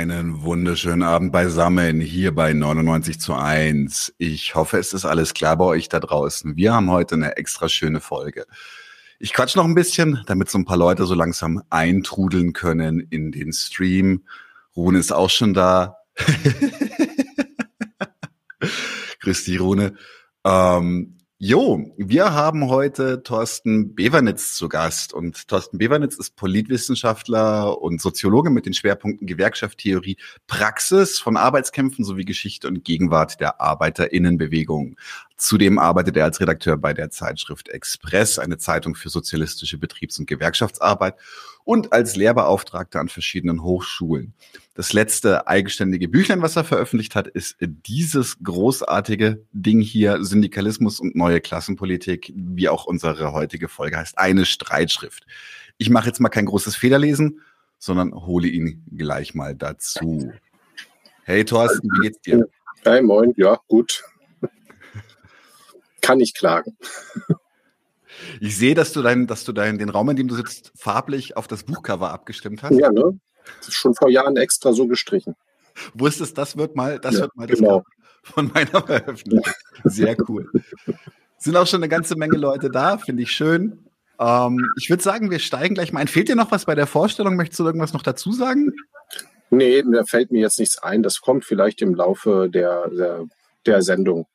[0.00, 4.14] Einen wunderschönen Abend beisammen hier bei 99 zu 1.
[4.16, 6.56] Ich hoffe, es ist alles klar bei euch da draußen.
[6.56, 8.46] Wir haben heute eine extra schöne Folge.
[9.18, 13.30] Ich quatsch noch ein bisschen, damit so ein paar Leute so langsam eintrudeln können in
[13.30, 14.24] den Stream.
[14.74, 15.98] Rune ist auch schon da.
[19.20, 19.96] Grüß die Rune.
[20.44, 27.98] Ähm, Jo, wir haben heute Thorsten Bevernitz zu Gast und Thorsten Bevernitz ist Politwissenschaftler und
[28.02, 34.98] Soziologe mit den Schwerpunkten Gewerkschaft, Theorie, Praxis von Arbeitskämpfen sowie Geschichte und Gegenwart der Arbeiterinnenbewegung.
[35.38, 40.26] Zudem arbeitet er als Redakteur bei der Zeitschrift Express, eine Zeitung für sozialistische Betriebs- und
[40.26, 41.14] Gewerkschaftsarbeit
[41.70, 44.34] und als Lehrbeauftragter an verschiedenen Hochschulen.
[44.74, 51.14] Das letzte eigenständige Büchlein, was er veröffentlicht hat, ist dieses großartige Ding hier, Syndikalismus und
[51.14, 55.28] neue Klassenpolitik, wie auch unsere heutige Folge heißt, eine Streitschrift.
[55.78, 57.40] Ich mache jetzt mal kein großes Federlesen,
[57.78, 60.32] sondern hole ihn gleich mal dazu.
[61.22, 62.48] Hey Thorsten, wie geht's dir?
[62.82, 64.02] Hey, moin, ja, gut.
[66.00, 66.76] Kann ich klagen.
[68.40, 71.36] Ich sehe, dass du, dein, dass du dein, den Raum, in dem du sitzt, farblich
[71.36, 72.78] auf das Buchcover abgestimmt hast.
[72.78, 73.18] Ja, ne?
[73.58, 75.34] Das ist schon vor Jahren extra so gestrichen.
[75.94, 77.84] Wusstest, das wird mal, das ja, wird mal das genau.
[78.22, 79.52] von meiner Veröffentlichung.
[79.84, 80.50] Sehr cool.
[81.38, 83.86] Sind auch schon eine ganze Menge Leute da, finde ich schön.
[84.18, 86.08] Ähm, ich würde sagen, wir steigen gleich mal ein.
[86.08, 87.36] Fehlt dir noch was bei der Vorstellung?
[87.36, 88.72] Möchtest du irgendwas noch dazu sagen?
[89.48, 91.02] Nee, da fällt mir jetzt nichts ein.
[91.02, 93.24] Das kommt vielleicht im Laufe der, der,
[93.66, 94.26] der Sendung.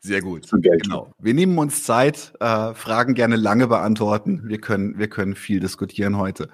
[0.00, 0.48] Sehr gut.
[0.50, 1.12] Genau.
[1.18, 4.42] Wir nehmen uns Zeit, äh, Fragen gerne lange beantworten.
[4.44, 6.48] Wir können, wir können viel diskutieren heute.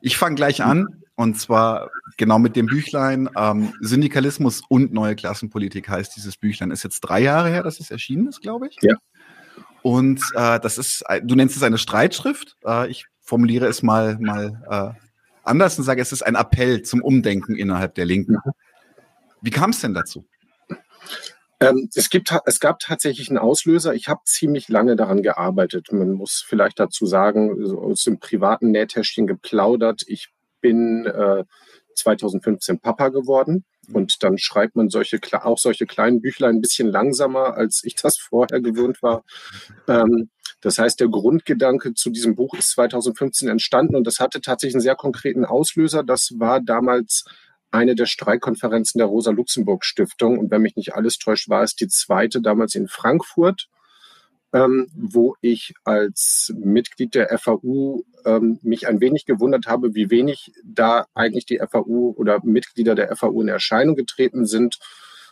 [0.00, 5.88] Ich fange gleich an und zwar genau mit dem Büchlein ähm, Syndikalismus und neue Klassenpolitik
[5.90, 6.70] heißt dieses Büchlein.
[6.70, 8.78] Ist jetzt drei Jahre her, dass es erschienen ist, glaube ich.
[8.80, 8.96] Ja.
[9.82, 12.56] Und äh, das ist, du nennst es eine Streitschrift.
[12.64, 15.06] Äh, ich formuliere es mal mal äh,
[15.42, 18.34] anders und sage, es ist ein Appell zum Umdenken innerhalb der Linken.
[18.34, 18.52] Mhm.
[19.42, 20.26] Wie kam es denn dazu?
[21.60, 23.94] Ähm, es, gibt, es gab tatsächlich einen Auslöser.
[23.94, 25.90] Ich habe ziemlich lange daran gearbeitet.
[25.90, 30.02] Man muss vielleicht dazu sagen, so aus dem privaten Nähtäschchen geplaudert.
[30.06, 30.28] Ich
[30.60, 31.44] bin äh,
[31.94, 37.56] 2015 Papa geworden und dann schreibt man solche auch solche kleinen Büchlein ein bisschen langsamer,
[37.56, 39.24] als ich das vorher gewöhnt war.
[39.88, 40.30] Ähm,
[40.60, 44.82] das heißt, der Grundgedanke zu diesem Buch ist 2015 entstanden und das hatte tatsächlich einen
[44.82, 46.02] sehr konkreten Auslöser.
[46.02, 47.24] Das war damals
[47.76, 50.38] eine der Streikkonferenzen der Rosa-Luxemburg-Stiftung.
[50.38, 53.68] Und wenn mich nicht alles täuscht, war es die zweite damals in Frankfurt,
[54.52, 60.52] ähm, wo ich als Mitglied der FAU ähm, mich ein wenig gewundert habe, wie wenig
[60.64, 64.78] da eigentlich die FAU oder Mitglieder der FAU in Erscheinung getreten sind.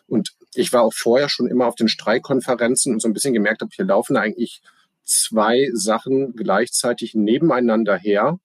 [0.06, 3.62] Und ich war auch vorher schon immer auf den Streikkonferenzen und so ein bisschen gemerkt
[3.62, 4.61] habe, hier laufen eigentlich
[5.05, 8.38] zwei Sachen gleichzeitig nebeneinander her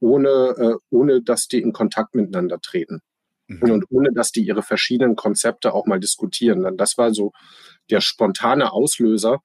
[0.00, 3.02] ohne, äh, ohne dass die in Kontakt miteinander treten.
[3.50, 3.70] Mhm.
[3.70, 6.62] Und ohne dass die ihre verschiedenen Konzepte auch mal diskutieren.
[6.62, 7.32] Dann das war so
[7.90, 9.40] der spontane Auslöser,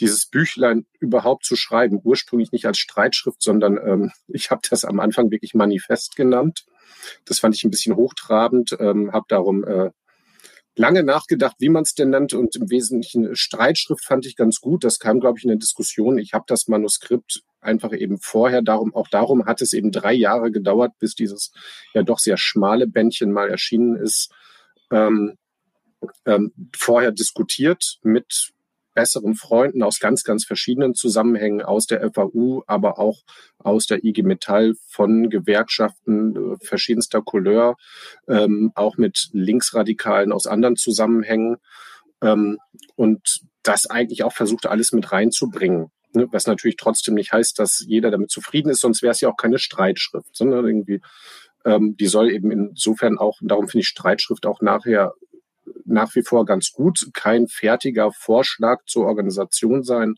[0.00, 2.00] dieses Büchlein überhaupt zu schreiben.
[2.02, 6.64] Ursprünglich nicht als Streitschrift, sondern ähm, ich habe das am Anfang wirklich Manifest genannt.
[7.26, 9.90] Das fand ich ein bisschen hochtrabend, ähm, habe darum äh,
[10.74, 14.82] lange nachgedacht, wie man es denn nennt und im Wesentlichen Streitschrift fand ich ganz gut.
[14.82, 16.18] Das kam, glaube ich, in der Diskussion.
[16.18, 20.50] Ich habe das Manuskript einfach eben vorher, darum, auch darum hat es eben drei Jahre
[20.50, 21.52] gedauert, bis dieses
[21.92, 24.30] ja doch sehr schmale Bändchen mal erschienen ist.
[24.90, 25.36] Ähm,
[26.26, 28.52] ähm, vorher diskutiert mit
[28.94, 33.22] besseren Freunden aus ganz, ganz verschiedenen Zusammenhängen aus der FAU, aber auch
[33.58, 37.76] aus der IG Metall von Gewerkschaften äh, verschiedenster Couleur,
[38.28, 41.56] ähm, auch mit Linksradikalen aus anderen Zusammenhängen
[42.22, 42.58] ähm,
[42.94, 45.90] und das eigentlich auch versucht, alles mit reinzubringen.
[46.14, 46.28] Ne?
[46.30, 49.36] Was natürlich trotzdem nicht heißt, dass jeder damit zufrieden ist, sonst wäre es ja auch
[49.36, 51.00] keine Streitschrift, sondern irgendwie
[51.64, 55.14] ähm, die soll eben insofern auch, darum finde ich Streitschrift auch nachher
[55.84, 60.16] nach wie vor ganz gut, kein fertiger Vorschlag zur Organisation sein,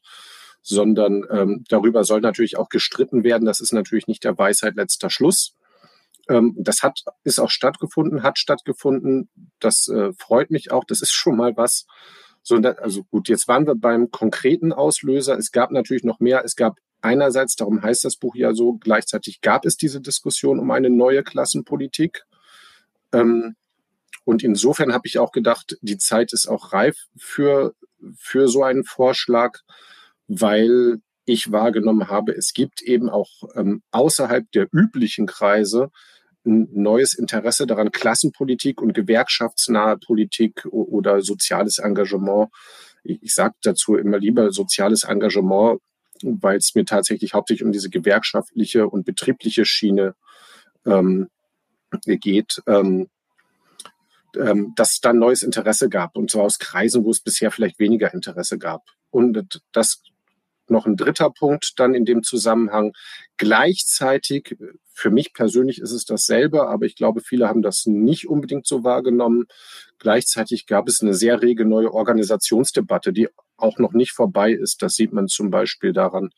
[0.62, 3.44] sondern ähm, darüber soll natürlich auch gestritten werden.
[3.44, 5.54] Das ist natürlich nicht der Weisheit letzter Schluss.
[6.28, 9.28] Ähm, das hat, ist auch stattgefunden, hat stattgefunden.
[9.60, 10.84] Das äh, freut mich auch.
[10.84, 11.86] Das ist schon mal was.
[12.48, 15.36] So, also gut, jetzt waren wir beim konkreten Auslöser.
[15.36, 16.44] Es gab natürlich noch mehr.
[16.44, 20.70] Es gab einerseits, darum heißt das Buch ja so, gleichzeitig gab es diese Diskussion um
[20.70, 22.22] eine neue Klassenpolitik.
[23.12, 23.56] Ähm,
[24.24, 27.74] und insofern habe ich auch gedacht, die Zeit ist auch reif für,
[28.16, 29.58] für so einen Vorschlag,
[30.28, 35.90] weil ich wahrgenommen habe, es gibt eben auch ähm, außerhalb der üblichen Kreise
[36.46, 42.48] ein neues Interesse daran, Klassenpolitik und gewerkschaftsnahe Politik oder soziales Engagement.
[43.02, 45.80] Ich, ich sage dazu immer lieber soziales Engagement,
[46.22, 50.14] weil es mir tatsächlich hauptsächlich um diese gewerkschaftliche und betriebliche Schiene
[50.86, 51.28] ähm,
[52.06, 52.62] geht.
[52.66, 53.08] Ähm,
[54.36, 57.50] ähm, dass es da ein neues Interesse gab und zwar aus Kreisen, wo es bisher
[57.50, 58.82] vielleicht weniger Interesse gab.
[59.10, 60.02] Und das
[60.70, 62.92] noch ein dritter Punkt dann in dem Zusammenhang.
[63.36, 64.56] Gleichzeitig,
[64.92, 68.84] für mich persönlich ist es dasselbe, aber ich glaube, viele haben das nicht unbedingt so
[68.84, 69.46] wahrgenommen.
[69.98, 74.82] Gleichzeitig gab es eine sehr rege neue Organisationsdebatte, die auch noch nicht vorbei ist.
[74.82, 76.30] Das sieht man zum Beispiel daran,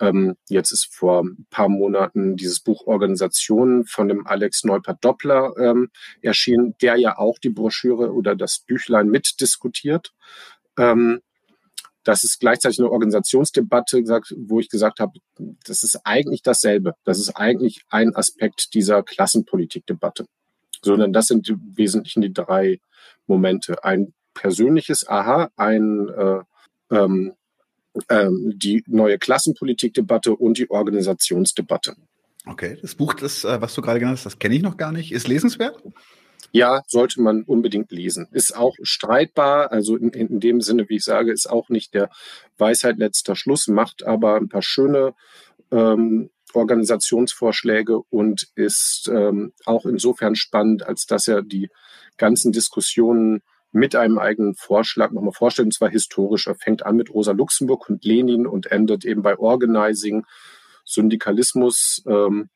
[0.00, 5.90] ähm, jetzt ist vor ein paar Monaten dieses Buch Organisationen von dem Alex Neupert-Doppler ähm,
[6.22, 10.12] erschienen, der ja auch die Broschüre oder das Büchlein mitdiskutiert.
[10.78, 11.20] Ähm,
[12.08, 14.02] das ist gleichzeitig eine Organisationsdebatte,
[14.38, 15.20] wo ich gesagt habe,
[15.66, 16.94] das ist eigentlich dasselbe.
[17.04, 20.24] Das ist eigentlich ein Aspekt dieser Klassenpolitikdebatte.
[20.82, 22.80] Sondern das sind im Wesentlichen die drei
[23.26, 23.84] Momente.
[23.84, 26.40] Ein persönliches Aha, ein äh,
[26.90, 27.34] ähm,
[28.08, 31.94] ähm, die neue Klassenpolitikdebatte und die Organisationsdebatte.
[32.46, 34.92] Okay, das Buch, das, äh, was du gerade genannt hast, das kenne ich noch gar
[34.92, 35.12] nicht.
[35.12, 35.82] Ist lesenswert?
[36.52, 38.28] Ja, sollte man unbedingt lesen.
[38.32, 42.10] Ist auch streitbar, also in, in dem Sinne, wie ich sage, ist auch nicht der
[42.56, 45.14] Weisheit letzter Schluss, macht aber ein paar schöne
[45.70, 51.68] ähm, Organisationsvorschläge und ist ähm, auch insofern spannend, als dass er die
[52.16, 56.46] ganzen Diskussionen mit einem eigenen Vorschlag nochmal vorstellt, und zwar historisch.
[56.46, 60.24] Er fängt an mit Rosa Luxemburg und Lenin und endet eben bei Organizing,
[60.84, 62.02] Syndikalismus.
[62.06, 62.48] Ähm,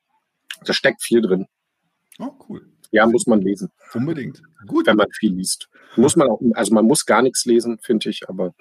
[0.65, 1.45] da steckt viel drin.
[2.17, 2.72] Oh, cool.
[2.93, 3.71] Ja, muss man lesen.
[3.95, 4.43] Unbedingt.
[4.67, 4.85] Gut.
[4.85, 5.67] Wenn man viel liest.
[5.95, 8.53] Muss man auch, also man muss gar nichts lesen, finde ich, aber.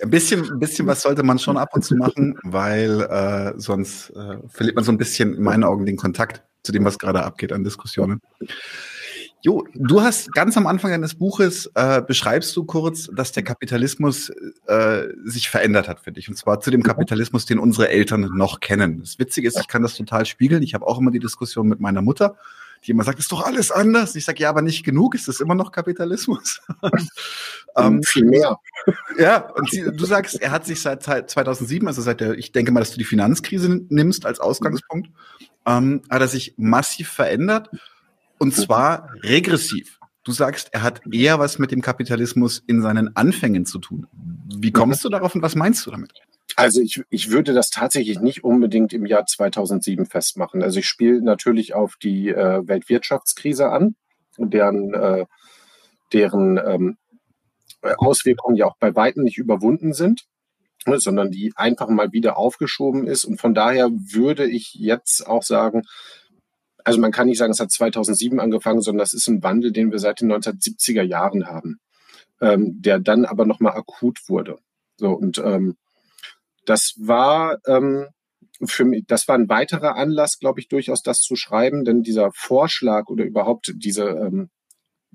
[0.00, 4.10] Ein bisschen, ein bisschen was sollte man schon ab und zu machen, weil äh, sonst
[4.10, 7.24] äh, verliert man so ein bisschen in meinen Augen den Kontakt zu dem, was gerade
[7.24, 8.20] abgeht an Diskussionen.
[9.40, 14.30] Jo, du hast ganz am Anfang deines Buches äh, beschreibst du kurz, dass der Kapitalismus
[14.66, 16.28] äh, sich verändert hat für dich.
[16.28, 19.00] Und zwar zu dem Kapitalismus, den unsere Eltern noch kennen.
[19.00, 20.62] Das Witzige ist, ich kann das total spiegeln.
[20.62, 22.36] Ich habe auch immer die Diskussion mit meiner Mutter
[22.84, 24.14] die immer sagt, ist doch alles anders.
[24.14, 26.60] Ich sage, ja, aber nicht genug, ist das immer noch Kapitalismus?
[27.76, 28.58] ähm, Viel mehr.
[29.18, 32.72] Ja, und sie, du sagst, er hat sich seit 2007, also seit der, ich denke
[32.72, 35.10] mal, dass du die Finanzkrise nimmst als Ausgangspunkt,
[35.66, 37.70] ähm, hat er sich massiv verändert
[38.38, 39.98] und zwar regressiv.
[40.24, 44.06] Du sagst, er hat eher was mit dem Kapitalismus in seinen Anfängen zu tun.
[44.12, 46.12] Wie kommst du darauf und was meinst du damit?
[46.58, 50.60] Also ich, ich würde das tatsächlich nicht unbedingt im Jahr 2007 festmachen.
[50.60, 53.94] Also ich spiele natürlich auf die äh, Weltwirtschaftskrise an,
[54.38, 55.26] deren, äh,
[56.12, 56.96] deren ähm,
[57.80, 60.24] Auswirkungen ja auch bei weitem nicht überwunden sind,
[60.84, 63.24] ne, sondern die einfach mal wieder aufgeschoben ist.
[63.24, 65.82] Und von daher würde ich jetzt auch sagen,
[66.82, 69.92] also man kann nicht sagen, es hat 2007 angefangen, sondern das ist ein Wandel, den
[69.92, 71.78] wir seit den 1970er Jahren haben,
[72.40, 74.58] ähm, der dann aber nochmal akut wurde.
[74.96, 75.76] So und ähm,
[76.64, 78.06] das war ähm,
[78.64, 82.30] für mich, das war ein weiterer Anlass, glaube ich, durchaus das zu schreiben, denn dieser
[82.32, 84.50] Vorschlag oder überhaupt diese, ähm,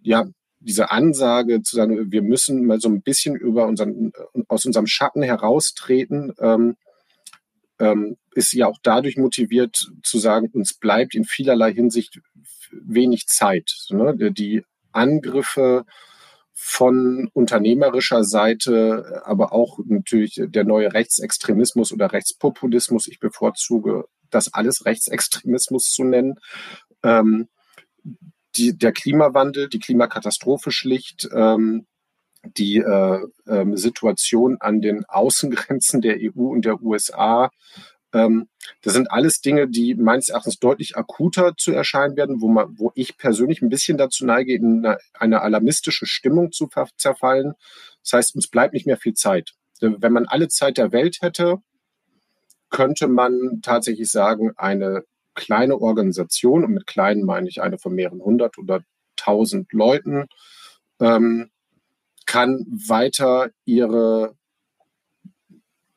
[0.02, 0.26] ja,
[0.60, 4.14] diese Ansage zu sagen, wir müssen mal so ein bisschen über unseren,
[4.48, 6.78] aus unserem Schatten heraustreten, ähm,
[7.80, 12.22] ähm, ist ja auch dadurch motiviert zu sagen, uns bleibt in vielerlei Hinsicht
[12.72, 13.76] wenig Zeit.
[13.90, 14.16] Ne?
[14.32, 15.86] Die Angriffe
[16.54, 23.08] von unternehmerischer Seite, aber auch natürlich der neue Rechtsextremismus oder Rechtspopulismus.
[23.08, 26.36] Ich bevorzuge das alles Rechtsextremismus zu nennen.
[27.04, 27.50] Ähm,
[28.56, 31.88] die, der Klimawandel, die Klimakatastrophe schlicht, ähm,
[32.44, 37.52] die äh, äh, Situation an den Außengrenzen der EU und der USA, ähm,
[38.14, 42.92] das sind alles Dinge, die meines Erachtens deutlich akuter zu erscheinen werden, wo, man, wo
[42.94, 47.54] ich persönlich ein bisschen dazu neige, in eine, eine alarmistische Stimmung zu zerfallen.
[48.04, 49.54] Das heißt, uns bleibt nicht mehr viel Zeit.
[49.82, 51.58] Wenn man alle Zeit der Welt hätte,
[52.70, 55.04] könnte man tatsächlich sagen, eine
[55.34, 58.84] kleine Organisation, und mit kleinen meine ich eine von mehreren hundert oder
[59.16, 60.28] tausend Leuten,
[61.00, 61.50] ähm,
[62.26, 64.36] kann weiter ihre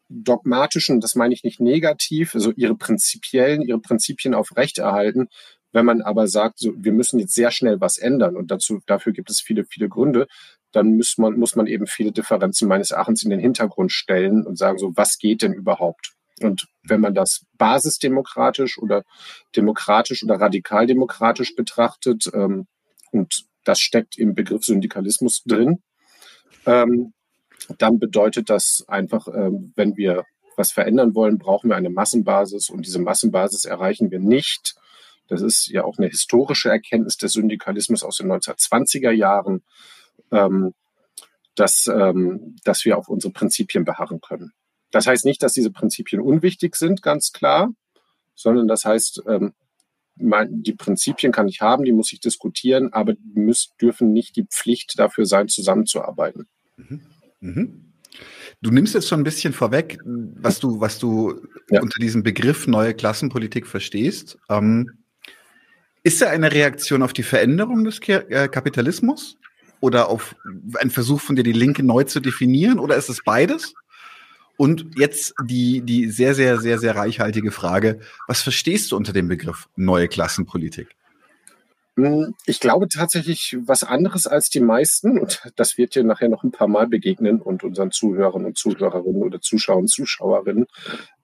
[0.08, 5.28] dogmatischen, das meine ich nicht negativ, also ihre prinzipiellen, ihre Prinzipien aufrechterhalten.
[5.72, 9.12] Wenn man aber sagt, so, wir müssen jetzt sehr schnell was ändern und dazu, dafür
[9.12, 10.26] gibt es viele, viele Gründe,
[10.72, 14.56] dann muss man, muss man eben viele Differenzen meines Erachtens in den Hintergrund stellen und
[14.56, 16.12] sagen, so, was geht denn überhaupt?
[16.42, 19.04] Und wenn man das basisdemokratisch oder
[19.54, 22.66] demokratisch oder radikaldemokratisch betrachtet, ähm,
[23.10, 25.82] und das steckt im Begriff Syndikalismus drin,
[26.66, 27.14] ähm,
[27.78, 30.24] dann bedeutet das einfach, ähm, wenn wir
[30.56, 34.74] was verändern wollen, brauchen wir eine Massenbasis und diese Massenbasis erreichen wir nicht.
[35.28, 39.62] Das ist ja auch eine historische Erkenntnis des Syndikalismus aus den 1920er Jahren,
[40.30, 40.72] ähm,
[41.54, 44.52] dass, ähm, dass wir auf unsere Prinzipien beharren können.
[44.90, 47.70] Das heißt nicht, dass diese Prinzipien unwichtig sind, ganz klar,
[48.34, 49.22] sondern das heißt,
[50.18, 54.98] die Prinzipien kann ich haben, die muss ich diskutieren, aber müssen, dürfen nicht die Pflicht
[54.98, 56.48] dafür sein, zusammenzuarbeiten.
[56.76, 57.02] Mhm.
[57.46, 57.82] Mhm.
[58.62, 61.82] Du nimmst jetzt schon ein bisschen vorweg, was du, was du ja.
[61.82, 64.38] unter diesem Begriff neue Klassenpolitik verstehst.
[64.48, 64.90] Ähm,
[66.02, 69.36] ist er eine Reaktion auf die Veränderung des äh, Kapitalismus
[69.80, 70.36] oder auf
[70.78, 72.78] ein Versuch von dir, die Linke neu zu definieren?
[72.78, 73.74] Oder ist es beides?
[74.56, 78.00] Und jetzt die, die sehr, sehr, sehr, sehr reichhaltige Frage.
[78.26, 80.95] Was verstehst du unter dem Begriff neue Klassenpolitik?
[81.96, 86.44] Hm, ich glaube tatsächlich was anderes als die meisten und das wird dir nachher noch
[86.44, 90.66] ein paar Mal begegnen und unseren Zuhörern und Zuhörerinnen oder Zuschauern und Zuschauerinnen.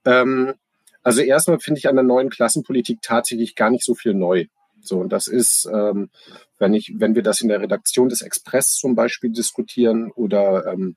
[0.07, 0.55] Ähm,
[1.03, 4.47] also erstmal finde ich an der neuen Klassenpolitik tatsächlich gar nicht so viel neu.
[4.81, 6.11] So, und das ist, ähm,
[6.59, 10.97] wenn ich, wenn wir das in der Redaktion des Express zum Beispiel diskutieren oder ähm,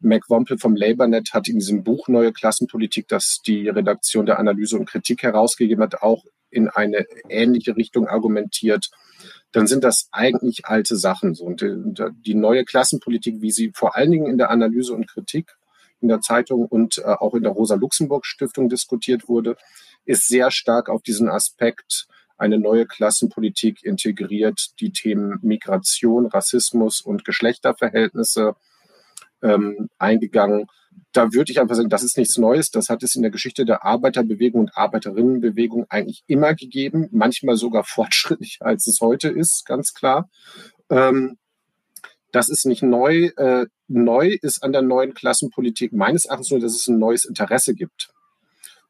[0.00, 4.76] Mac Wompel vom LabourNet hat in diesem Buch Neue Klassenpolitik, das die Redaktion der Analyse
[4.76, 6.24] und Kritik herausgegeben hat, auch
[6.56, 8.90] in eine ähnliche Richtung argumentiert,
[9.52, 11.36] dann sind das eigentlich alte Sachen.
[11.38, 11.64] Und
[12.26, 15.54] die neue Klassenpolitik, wie sie vor allen Dingen in der Analyse und Kritik
[16.00, 19.56] in der Zeitung und äh, auch in der Rosa-Luxemburg-Stiftung diskutiert wurde,
[20.04, 27.24] ist sehr stark auf diesen Aspekt eine neue Klassenpolitik integriert, die Themen Migration, Rassismus und
[27.24, 28.56] Geschlechterverhältnisse
[29.42, 30.66] ähm, eingegangen.
[31.12, 32.70] Da würde ich einfach sagen, das ist nichts Neues.
[32.70, 37.84] Das hat es in der Geschichte der Arbeiterbewegung und Arbeiterinnenbewegung eigentlich immer gegeben, manchmal sogar
[37.86, 40.28] fortschrittlicher, als es heute ist, ganz klar.
[40.90, 41.38] Ähm,
[42.32, 43.30] das ist nicht neu.
[43.36, 47.74] Äh, neu ist an der neuen Klassenpolitik meines Erachtens nur, dass es ein neues Interesse
[47.74, 48.10] gibt.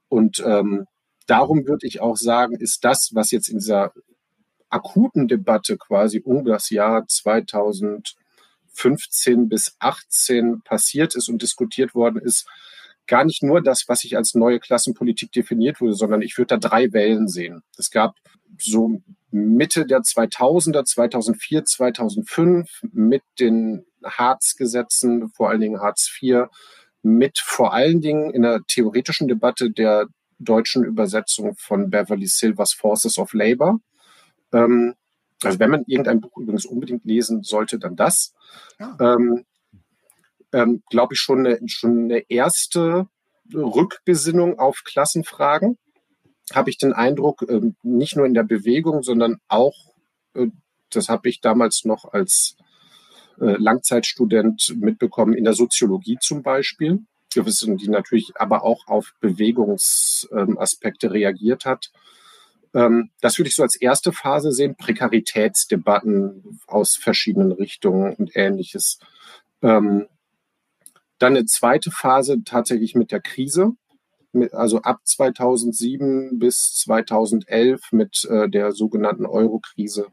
[0.08, 0.86] Und ähm,
[1.26, 3.92] darum würde ich auch sagen, ist das, was jetzt in dieser
[4.68, 8.16] akuten Debatte quasi um das Jahr 2000
[8.76, 12.46] 15 bis 18 passiert ist und diskutiert worden ist,
[13.06, 16.68] gar nicht nur das, was ich als neue Klassenpolitik definiert wurde, sondern ich würde da
[16.68, 17.62] drei Wellen sehen.
[17.78, 18.16] Es gab
[18.58, 26.46] so Mitte der 2000er, 2004, 2005 mit den Hartz-Gesetzen, vor allen Dingen Hartz IV,
[27.02, 30.06] mit vor allen Dingen in der theoretischen Debatte der
[30.38, 33.78] deutschen Übersetzung von Beverly Silvers Forces of Labor.
[34.52, 34.94] Ähm,
[35.42, 38.34] also wenn man irgendein Buch übrigens unbedingt lesen sollte, dann das.
[38.78, 38.96] Ja.
[39.00, 39.44] Ähm,
[40.52, 43.08] ähm, Glaube ich schon eine, schon eine erste
[43.52, 45.78] Rückbesinnung auf Klassenfragen.
[46.52, 49.92] Habe ich den Eindruck, äh, nicht nur in der Bewegung, sondern auch,
[50.34, 50.46] äh,
[50.90, 52.56] das habe ich damals noch als
[53.40, 57.00] äh, Langzeitstudent mitbekommen, in der Soziologie zum Beispiel,
[57.34, 61.90] die natürlich aber auch auf Bewegungsaspekte reagiert hat.
[62.76, 64.76] Ähm, das würde ich so als erste Phase sehen.
[64.76, 68.98] Prekaritätsdebatten aus verschiedenen Richtungen und ähnliches.
[69.62, 70.06] Ähm,
[71.18, 73.72] dann eine zweite Phase tatsächlich mit der Krise.
[74.52, 80.08] also ab 2007 bis 2011 mit äh, der sogenannten Euro-Krise,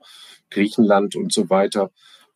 [0.49, 1.91] Griechenland und so weiter,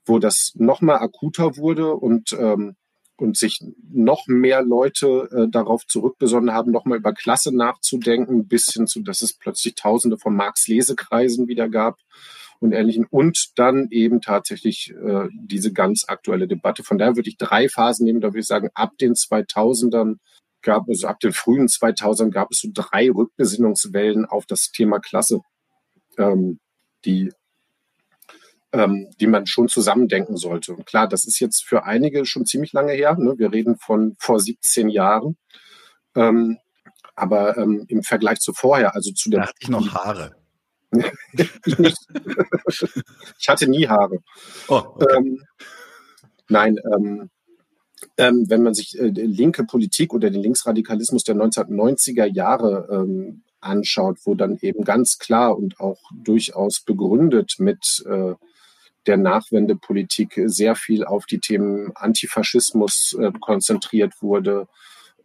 [0.05, 2.75] wo das nochmal akuter wurde und ähm,
[3.17, 3.59] und sich
[3.91, 9.21] noch mehr Leute äh, darauf zurückbesonnen haben, nochmal über Klasse nachzudenken, bis hin zu, dass
[9.21, 11.99] es plötzlich Tausende von Marx-Lesekreisen wieder gab
[12.59, 13.05] und ähnlichen.
[13.09, 16.83] Und dann eben tatsächlich äh, diese ganz aktuelle Debatte.
[16.83, 18.21] Von daher würde ich drei Phasen nehmen.
[18.21, 20.17] Da würde ich sagen, ab den 2000ern
[20.61, 24.99] gab es, also ab den frühen 2000ern gab es so drei Rückbesinnungswellen auf das Thema
[24.99, 25.41] Klasse,
[26.17, 26.59] ähm,
[27.05, 27.31] die
[28.77, 30.73] ähm, die man schon zusammendenken sollte.
[30.73, 33.15] Und klar, das ist jetzt für einige schon ziemlich lange her.
[33.17, 33.33] Ne?
[33.37, 35.37] Wir reden von vor 17 Jahren.
[36.15, 36.57] Ähm,
[37.15, 39.41] aber ähm, im Vergleich zu vorher, also zu der.
[39.41, 40.35] Da hatte ich noch Haare.
[41.65, 41.97] ich nicht.
[43.39, 44.19] ich hatte nie Haare.
[44.67, 45.15] Oh, okay.
[45.17, 45.41] ähm,
[46.47, 47.29] nein, ähm,
[48.17, 54.19] ähm, wenn man sich äh, linke Politik oder den Linksradikalismus der 1990er Jahre ähm, anschaut,
[54.23, 58.35] wo dann eben ganz klar und auch durchaus begründet mit äh,
[59.07, 64.67] der Nachwendepolitik sehr viel auf die Themen Antifaschismus äh, konzentriert wurde,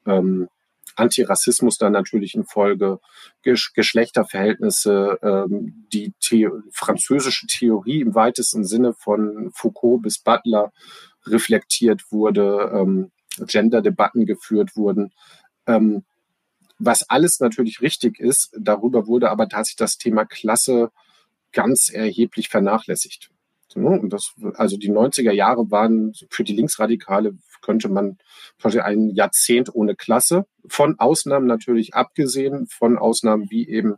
[0.06, 0.48] ähm,
[0.96, 3.00] Antirassismus dann natürlich in Folge,
[3.42, 10.72] Gesch Geschlechterverhältnisse, ähm, die The französische Theorie im weitesten Sinne von Foucault bis Butler
[11.26, 15.12] reflektiert wurde, ähm, Gender-Debatten geführt wurden.
[15.66, 16.04] Ähm,
[16.78, 20.90] was alles natürlich richtig ist, darüber wurde aber tatsächlich das Thema Klasse
[21.52, 23.30] ganz erheblich vernachlässigt.
[23.76, 28.18] Und das, also die 90er Jahre waren für die Linksradikale, könnte man
[28.62, 30.46] ein Jahrzehnt ohne Klasse.
[30.68, 33.96] Von Ausnahmen natürlich abgesehen, von Ausnahmen wie eben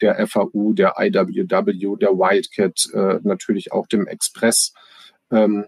[0.00, 4.74] der FAU, der IWW, der Wildcat, äh, natürlich auch dem Express.
[5.30, 5.66] Ähm,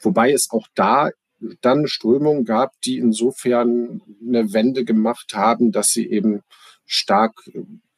[0.00, 1.10] wobei es auch da
[1.60, 6.42] dann Strömungen gab, die insofern eine Wende gemacht haben, dass sie eben
[6.86, 7.32] stark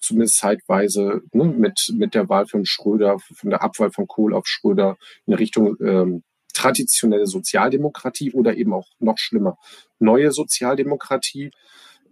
[0.02, 4.46] zumindest zeitweise ne, mit, mit der Wahl von Schröder, von der Abwahl von Kohl auf
[4.46, 9.56] Schröder in Richtung ähm, traditionelle Sozialdemokratie oder eben auch noch schlimmer
[9.98, 11.50] neue Sozialdemokratie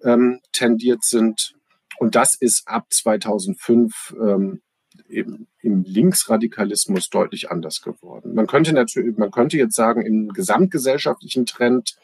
[0.03, 1.55] ähm, tendiert sind.
[1.99, 4.63] Und das ist ab 2005 ähm,
[5.09, 8.35] im, im Linksradikalismus deutlich anders geworden.
[8.35, 11.97] Man könnte natürlich, man könnte jetzt sagen, im gesamtgesellschaftlichen Trend,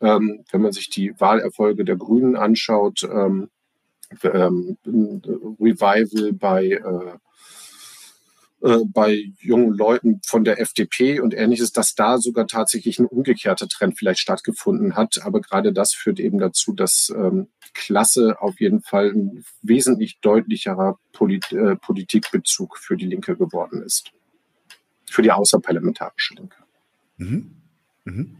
[0.00, 3.50] ähm, wenn man sich die Wahlerfolge der Grünen anschaut, ähm,
[4.22, 4.76] ähm,
[5.58, 7.18] Revival bei äh,
[8.62, 13.68] äh, bei jungen Leuten von der FDP und ähnliches, dass da sogar tatsächlich ein umgekehrter
[13.68, 15.20] Trend vielleicht stattgefunden hat.
[15.22, 20.98] Aber gerade das führt eben dazu, dass ähm, Klasse auf jeden Fall ein wesentlich deutlicherer
[21.12, 24.10] Polit äh, Politikbezug für die Linke geworden ist.
[25.08, 26.56] Für die außerparlamentarische Linke.
[27.18, 27.56] Mhm.
[28.04, 28.36] Mhm.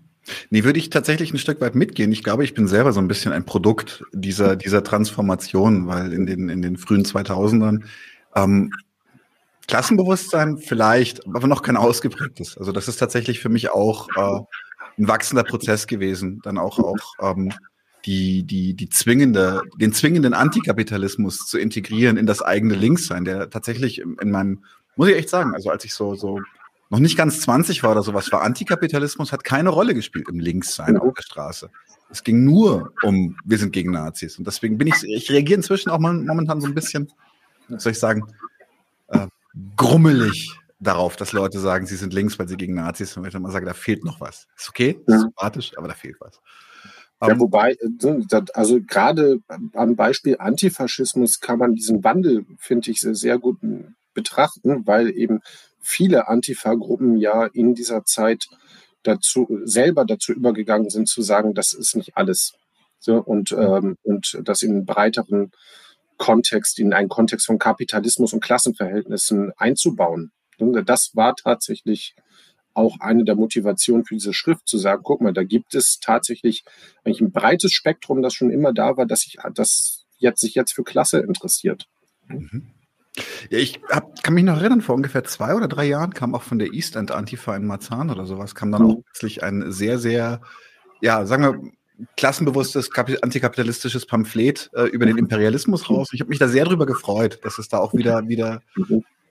[0.51, 2.13] Nee, würde ich tatsächlich ein Stück weit mitgehen.
[2.13, 6.27] Ich glaube, ich bin selber so ein bisschen ein Produkt dieser, dieser Transformation, weil in
[6.27, 7.83] den, in den frühen 2000ern
[8.35, 8.73] ähm,
[9.69, 12.57] Klassenbewusstsein vielleicht, aber noch kein ausgeprägtes.
[12.57, 14.41] Also das ist tatsächlich für mich auch äh,
[14.99, 16.41] ein wachsender Prozess gewesen.
[16.45, 17.53] Dann auch auch ähm,
[18.05, 24.01] die die die zwingende den zwingenden Antikapitalismus zu integrieren in das eigene Linkssein, der tatsächlich
[24.01, 24.65] in meinem
[24.95, 26.41] muss ich echt sagen, also als ich so so
[26.91, 30.97] noch nicht ganz 20 war oder sowas, war Antikapitalismus hat keine Rolle gespielt im Linkssein
[30.97, 31.71] auf der Straße.
[32.11, 34.39] Es ging nur um, wir sind gegen Nazis.
[34.39, 37.11] Und deswegen bin ich, ich reagiere inzwischen auch momentan so ein bisschen,
[37.69, 38.23] soll ich sagen,
[39.09, 39.27] äh,
[39.77, 43.23] grummelig darauf, dass Leute sagen, sie sind links, weil sie gegen Nazis sind.
[43.23, 44.47] Und ich dann mal sage, da fehlt noch was.
[44.57, 46.41] Ist okay, ist sympathisch, aber da fehlt was.
[47.21, 47.77] Ja, um, ähm, wobei,
[48.53, 49.41] also gerade
[49.73, 53.59] am Beispiel Antifaschismus kann man diesen Wandel, finde ich, sehr gut
[54.15, 55.41] betrachten, weil eben
[55.87, 58.49] viele Antifa-Gruppen ja in dieser Zeit
[59.05, 62.55] dazu selber dazu übergegangen sind zu sagen, das ist nicht alles.
[62.99, 65.53] So, und, ähm, und das in breiteren
[66.17, 70.33] Kontext, in einen Kontext von Kapitalismus und Klassenverhältnissen einzubauen.
[70.59, 72.17] Das war tatsächlich
[72.75, 76.65] auch eine der Motivationen für diese Schrift, zu sagen, guck mal, da gibt es tatsächlich
[77.05, 80.73] eigentlich ein breites Spektrum, das schon immer da war, dass sich das jetzt, sich jetzt
[80.73, 81.87] für Klasse interessiert.
[82.27, 82.73] Mhm.
[83.51, 86.43] Ja, ich hab, kann mich noch erinnern, vor ungefähr zwei oder drei Jahren kam auch
[86.43, 88.91] von der East End Antifa in Marzahn oder sowas, kam dann mhm.
[88.91, 90.41] auch plötzlich ein sehr, sehr,
[91.01, 91.73] ja, sagen wir,
[92.17, 96.11] klassenbewusstes antikapitalistisches Pamphlet äh, über den Imperialismus raus.
[96.13, 98.61] Ich habe mich da sehr drüber gefreut, dass es da auch wieder wieder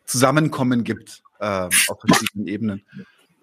[0.06, 2.84] Zusammenkommen gibt äh, auf verschiedenen Ebenen.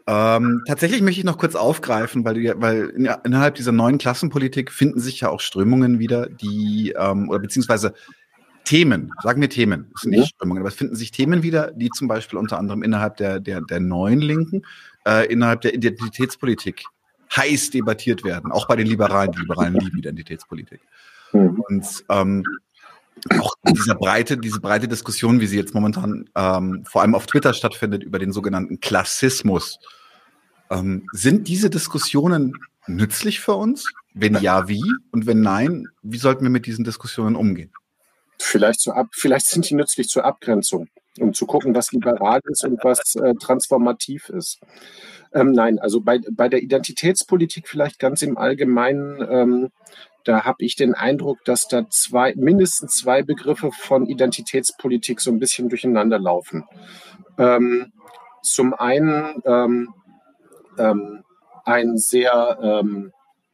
[0.06, 4.98] Ähm, tatsächlich möchte ich noch kurz aufgreifen, weil, weil in, innerhalb dieser neuen Klassenpolitik finden
[4.98, 7.94] sich ja auch Strömungen wieder, die ähm, oder beziehungsweise
[8.64, 11.90] Themen, sagen wir Themen, das sind nicht Strömungen, aber es finden sich Themen wieder, die
[11.90, 14.62] zum Beispiel unter anderem innerhalb der der der neuen Linken,
[15.06, 16.84] äh, innerhalb der Identitätspolitik
[17.34, 19.32] heiß debattiert werden, auch bei den Liberalen.
[19.32, 20.80] Die Liberalen lieben Identitätspolitik.
[21.32, 21.64] Mhm.
[21.68, 22.44] Und ähm,
[23.38, 27.54] auch dieser breite, diese breite Diskussion, wie sie jetzt momentan ähm, vor allem auf Twitter
[27.54, 29.78] stattfindet, über den sogenannten Klassismus.
[30.70, 32.54] Ähm, sind diese Diskussionen
[32.86, 33.86] nützlich für uns?
[34.14, 34.82] Wenn ja, wie?
[35.10, 37.70] Und wenn nein, wie sollten wir mit diesen Diskussionen umgehen?
[38.42, 40.88] Vielleicht, zur Ab vielleicht sind die nützlich zur Abgrenzung,
[41.20, 44.60] um zu gucken, was liberal ist und was äh, transformativ ist.
[45.32, 49.70] Ähm, nein, also bei, bei der Identitätspolitik vielleicht ganz im Allgemeinen, ähm,
[50.24, 55.38] da habe ich den Eindruck, dass da zwei, mindestens zwei Begriffe von Identitätspolitik so ein
[55.38, 56.64] bisschen durcheinander laufen.
[57.38, 57.92] Ähm,
[58.42, 59.94] zum einen ähm,
[60.78, 61.22] ähm,
[61.64, 63.12] ein sehr ähm,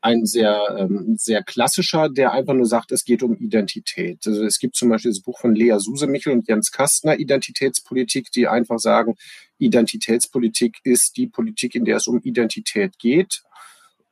[0.08, 4.26] ein sehr, ähm, sehr klassischer, der einfach nur sagt, es geht um Identität.
[4.26, 8.48] Also es gibt zum Beispiel das Buch von Lea Susemichel und Jens Kastner, Identitätspolitik, die
[8.48, 9.16] einfach sagen,
[9.58, 13.42] Identitätspolitik ist die Politik, in der es um Identität geht.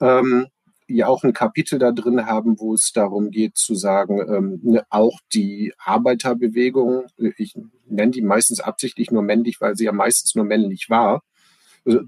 [0.00, 0.48] Ähm,
[0.88, 4.84] ja auch ein Kapitel da drin haben, wo es darum geht zu sagen, ähm, ne,
[4.90, 7.06] auch die Arbeiterbewegung,
[7.38, 7.54] ich
[7.86, 11.22] nenne die meistens absichtlich nur männlich, weil sie ja meistens nur männlich war,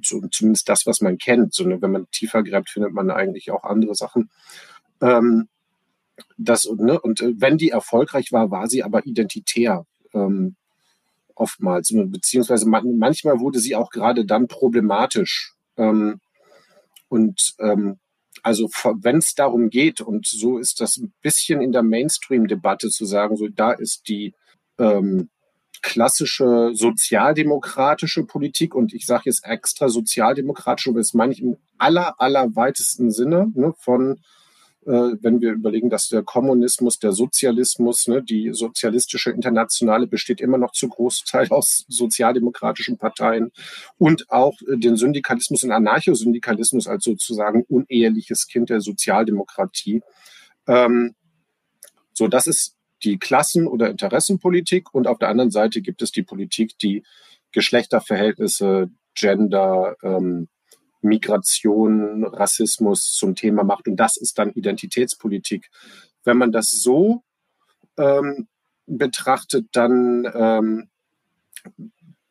[0.02, 1.54] zumindest das, was man kennt.
[1.54, 4.30] So, ne, wenn man tiefer gräbt, findet man eigentlich auch andere Sachen.
[5.00, 5.48] Ähm,
[6.36, 9.86] das, ne, und äh, wenn die erfolgreich war, war sie aber identitär.
[10.12, 10.56] Ähm,
[11.34, 15.54] oftmals, beziehungsweise man, manchmal wurde sie auch gerade dann problematisch.
[15.76, 16.20] Ähm,
[17.08, 17.98] und ähm,
[18.42, 18.68] also
[19.00, 23.36] wenn es darum geht, und so ist das ein bisschen in der Mainstream-Debatte zu sagen,
[23.36, 24.34] so da ist die
[24.78, 25.30] ähm,
[25.82, 32.54] klassische sozialdemokratische Politik und ich sage jetzt extra sozialdemokratische, das meine ich im aller, aller
[32.56, 34.20] weitesten Sinne ne, von,
[34.86, 40.58] äh, wenn wir überlegen, dass der Kommunismus, der Sozialismus, ne, die sozialistische Internationale besteht immer
[40.58, 43.52] noch zu Großteil aus sozialdemokratischen Parteien
[43.98, 50.02] und auch äh, den Syndikalismus und Anarchosyndikalismus als sozusagen uneheliches Kind der Sozialdemokratie.
[50.66, 51.14] Ähm,
[52.12, 56.22] so, das ist die Klassen- oder Interessenpolitik und auf der anderen Seite gibt es die
[56.22, 57.04] Politik, die
[57.52, 60.48] Geschlechterverhältnisse, Gender, ähm,
[61.00, 63.88] Migration, Rassismus zum Thema macht.
[63.88, 65.70] Und das ist dann Identitätspolitik.
[66.24, 67.22] Wenn man das so
[67.96, 68.48] ähm,
[68.86, 70.88] betrachtet, dann, ähm,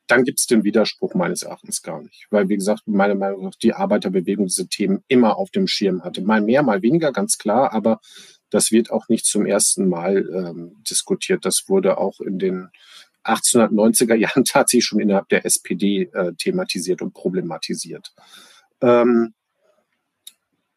[0.08, 2.27] dann gibt es den Widerspruch meines Erachtens gar nicht.
[2.30, 6.21] Weil, wie gesagt, meiner Meinung nach die Arbeiterbewegung diese Themen immer auf dem Schirm hatte.
[6.21, 7.99] Mal mehr, mal weniger, ganz klar, aber
[8.49, 11.45] das wird auch nicht zum ersten Mal ähm, diskutiert.
[11.45, 12.69] Das wurde auch in den
[13.23, 18.13] 1890er Jahren tatsächlich schon innerhalb der SPD äh, thematisiert und problematisiert.
[18.81, 19.33] Ähm,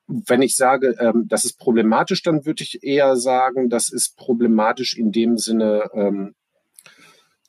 [0.06, 4.96] wenn ich sage, ähm, das ist problematisch, dann würde ich eher sagen, das ist problematisch
[4.96, 6.34] in dem Sinne, ähm,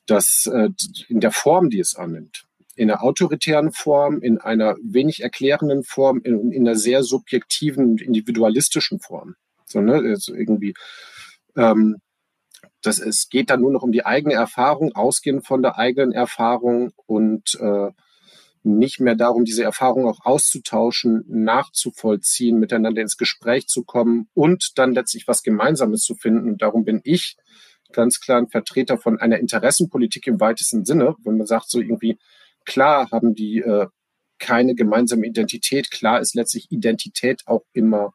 [0.06, 0.68] dass äh,
[1.08, 6.20] in der Form, die es annimmt, in einer autoritären Form, in einer wenig erklärenden Form,
[6.22, 9.34] in, in einer sehr subjektiven individualistischen Form.
[9.72, 10.74] So, ne, also irgendwie,
[11.56, 11.96] ähm,
[12.82, 16.92] das, es geht dann nur noch um die eigene Erfahrung, ausgehend von der eigenen Erfahrung
[17.06, 17.90] und äh,
[18.64, 24.92] nicht mehr darum, diese Erfahrung auch auszutauschen, nachzuvollziehen, miteinander ins Gespräch zu kommen und dann
[24.92, 26.48] letztlich was Gemeinsames zu finden.
[26.48, 27.36] Und darum bin ich
[27.92, 32.18] ganz klar ein Vertreter von einer Interessenpolitik im weitesten Sinne, wenn man sagt, so irgendwie,
[32.64, 33.86] klar haben die äh,
[34.38, 38.12] keine gemeinsame Identität, klar ist letztlich Identität auch immer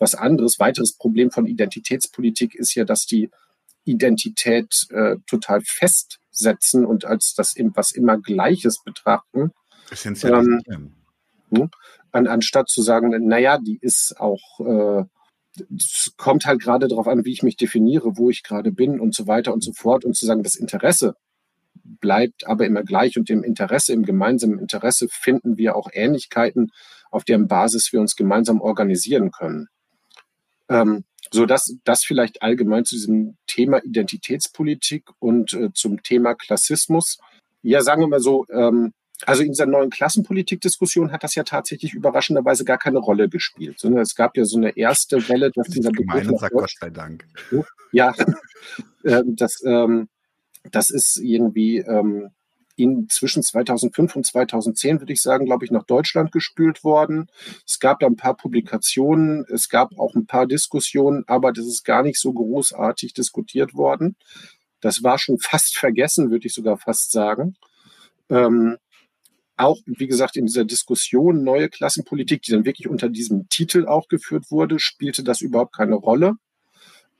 [0.00, 0.58] was anderes.
[0.58, 3.30] Weiteres Problem von Identitätspolitik ist ja, dass die
[3.84, 9.52] Identität äh, total festsetzen und als das was immer Gleiches betrachten
[10.68, 10.94] ähm,
[11.54, 11.70] hm?
[12.12, 15.04] an, anstatt zu sagen, naja, die ist auch, äh,
[15.76, 19.14] es kommt halt gerade darauf an, wie ich mich definiere, wo ich gerade bin und
[19.14, 21.14] so weiter und so fort und zu sagen, das Interesse
[21.82, 26.70] bleibt aber immer gleich und im Interesse, im gemeinsamen Interesse finden wir auch Ähnlichkeiten,
[27.10, 29.68] auf deren Basis wir uns gemeinsam organisieren können.
[30.70, 37.18] Ähm, so dass das vielleicht allgemein zu diesem Thema Identitätspolitik und äh, zum Thema Klassismus.
[37.62, 38.92] Ja, sagen wir mal so, ähm,
[39.26, 43.78] also in dieser neuen Klassenpolitik-Diskussion hat das ja tatsächlich überraschenderweise gar keine Rolle gespielt.
[43.78, 46.22] Sondern es gab ja so eine erste Welle, dass dieser Begriff.
[46.22, 47.26] Gemeine, sagt Gott sei Dank.
[47.92, 48.14] Ja,
[49.04, 50.08] ähm, das, ähm,
[50.70, 52.30] das ist irgendwie ähm,
[52.80, 57.28] in zwischen 2005 und 2010, würde ich sagen, glaube ich, nach Deutschland gespült worden.
[57.66, 61.84] Es gab da ein paar Publikationen, es gab auch ein paar Diskussionen, aber das ist
[61.84, 64.16] gar nicht so großartig diskutiert worden.
[64.80, 67.56] Das war schon fast vergessen, würde ich sogar fast sagen.
[68.28, 68.78] Ähm,
[69.56, 74.08] auch, wie gesagt, in dieser Diskussion neue Klassenpolitik, die dann wirklich unter diesem Titel auch
[74.08, 76.36] geführt wurde, spielte das überhaupt keine Rolle.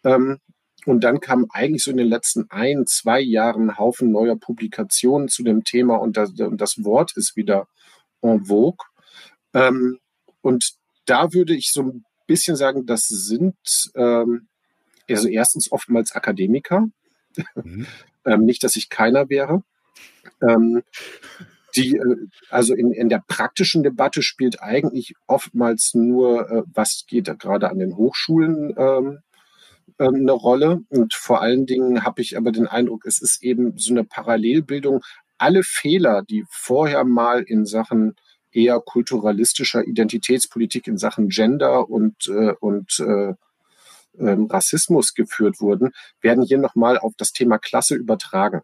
[0.04, 0.38] Ähm,
[0.86, 5.28] und dann kam eigentlich so in den letzten ein, zwei Jahren ein Haufen neuer Publikationen
[5.28, 7.68] zu dem Thema und das, das Wort ist wieder
[8.22, 8.86] en vogue.
[9.54, 9.98] Ähm,
[10.42, 10.72] und
[11.06, 13.56] da würde ich so ein bisschen sagen, das sind
[13.94, 14.48] ähm,
[15.08, 16.88] also erstens oftmals Akademiker.
[17.54, 17.86] Mhm.
[18.24, 19.62] ähm, nicht, dass ich keiner wäre.
[20.42, 20.82] Ähm,
[21.76, 22.16] die, äh,
[22.50, 27.70] also in, in der praktischen Debatte spielt eigentlich oftmals nur, äh, was geht da gerade
[27.70, 28.74] an den Hochschulen
[29.98, 30.82] ähm, eine Rolle.
[30.88, 35.02] Und vor allen Dingen habe ich aber den Eindruck, es ist eben so eine Parallelbildung.
[35.38, 38.14] Alle Fehler, die vorher mal in Sachen
[38.52, 43.34] eher kulturalistischer Identitätspolitik in Sachen Gender und, äh, und äh,
[44.18, 48.62] ähm, Rassismus geführt wurden, werden hier nochmal auf das Thema Klasse übertragen.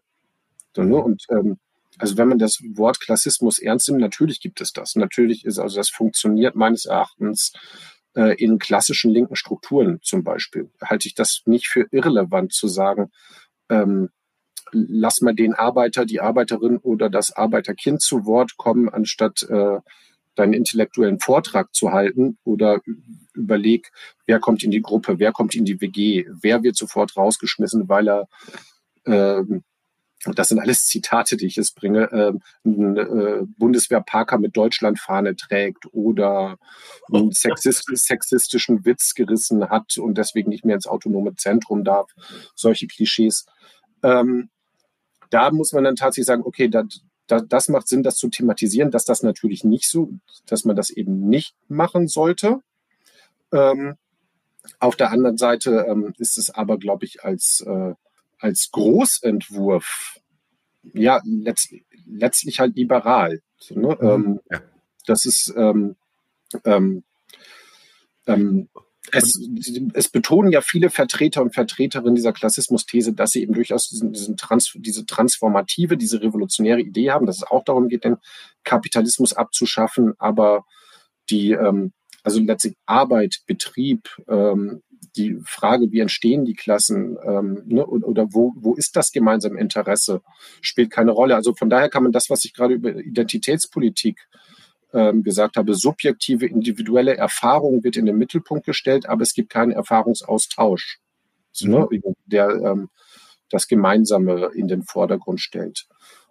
[0.75, 0.97] So, ne?
[0.97, 1.57] Und ähm,
[1.97, 4.95] also wenn man das Wort Klassismus ernst nimmt, natürlich gibt es das.
[4.95, 7.53] Natürlich ist also das funktioniert meines Erachtens
[8.17, 10.71] äh, in klassischen linken Strukturen zum Beispiel.
[10.83, 13.11] Halte ich das nicht für irrelevant zu sagen,
[13.69, 14.09] ähm,
[14.71, 19.79] lass mal den Arbeiter, die Arbeiterin oder das Arbeiterkind zu Wort kommen, anstatt äh,
[20.33, 22.81] deinen intellektuellen Vortrag zu halten oder
[23.33, 23.91] überleg,
[24.25, 28.09] wer kommt in die Gruppe, wer kommt in die WG, wer wird sofort rausgeschmissen, weil
[28.09, 28.27] er
[29.05, 29.63] ähm,
[30.35, 32.33] das sind alles Zitate, die ich jetzt bringe, äh,
[32.65, 36.57] ein äh, Bundeswehrparker mit Deutschlandfahne trägt oder
[37.11, 42.11] einen sexist sexistischen Witz gerissen hat und deswegen nicht mehr ins autonome Zentrum darf.
[42.55, 43.45] Solche Klischees.
[44.03, 44.49] Ähm,
[45.29, 46.83] da muss man dann tatsächlich sagen, okay, da,
[47.27, 50.11] da, das macht Sinn, das zu thematisieren, dass das natürlich nicht so,
[50.45, 52.61] dass man das eben nicht machen sollte.
[53.51, 53.95] Ähm,
[54.79, 57.93] auf der anderen Seite ähm, ist es aber, glaube ich, als äh,
[58.39, 60.19] als Großentwurf
[60.93, 61.73] ja letzt,
[62.05, 63.41] letztlich halt liberal.
[63.57, 63.97] So, ne?
[63.99, 64.07] mhm.
[64.07, 64.61] ähm, ja.
[65.05, 65.95] Das ist ähm,
[66.65, 67.03] ähm,
[68.25, 68.69] ähm,
[69.11, 69.39] es,
[69.93, 74.35] es, betonen ja viele Vertreter und Vertreterinnen dieser Klassismus-These, dass sie eben durchaus diesen, diesen
[74.35, 78.17] Trans, diese transformative, diese revolutionäre Idee haben, dass es auch darum geht, den
[78.63, 80.65] Kapitalismus abzuschaffen, aber
[81.29, 84.83] die, ähm, also letztlich Arbeit, Betrieb, ähm,
[85.17, 90.21] die Frage, wie entstehen die Klassen ähm, ne, oder wo, wo ist das gemeinsame Interesse,
[90.61, 91.35] spielt keine Rolle.
[91.35, 94.27] Also von daher kann man das, was ich gerade über Identitätspolitik
[94.93, 99.71] ähm, gesagt habe, subjektive, individuelle Erfahrung wird in den Mittelpunkt gestellt, aber es gibt keinen
[99.71, 100.99] Erfahrungsaustausch,
[101.51, 102.13] so, ne, mhm.
[102.25, 102.89] der ähm,
[103.49, 105.87] das Gemeinsame in den Vordergrund stellt.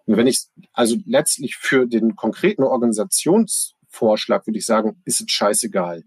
[0.07, 6.05] Und wenn ich also letztlich für den konkreten Organisationsvorschlag würde ich sagen, ist es scheißegal.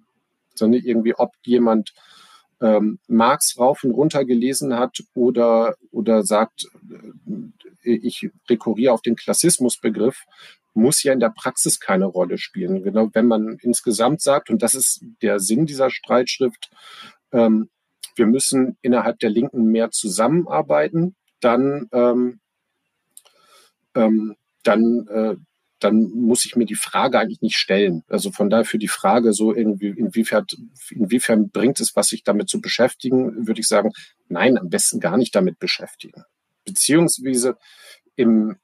[0.55, 1.93] Sondern irgendwie, ob jemand
[2.61, 6.67] ähm, Marx rauf und runter gelesen hat oder, oder sagt,
[7.83, 10.25] äh, ich rekurriere auf den Klassismusbegriff,
[10.73, 12.83] muss ja in der Praxis keine Rolle spielen.
[12.83, 16.69] Genau, wenn man insgesamt sagt, und das ist der Sinn dieser Streitschrift,
[17.31, 17.69] ähm,
[18.15, 22.39] wir müssen innerhalb der Linken mehr zusammenarbeiten, dann, ähm,
[23.95, 25.35] ähm, dann äh,
[25.79, 28.03] dann muss ich mir die Frage eigentlich nicht stellen.
[28.07, 30.45] Also von daher für die Frage so irgendwie, inwiefern,
[30.89, 33.91] inwiefern bringt es was, sich damit zu beschäftigen, würde ich sagen,
[34.27, 36.23] nein, am besten gar nicht damit beschäftigen.
[36.65, 37.57] Beziehungsweise
[38.15, 38.57] im,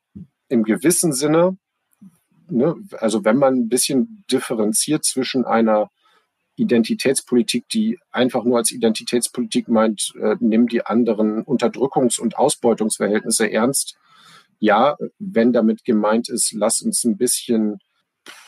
[0.50, 1.58] im gewissen Sinne,
[2.50, 5.90] ne, also wenn man ein bisschen differenziert zwischen einer
[6.58, 13.98] Identitätspolitik, die einfach nur als Identitätspolitik meint, äh, nimm die anderen Unterdrückungs- und Ausbeutungsverhältnisse ernst,
[14.66, 17.78] ja, wenn damit gemeint ist, lass uns ein bisschen,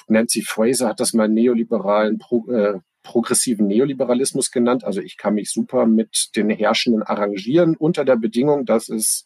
[0.07, 4.83] Nancy Fraser hat das mal neoliberalen, pro, äh, progressiven Neoliberalismus genannt.
[4.83, 9.25] Also ich kann mich super mit den Herrschenden arrangieren unter der Bedingung, dass es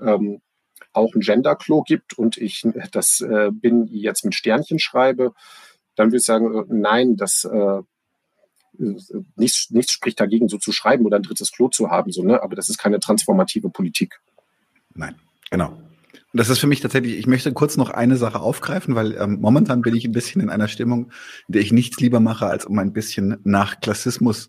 [0.00, 0.40] ähm,
[0.92, 5.34] auch ein Genderklo gibt und ich das äh, bin jetzt mit Sternchen schreibe,
[5.96, 7.82] dann würde ich sagen, äh, nein, das äh,
[9.34, 12.40] nichts, nichts spricht dagegen, so zu schreiben oder ein drittes Klo zu haben, so, ne?
[12.40, 14.20] aber das ist keine transformative Politik.
[14.94, 15.16] Nein,
[15.50, 15.76] genau.
[16.34, 19.38] Und das ist für mich tatsächlich, ich möchte kurz noch eine Sache aufgreifen, weil ähm,
[19.40, 21.12] momentan bin ich ein bisschen in einer Stimmung,
[21.46, 24.48] in der ich nichts lieber mache, als um ein bisschen nach Klassismus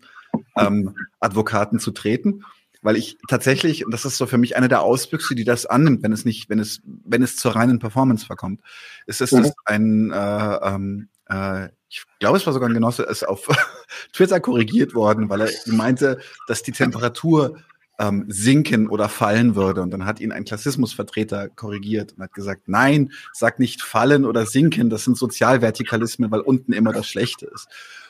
[0.56, 2.42] ähm, Advokaten zu treten.
[2.82, 6.02] Weil ich tatsächlich, und das ist so für mich eine der Auswüchse, die das annimmt,
[6.02, 8.62] wenn es nicht, wenn es, wenn es zur reinen Performance verkommt,
[9.06, 13.22] ist es, dass ein äh, ähm, äh, ich glaube, es war sogar ein Genosse, ist
[13.22, 13.46] auf
[14.12, 16.18] Twitter korrigiert worden, weil er meinte,
[16.48, 17.58] dass die Temperatur
[17.98, 19.82] ähm, sinken oder fallen würde.
[19.82, 24.46] Und dann hat ihn ein Klassismusvertreter korrigiert und hat gesagt, nein, sag nicht fallen oder
[24.46, 27.68] sinken, das sind Sozialvertikalismen, weil unten immer das Schlechte ist.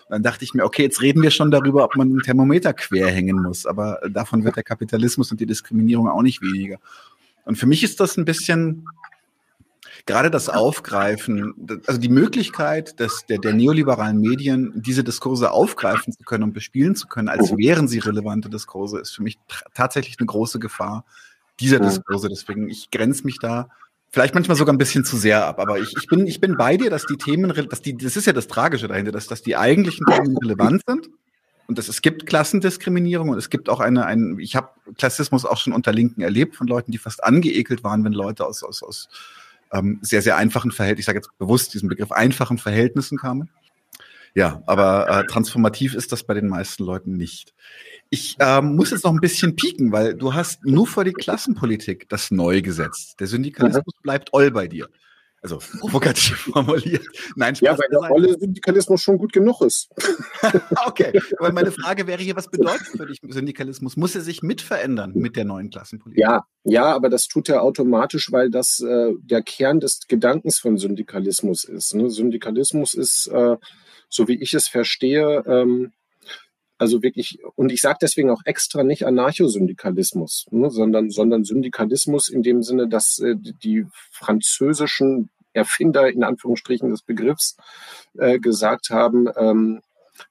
[0.09, 2.73] Und dann dachte ich mir, okay, jetzt reden wir schon darüber, ob man den Thermometer
[2.73, 6.79] quer hängen muss, aber davon wird der Kapitalismus und die Diskriminierung auch nicht weniger.
[7.45, 8.87] Und für mich ist das ein bisschen
[10.07, 11.55] gerade das Aufgreifen,
[11.87, 16.95] also die Möglichkeit dass der, der neoliberalen Medien, diese Diskurse aufgreifen zu können und bespielen
[16.95, 17.59] zu können, als mhm.
[17.59, 19.37] wären sie relevante Diskurse, ist für mich
[19.75, 21.05] tatsächlich eine große Gefahr
[21.61, 21.85] dieser mhm.
[21.85, 22.29] Diskurse.
[22.29, 23.69] Deswegen, ich grenze mich da
[24.11, 25.59] vielleicht manchmal sogar ein bisschen zu sehr ab.
[25.59, 28.27] Aber ich, ich, bin, ich bin bei dir, dass die Themen, dass die, das ist
[28.27, 31.11] ja das Tragische dahinter, dass, dass die eigentlichen Themen relevant sind.
[31.69, 35.57] Und dass es gibt Klassendiskriminierung und es gibt auch eine, ein, ich habe Klassismus auch
[35.57, 39.09] schon unter Linken erlebt von Leuten, die fast angeekelt waren, wenn Leute aus, aus, aus
[39.73, 43.51] ähm, sehr, sehr einfachen Verhältnissen, ich sage jetzt bewusst diesen Begriff einfachen Verhältnissen kamen.
[44.35, 47.55] Ja, aber äh, transformativ ist das bei den meisten Leuten nicht.
[48.11, 52.07] Ich ähm, muss jetzt noch ein bisschen pieken, weil du hast nur vor die Klassenpolitik
[52.11, 53.19] das neu gesetzt.
[53.19, 54.89] Der Syndikalismus bleibt all bei dir.
[55.47, 57.07] Also provokativ formuliert.
[57.37, 59.89] Nein, Spaß ja, weil der volle Syndikalismus schon gut genug ist.
[60.87, 63.97] okay, aber meine Frage wäre hier, was bedeutet für dich Syndikalismus?
[63.97, 66.21] Muss er sich mitverändern mit der neuen Klassenpolitik?
[66.21, 70.79] Ja, ja, aber das tut er automatisch, weil das äh, der Kern des Gedankens von
[70.79, 71.95] Syndikalismus ist.
[71.95, 72.11] Ne?
[72.11, 73.57] Syndikalismus ist, äh,
[74.09, 75.93] so wie ich es verstehe, ähm,
[76.79, 82.43] also wirklich, und ich sage deswegen auch extra nicht Anarchosyndikalismus, ne, sondern, sondern Syndikalismus in
[82.43, 87.57] dem Sinne, dass äh, die französischen Erfinder in Anführungsstrichen des Begriffs
[88.19, 89.81] äh, gesagt haben, ähm,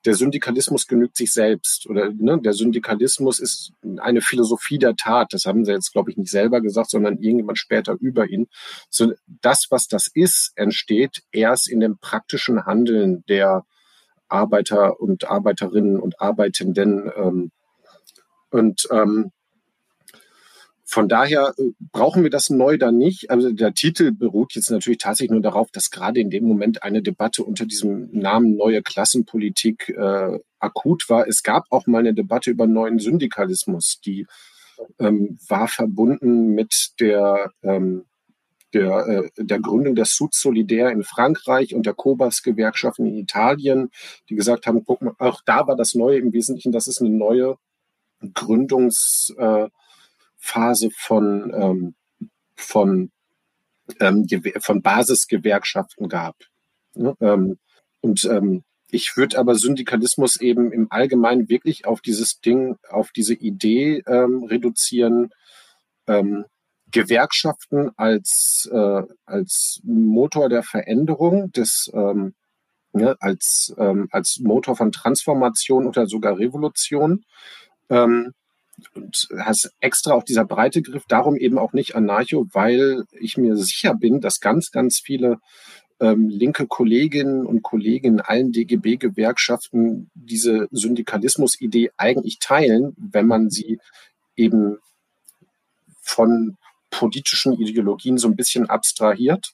[0.06, 5.34] der Syndikalismus genügt sich selbst oder ne, der Syndikalismus ist eine Philosophie der Tat.
[5.34, 8.48] Das haben sie jetzt, glaube ich, nicht selber gesagt, sondern irgendjemand später über ihn.
[8.90, 13.64] So, das, was das ist, entsteht erst in dem praktischen Handeln der
[14.28, 17.12] Arbeiter und Arbeiterinnen und Arbeitenden.
[17.16, 17.52] Ähm,
[18.50, 19.32] und ähm,
[20.88, 23.32] von daher äh, brauchen wir das neu dann nicht.
[23.32, 27.02] Also der Titel beruht jetzt natürlich tatsächlich nur darauf, dass gerade in dem Moment eine
[27.02, 31.28] Debatte unter diesem Namen neue Klassenpolitik äh, akut war.
[31.28, 34.28] Es gab auch mal eine Debatte über neuen Syndikalismus, die
[35.00, 38.06] ähm, war verbunden mit der ähm,
[38.74, 43.90] der, äh, der Gründung der Sud Solidaire in Frankreich und der Cobas-Gewerkschaften in Italien,
[44.30, 47.10] die gesagt haben, guck mal, auch da war das Neue im Wesentlichen, dass es eine
[47.10, 47.56] neue
[48.34, 49.70] Gründungsphase äh,
[50.46, 51.96] von, ähm,
[52.56, 53.12] von,
[54.00, 54.28] ähm,
[54.60, 56.36] von Basisgewerkschaften gab.
[56.96, 57.16] Ne?
[57.20, 57.58] Ähm,
[58.02, 63.34] und ähm, ich würde aber Syndikalismus eben im Allgemeinen wirklich auf dieses Ding, auf diese
[63.34, 65.32] Idee ähm, reduzieren,
[66.08, 66.46] ähm,
[66.92, 72.36] Gewerkschaften als, äh, als Motor der Veränderung, des, ähm,
[72.94, 77.26] ne, als, ähm, als Motor von Transformation oder sogar Revolution.
[77.90, 78.34] Ähm,
[78.94, 83.56] und hast extra auch dieser breite Griff, darum eben auch nicht Anarcho, weil ich mir
[83.58, 85.40] sicher bin, dass ganz, ganz viele
[86.00, 93.80] ähm, linke Kolleginnen und Kollegen in allen DGB-Gewerkschaften diese Syndikalismus-Idee eigentlich teilen, wenn man sie
[94.36, 94.78] eben
[96.02, 96.58] von
[96.90, 99.54] politischen Ideologien so ein bisschen abstrahiert.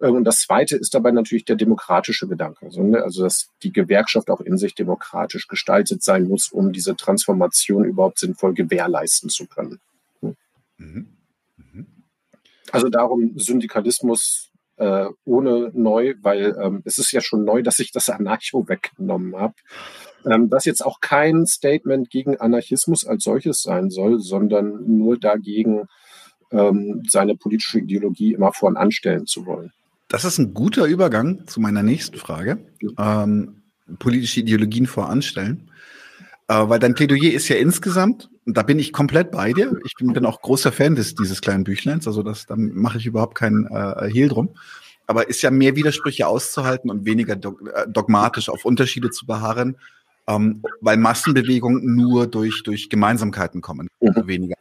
[0.00, 2.66] Äh, und das Zweite ist dabei natürlich der demokratische Gedanke.
[2.66, 6.96] Also, ne, also, dass die Gewerkschaft auch in sich demokratisch gestaltet sein muss, um diese
[6.96, 9.80] Transformation überhaupt sinnvoll gewährleisten zu können.
[10.20, 10.36] Hm.
[10.78, 11.06] Mhm.
[11.56, 11.86] Mhm.
[12.72, 17.92] Also darum Syndikalismus äh, ohne neu, weil ähm, es ist ja schon neu, dass ich
[17.92, 19.54] das Anarcho weggenommen habe.
[20.24, 25.88] Ähm, was jetzt auch kein Statement gegen Anarchismus als solches sein soll, sondern nur dagegen,
[26.50, 29.72] ähm, seine politische Ideologie immer voran anstellen zu wollen.
[30.08, 32.58] Das ist ein guter Übergang zu meiner nächsten Frage.
[32.98, 33.62] Ähm,
[33.98, 35.70] politische Ideologien voranstellen.
[36.48, 39.76] Äh, weil dein Plädoyer ist ja insgesamt, und da bin ich komplett bei dir.
[39.84, 43.06] Ich bin, bin auch großer Fan des, dieses kleinen Büchleins, also das, da mache ich
[43.06, 44.50] überhaupt keinen äh, Hehl drum.
[45.08, 49.76] Aber ist ja mehr Widersprüche auszuhalten und weniger äh, dogmatisch auf Unterschiede zu beharren,
[50.28, 54.26] ähm, weil Massenbewegungen nur durch, durch Gemeinsamkeiten kommen, mhm.
[54.26, 54.54] weniger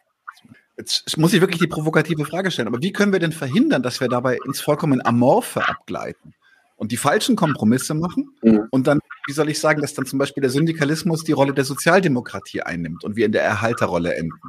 [0.78, 4.02] Jetzt muss ich wirklich die provokative Frage stellen, aber wie können wir denn verhindern, dass
[4.02, 6.34] wir dabei ins vollkommen Amorphe abgleiten
[6.76, 8.68] und die falschen Kompromisse machen mhm.
[8.72, 11.64] und dann, wie soll ich sagen, dass dann zum Beispiel der Syndikalismus die Rolle der
[11.64, 14.40] Sozialdemokratie einnimmt und wir in der Erhalterrolle enden?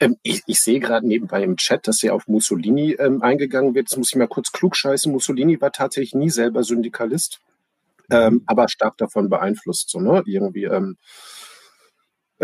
[0.00, 3.90] Ähm, ich, ich, sehe gerade nebenbei im Chat, dass hier auf Mussolini ähm, eingegangen wird.
[3.90, 5.12] Jetzt muss ich mal kurz klugscheißen.
[5.12, 7.40] Mussolini war tatsächlich nie selber Syndikalist,
[8.10, 9.90] ähm, aber stark davon beeinflusst.
[9.90, 10.22] So, ne?
[10.26, 10.96] Irgendwie ähm,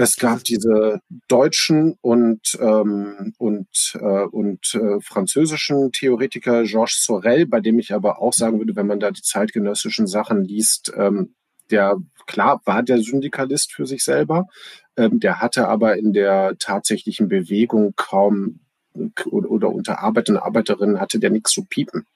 [0.00, 7.58] es gab diese deutschen und, ähm, und, äh, und äh, französischen Theoretiker Georges Sorel, bei
[7.58, 11.34] dem ich aber auch sagen würde, wenn man da die zeitgenössischen Sachen liest, ähm,
[11.72, 11.96] der
[12.28, 14.46] klar war der Syndikalist für sich selber,
[14.96, 18.60] ähm, der hatte aber in der tatsächlichen Bewegung kaum
[19.26, 22.06] oder, oder unter Arbeiter und Arbeiterinnen hatte der nichts zu piepen.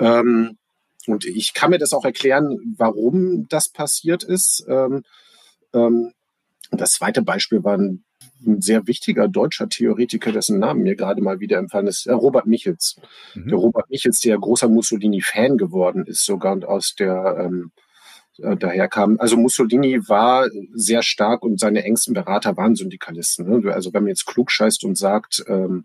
[0.00, 0.58] Ähm,
[1.06, 4.64] und ich kann mir das auch erklären, warum das passiert ist.
[4.68, 5.04] Ähm,
[5.72, 6.12] ähm,
[6.80, 8.04] das zweite Beispiel war ein,
[8.46, 12.46] ein, sehr wichtiger deutscher Theoretiker, dessen Namen mir gerade mal wieder empfallen ist, äh, Robert
[12.46, 12.96] Michels.
[13.34, 13.48] Mhm.
[13.48, 17.72] Der Robert Michels, der großer Mussolini-Fan geworden ist sogar und aus der ähm,
[18.38, 19.18] äh, daher kam.
[19.20, 23.48] Also Mussolini war sehr stark und seine engsten Berater waren Syndikalisten.
[23.48, 23.72] Ne?
[23.72, 25.84] Also wenn man jetzt klug scheißt und sagt, ähm,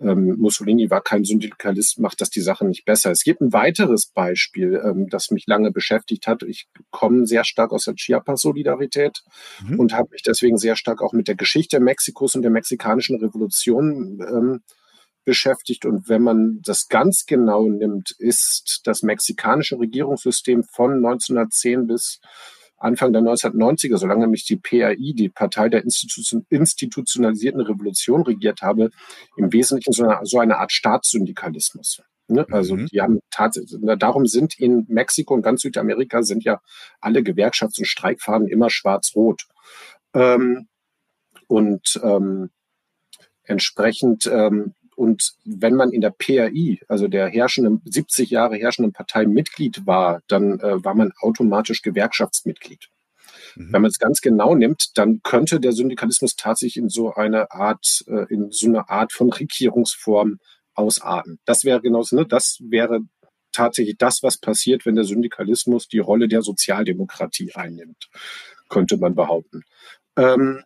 [0.00, 3.10] ähm, Mussolini war kein Syndikalist, macht das die Sache nicht besser.
[3.10, 6.42] Es gibt ein weiteres Beispiel, ähm, das mich lange beschäftigt hat.
[6.42, 9.22] Ich komme sehr stark aus der Chiapas-Solidarität
[9.66, 9.80] mhm.
[9.80, 14.20] und habe mich deswegen sehr stark auch mit der Geschichte Mexikos und der mexikanischen Revolution
[14.20, 14.60] ähm,
[15.24, 15.84] beschäftigt.
[15.84, 22.20] Und wenn man das ganz genau nimmt, ist das mexikanische Regierungssystem von 1910 bis
[22.78, 28.90] Anfang der 1990er, solange nämlich die PAI, die Partei der institutionalisierten Revolution, regiert habe,
[29.36, 32.02] im Wesentlichen so eine, so eine Art Staatssyndikalismus.
[32.28, 32.46] Ne?
[32.50, 32.86] Also mhm.
[32.88, 36.60] die haben tatsächlich, darum sind in Mexiko und ganz Südamerika sind ja
[37.00, 39.46] alle Gewerkschafts- und Streikfahnen immer schwarz-rot.
[40.12, 40.68] Ähm,
[41.48, 42.50] und ähm,
[43.44, 49.26] entsprechend ähm, und wenn man in der PRI, also der herrschenden, 70 Jahre herrschenden Partei
[49.26, 52.88] Mitglied war, dann äh, war man automatisch Gewerkschaftsmitglied.
[53.54, 53.72] Mhm.
[53.72, 58.04] Wenn man es ganz genau nimmt, dann könnte der Syndikalismus tatsächlich in so eine Art,
[58.08, 60.38] äh, in so eine Art von Regierungsform
[60.74, 61.38] ausarten.
[61.44, 63.00] Das wäre genau, ne, das wäre
[63.52, 68.08] tatsächlich das, was passiert, wenn der Syndikalismus die Rolle der Sozialdemokratie einnimmt,
[68.68, 69.62] könnte man behaupten.
[70.16, 70.62] Ähm,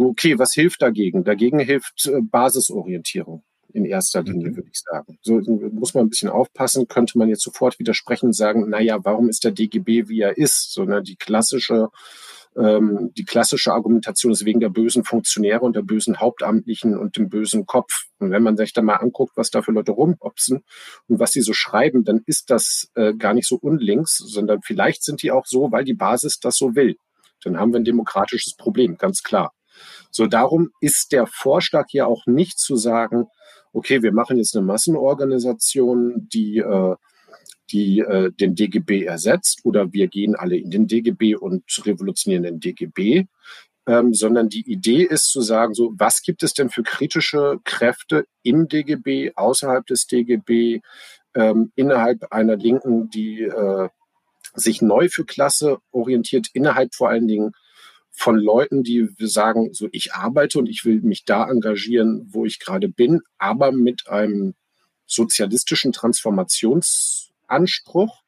[0.00, 1.24] Okay, was hilft dagegen?
[1.24, 4.56] Dagegen hilft äh, Basisorientierung in erster Linie, mhm.
[4.56, 5.18] würde ich sagen.
[5.22, 5.40] So
[5.72, 9.42] muss man ein bisschen aufpassen, könnte man jetzt sofort widersprechen und sagen, naja, warum ist
[9.42, 10.72] der DGB, wie er ist?
[10.72, 11.88] Sondern die klassische,
[12.56, 17.28] ähm, die klassische Argumentation ist wegen der bösen Funktionäre und der bösen Hauptamtlichen und dem
[17.28, 18.04] bösen Kopf.
[18.20, 20.62] Und wenn man sich da mal anguckt, was da für Leute rumhopsen
[21.08, 25.02] und was sie so schreiben, dann ist das äh, gar nicht so unlinks, sondern vielleicht
[25.02, 26.96] sind die auch so, weil die Basis das so will.
[27.42, 29.52] Dann haben wir ein demokratisches Problem, ganz klar.
[30.10, 33.26] So darum ist der Vorschlag hier auch nicht zu sagen,
[33.72, 36.96] okay, wir machen jetzt eine Massenorganisation, die äh,
[37.70, 42.60] die äh, den DGB ersetzt oder wir gehen alle in den DGB und revolutionieren den
[42.60, 43.26] DGB,
[43.86, 48.26] ähm, sondern die Idee ist zu sagen, so was gibt es denn für kritische Kräfte
[48.42, 50.80] im DGB, außerhalb des DGB,
[51.34, 53.88] ähm, innerhalb einer Linken, die äh,
[54.54, 57.52] sich neu für Klasse orientiert, innerhalb vor allen Dingen
[58.18, 62.58] von Leuten, die sagen, so ich arbeite und ich will mich da engagieren, wo ich
[62.58, 64.56] gerade bin, aber mit einem
[65.06, 68.24] sozialistischen Transformationsanspruch,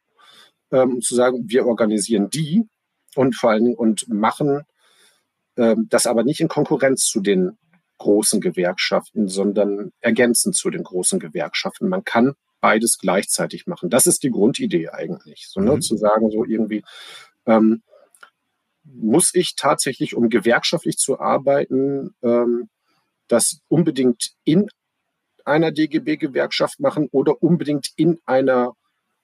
[0.70, 2.68] ähm, zu sagen, wir organisieren die
[3.16, 4.62] und vor allen Dingen und machen
[5.56, 7.58] ähm, das aber nicht in Konkurrenz zu den
[7.98, 11.88] großen Gewerkschaften, sondern ergänzend zu den großen Gewerkschaften.
[11.88, 13.90] Man kann beides gleichzeitig machen.
[13.90, 15.48] Das ist die Grundidee eigentlich.
[15.48, 15.82] So, ne, mhm.
[15.82, 16.84] Zu sagen, so irgendwie,
[17.46, 17.82] ähm,
[18.94, 22.68] muss ich tatsächlich, um gewerkschaftlich zu arbeiten, ähm,
[23.28, 24.68] das unbedingt in
[25.44, 28.74] einer DGB-Gewerkschaft machen oder unbedingt in einer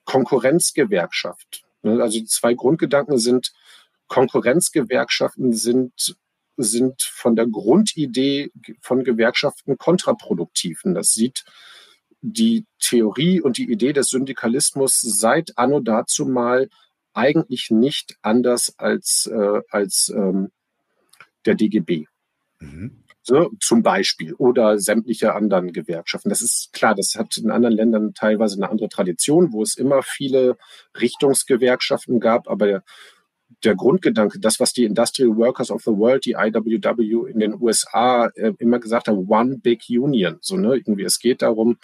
[0.05, 1.63] Konkurrenzgewerkschaft.
[1.83, 3.53] Ne, also die zwei Grundgedanken sind,
[4.07, 6.15] Konkurrenzgewerkschaften sind,
[6.55, 8.51] sind von der Grundidee
[8.81, 10.83] von Gewerkschaften kontraproduktiv.
[10.85, 11.43] Und das sieht
[12.21, 16.69] die Theorie und die Idee des Syndikalismus seit anno dazu mal
[17.17, 20.51] eigentlich nicht anders als, äh, als ähm,
[21.45, 22.05] der DGB.
[22.59, 23.03] Mhm.
[23.23, 26.29] So, zum Beispiel oder sämtliche anderen Gewerkschaften.
[26.29, 30.01] Das ist klar, das hat in anderen Ländern teilweise eine andere Tradition, wo es immer
[30.01, 30.57] viele
[30.97, 32.83] Richtungsgewerkschaften gab, aber der,
[33.65, 38.27] der Grundgedanke, das, was die Industrial Workers of the World, die IWW in den USA
[38.35, 40.37] äh, immer gesagt haben, One Big Union.
[40.39, 41.77] So, ne, irgendwie, es geht darum,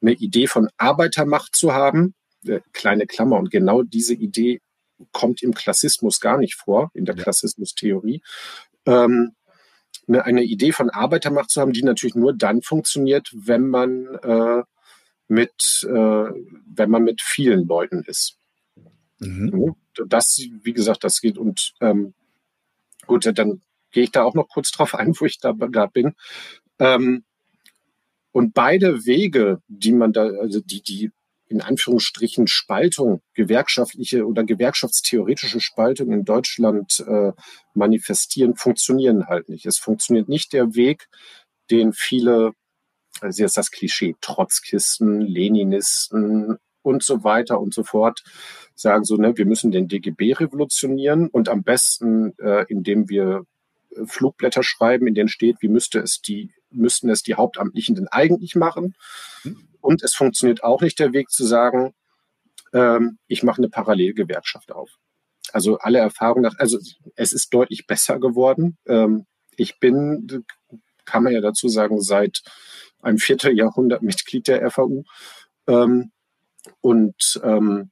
[0.00, 2.14] eine Idee von Arbeitermacht zu haben,
[2.46, 4.60] äh, kleine Klammer, und genau diese Idee
[5.12, 7.22] kommt im Klassismus gar nicht vor, in der ja.
[7.22, 8.22] Klassismustheorie.
[8.86, 9.32] Ähm,
[10.08, 14.62] eine, eine, Idee von Arbeitermacht zu haben, die natürlich nur dann funktioniert, wenn man äh,
[15.28, 18.36] mit, äh, wenn man mit vielen Leuten ist.
[19.18, 19.76] Mhm.
[20.06, 22.14] Das, wie gesagt, das geht und ähm,
[23.06, 26.14] gut, dann gehe ich da auch noch kurz drauf ein, wo ich da gerade bin.
[26.78, 27.24] Ähm,
[28.32, 31.10] und beide Wege, die man da, also die, die
[31.50, 37.32] in Anführungsstrichen Spaltung, gewerkschaftliche oder gewerkschaftstheoretische Spaltung in Deutschland äh,
[37.74, 39.66] manifestieren, funktionieren halt nicht.
[39.66, 41.08] Es funktioniert nicht der Weg,
[41.70, 42.52] den viele,
[43.20, 48.22] also jetzt das Klischee, Trotzkisten, Leninisten und so weiter und so fort
[48.74, 53.44] sagen so, ne, wir müssen den DGB revolutionieren und am besten, äh, indem wir
[54.06, 58.54] Flugblätter schreiben, in denen steht, wie müsste es die, müssten es die Hauptamtlichen denn eigentlich
[58.54, 58.94] machen.
[59.42, 59.69] Hm.
[59.80, 61.94] Und es funktioniert auch nicht der Weg zu sagen,
[62.72, 64.98] ähm, ich mache eine Parallelgewerkschaft auf.
[65.52, 66.78] Also alle Erfahrungen also
[67.16, 68.78] es ist deutlich besser geworden.
[68.86, 69.26] Ähm,
[69.56, 70.44] ich bin,
[71.04, 72.42] kann man ja dazu sagen, seit
[73.02, 75.04] einem Vierteljahrhundert Mitglied der FAU.
[75.66, 76.12] Ähm,
[76.80, 77.90] und ähm,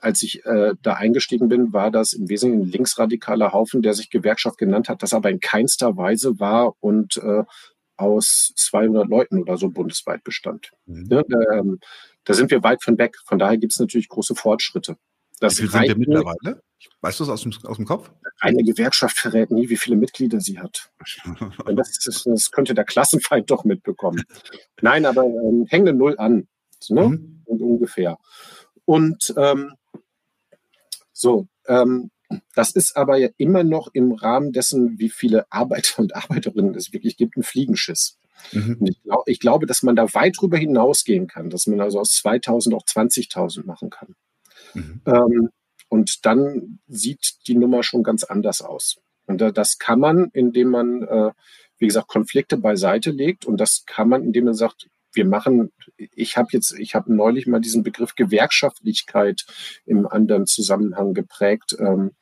[0.00, 4.10] als ich äh, da eingestiegen bin, war das im Wesentlichen ein linksradikaler Haufen, der sich
[4.10, 7.44] Gewerkschaft genannt hat, das aber in keinster Weise war und äh,
[7.98, 10.70] aus 200 Leuten oder so bundesweit bestand.
[10.86, 11.08] Mhm.
[11.10, 11.22] Ja,
[11.52, 11.78] ähm,
[12.24, 13.16] da sind wir weit von weg.
[13.24, 14.96] Von daher gibt es natürlich große Fortschritte.
[15.40, 16.62] Das wie viele sind wir mittlerweile?
[17.00, 18.10] Weißt du es aus dem, aus dem Kopf?
[18.40, 20.90] Eine Gewerkschaft verrät nie, wie viele Mitglieder sie hat.
[21.74, 24.22] das, ist, das, könnte der Klassenfeind doch mitbekommen.
[24.80, 26.48] Nein, aber ähm, hänge Null an.
[26.88, 27.08] Ne?
[27.08, 27.42] Mhm.
[27.44, 28.18] Und ungefähr.
[28.84, 29.74] Und ähm,
[31.12, 32.10] so, ähm,
[32.54, 36.92] das ist aber ja immer noch im Rahmen dessen, wie viele Arbeiter und Arbeiterinnen es
[36.92, 38.18] wirklich gibt, ein Fliegenschiss.
[38.52, 38.78] Mhm.
[38.84, 42.10] Ich, glaub, ich, glaube, dass man da weit drüber hinausgehen kann, dass man also aus
[42.12, 44.14] 2000 auch 20.000 machen kann.
[44.74, 45.00] Mhm.
[45.06, 45.48] Ähm,
[45.88, 48.98] und dann sieht die Nummer schon ganz anders aus.
[49.26, 51.32] Und das kann man, indem man, äh,
[51.78, 53.44] wie gesagt, Konflikte beiseite legt.
[53.44, 54.88] Und das kann man, indem man sagt,
[55.18, 59.44] wir machen, ich habe jetzt, ich habe neulich mal diesen Begriff Gewerkschaftlichkeit
[59.84, 61.76] im anderen Zusammenhang geprägt.
[61.78, 62.12] Ähm,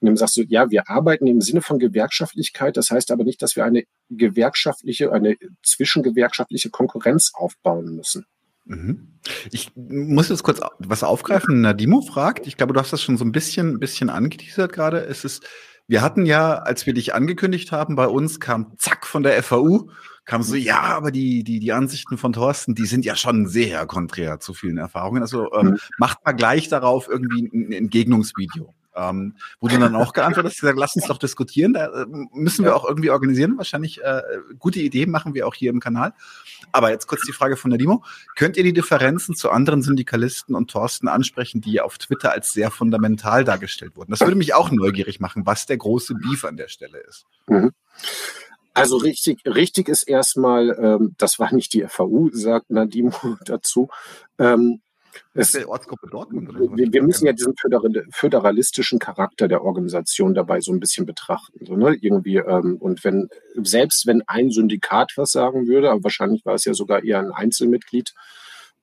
[0.00, 2.76] und dann sagst du, ja, wir arbeiten im Sinne von Gewerkschaftlichkeit.
[2.76, 8.24] Das heißt aber nicht, dass wir eine gewerkschaftliche, eine zwischengewerkschaftliche Konkurrenz aufbauen müssen.
[8.64, 9.18] Mhm.
[9.50, 11.60] Ich muss jetzt kurz was aufgreifen.
[11.60, 15.00] Nadimo fragt, ich glaube, du hast das schon so ein bisschen, bisschen angeteasert gerade.
[15.00, 15.44] Es ist,
[15.88, 19.90] wir hatten ja, als wir dich angekündigt haben, bei uns kam zack von der FAU
[20.28, 23.86] kam so, ja, aber die, die, die Ansichten von Thorsten, die sind ja schon sehr
[23.86, 25.22] konträr zu vielen Erfahrungen.
[25.22, 25.78] Also ähm, mhm.
[25.96, 28.74] macht mal gleich darauf irgendwie ein Entgegnungsvideo.
[28.94, 31.72] Ähm, wo du dann auch geantwortet hast, gesagt, lass uns doch diskutieren.
[31.72, 33.56] Da äh, müssen wir auch irgendwie organisieren.
[33.56, 34.20] Wahrscheinlich äh,
[34.58, 36.12] gute Idee machen wir auch hier im Kanal.
[36.72, 38.04] Aber jetzt kurz die Frage von der Dimo.
[38.36, 42.70] Könnt ihr die Differenzen zu anderen Syndikalisten und Thorsten ansprechen, die auf Twitter als sehr
[42.70, 44.10] fundamental dargestellt wurden?
[44.10, 47.24] Das würde mich auch neugierig machen, was der große Beef an der Stelle ist.
[47.46, 47.70] Mhm.
[48.78, 53.12] Also richtig, richtig ist erstmal, ähm, das war nicht die FAU, sagt Nadimo
[53.44, 53.88] dazu.
[54.38, 54.80] Ähm,
[55.34, 55.52] es,
[56.10, 56.76] Dortmund?
[56.76, 57.54] Wir, wir müssen ja diesen
[58.10, 61.64] föderalistischen Charakter der Organisation dabei so ein bisschen betrachten.
[61.64, 61.96] So, ne?
[62.00, 66.64] Irgendwie, ähm, und wenn, selbst wenn ein Syndikat was sagen würde, aber wahrscheinlich war es
[66.64, 68.14] ja sogar eher ein Einzelmitglied,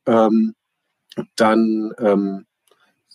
[0.08, 0.56] ähm,
[1.36, 2.46] dann ähm,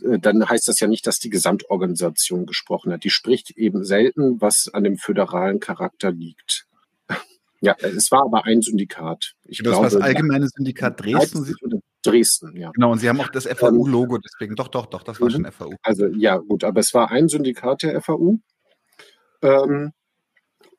[0.03, 3.05] äh, dann heißt das ja nicht, dass die Gesamtorganisation gesprochen hat.
[3.05, 6.67] Die spricht eben selten, was an dem föderalen Charakter liegt.
[7.61, 9.35] Ja, es war aber ein Syndikat.
[9.45, 11.55] Ich das glaube, war das allgemeine Syndikat Dresden.
[12.03, 12.71] Dresden, ja.
[12.71, 15.33] Genau, und Sie haben auch das FAU-Logo, deswegen doch, doch, doch, das war mhm.
[15.33, 15.75] schon FAU.
[15.83, 18.39] Also ja, gut, aber es war ein Syndikat der FAU.
[19.43, 19.93] Ähm,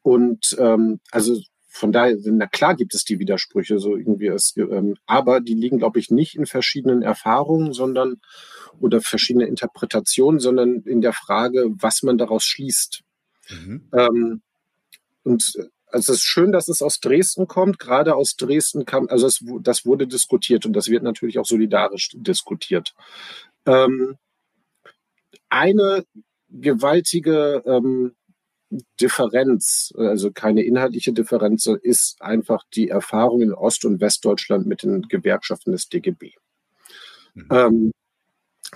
[0.01, 1.39] und ähm, also
[1.73, 5.77] von daher, na klar gibt es die Widersprüche, so irgendwie es, ähm, aber die liegen,
[5.77, 8.19] glaube ich, nicht in verschiedenen Erfahrungen, sondern
[8.79, 13.03] oder verschiedene Interpretationen, sondern in der Frage, was man daraus schließt.
[13.49, 13.89] Mhm.
[13.93, 14.41] Ähm,
[15.23, 15.53] und
[15.91, 17.79] also es ist schön, dass es aus Dresden kommt.
[17.79, 22.09] Gerade aus Dresden kam, also es, das wurde diskutiert und das wird natürlich auch solidarisch
[22.13, 22.93] diskutiert.
[23.65, 24.17] Ähm,
[25.49, 26.05] eine
[26.49, 28.15] gewaltige ähm,
[28.99, 35.03] Differenz, also keine inhaltliche Differenz, ist einfach die Erfahrung in Ost- und Westdeutschland mit den
[35.03, 36.31] Gewerkschaften des DGB.
[37.33, 37.47] Mhm.
[37.51, 37.91] Ähm,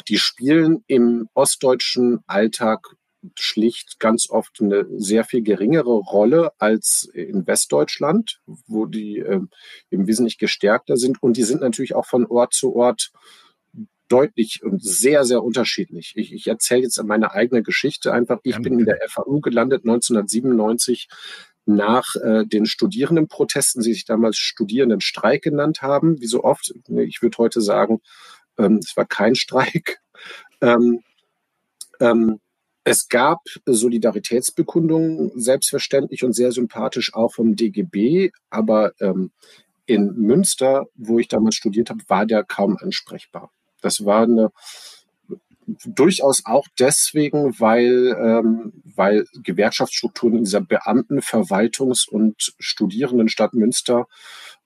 [0.10, 2.96] die spielen im ostdeutschen Alltag
[3.36, 9.42] schlicht ganz oft eine sehr viel geringere Rolle als in Westdeutschland, wo die äh,
[9.92, 11.22] eben wesentlich gestärkter sind.
[11.22, 13.12] Und die sind natürlich auch von Ort zu Ort
[14.08, 16.14] deutlich und sehr, sehr unterschiedlich.
[16.16, 18.40] Ich, ich erzähle jetzt meine eigene Geschichte einfach.
[18.44, 21.08] Ich bin in der FAU gelandet 1997
[21.66, 26.74] nach äh, den Studierendenprotesten, die sich damals Studierendenstreik genannt haben, wie so oft.
[26.88, 28.02] Ich würde heute sagen,
[28.58, 30.00] ähm, es war kein Streik.
[30.62, 31.02] Ähm,
[32.00, 32.40] ähm,
[32.86, 39.32] es gab Solidaritätsbekundungen, selbstverständlich und sehr sympathisch auch vom DGB, aber ähm,
[39.88, 43.52] in Münster, wo ich damals studiert habe, war der kaum ansprechbar.
[43.82, 44.52] Das war eine
[45.84, 54.08] durchaus auch deswegen, weil, ähm, weil Gewerkschaftsstrukturen in dieser Beamten-, Verwaltungs- und Studierendenstadt Münster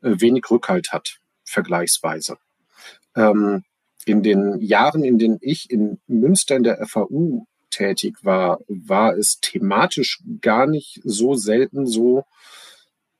[0.01, 2.37] äh, wenig Rückhalt hat, vergleichsweise.
[3.15, 3.63] Ähm,
[4.03, 9.39] in den Jahren, in denen ich in Münster in der FAU tätig war, war es
[9.41, 12.25] thematisch gar nicht so selten so,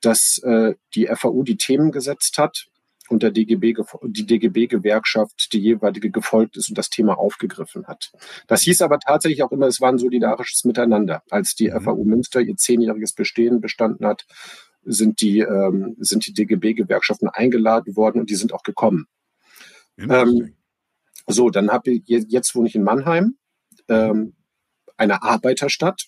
[0.02, 2.68] dass äh, die FAU die Themen gesetzt hat
[3.10, 8.12] und der DGB, die DGB-Gewerkschaft, die jeweilige gefolgt ist und das Thema aufgegriffen hat.
[8.48, 11.24] Das hieß aber tatsächlich auch immer, es war ein solidarisches Miteinander.
[11.30, 11.82] Als die mhm.
[11.82, 14.26] FAU Münster ihr zehnjähriges Bestehen bestanden hat,
[14.84, 19.08] sind die, ähm, sind die DGB-Gewerkschaften eingeladen worden und die sind auch gekommen.
[19.98, 20.56] Ähm,
[21.28, 23.38] so, dann habe ich, jetzt wohne ich in Mannheim,
[23.90, 24.34] ähm,
[25.00, 26.04] einer Arbeiterstadt,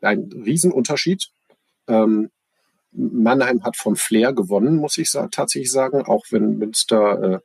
[0.00, 1.28] ein Riesenunterschied.
[1.88, 2.30] Ähm,
[2.92, 7.40] Mannheim hat vom Flair gewonnen, muss ich sa tatsächlich sagen, auch wenn Münster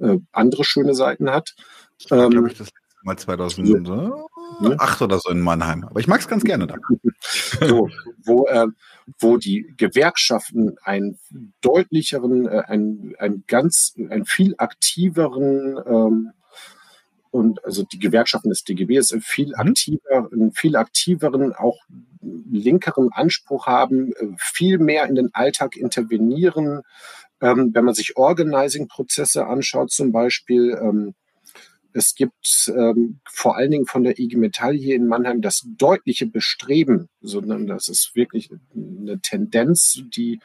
[0.00, 1.54] äh, äh, andere schöne Seiten hat.
[2.10, 2.68] Ähm, glaube ich, das
[3.02, 5.04] mal 2008 ja.
[5.04, 5.84] oder so in Mannheim.
[5.84, 6.76] Aber ich mag es ganz gerne da.
[7.66, 7.88] so,
[8.24, 8.66] wo, äh,
[9.18, 11.18] wo die Gewerkschaften einen
[11.60, 16.32] deutlicheren, äh, einen, einen ganz, einen viel aktiveren ähm,
[17.38, 19.54] und also die Gewerkschaften des DGB ist viel mhm.
[19.54, 21.78] aktiver, einen viel aktiveren, auch
[22.20, 26.82] linkeren Anspruch haben, äh, viel mehr in den Alltag intervenieren.
[27.40, 31.14] Ähm, wenn man sich Organizing-Prozesse anschaut, zum Beispiel, ähm,
[31.92, 36.26] es gibt ähm, vor allen Dingen von der IG Metall hier in Mannheim das deutliche
[36.26, 40.40] Bestreben, sondern das ist wirklich eine Tendenz, die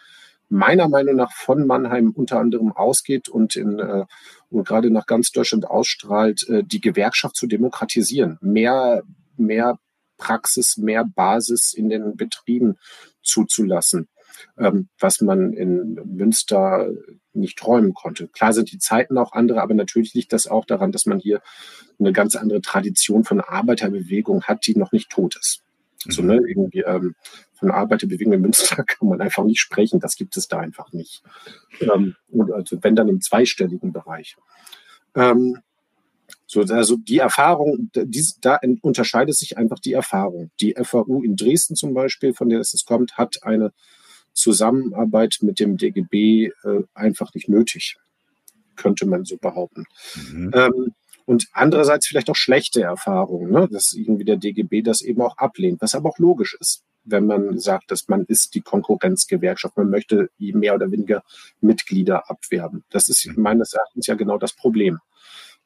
[0.53, 4.05] meiner Meinung nach von Mannheim unter anderem ausgeht und, in, äh,
[4.49, 9.03] und gerade nach ganz Deutschland ausstrahlt, äh, die Gewerkschaft zu demokratisieren, mehr,
[9.35, 9.79] mehr
[10.17, 12.77] Praxis, mehr Basis in den Betrieben
[13.23, 14.07] zuzulassen,
[14.57, 16.87] ähm, was man in Münster
[17.33, 18.27] nicht träumen konnte.
[18.27, 21.41] Klar sind die Zeiten auch andere, aber natürlich liegt das auch daran, dass man hier
[21.99, 25.63] eine ganz andere Tradition von Arbeiterbewegung hat, die noch nicht tot ist.
[26.07, 26.27] So, mhm.
[26.27, 27.15] ne, irgendwie ähm,
[27.63, 29.99] von Arbeiterbewegung in Münster kann man einfach nicht sprechen.
[29.99, 31.23] Das gibt es da einfach nicht.
[31.79, 34.35] Ähm, und also wenn dann im zweistelligen Bereich.
[35.15, 35.59] Ähm,
[36.45, 40.51] so, also die Erfahrung, die, da unterscheidet sich einfach die Erfahrung.
[40.59, 43.71] Die FAU in Dresden zum Beispiel, von der es kommt, hat eine
[44.33, 47.97] Zusammenarbeit mit dem DGB äh, einfach nicht nötig,
[48.75, 49.85] könnte man so behaupten.
[50.31, 50.51] Mhm.
[50.53, 50.93] Ähm,
[51.25, 53.69] und andererseits vielleicht auch schlechte Erfahrungen, ne?
[53.71, 57.59] dass irgendwie der DGB das eben auch ablehnt, was aber auch logisch ist, wenn man
[57.59, 61.23] sagt, dass man ist die Konkurrenzgewerkschaft, man möchte mehr oder weniger
[61.61, 62.83] Mitglieder abwerben.
[62.89, 63.41] Das ist mhm.
[63.41, 64.99] meines Erachtens ja genau das Problem.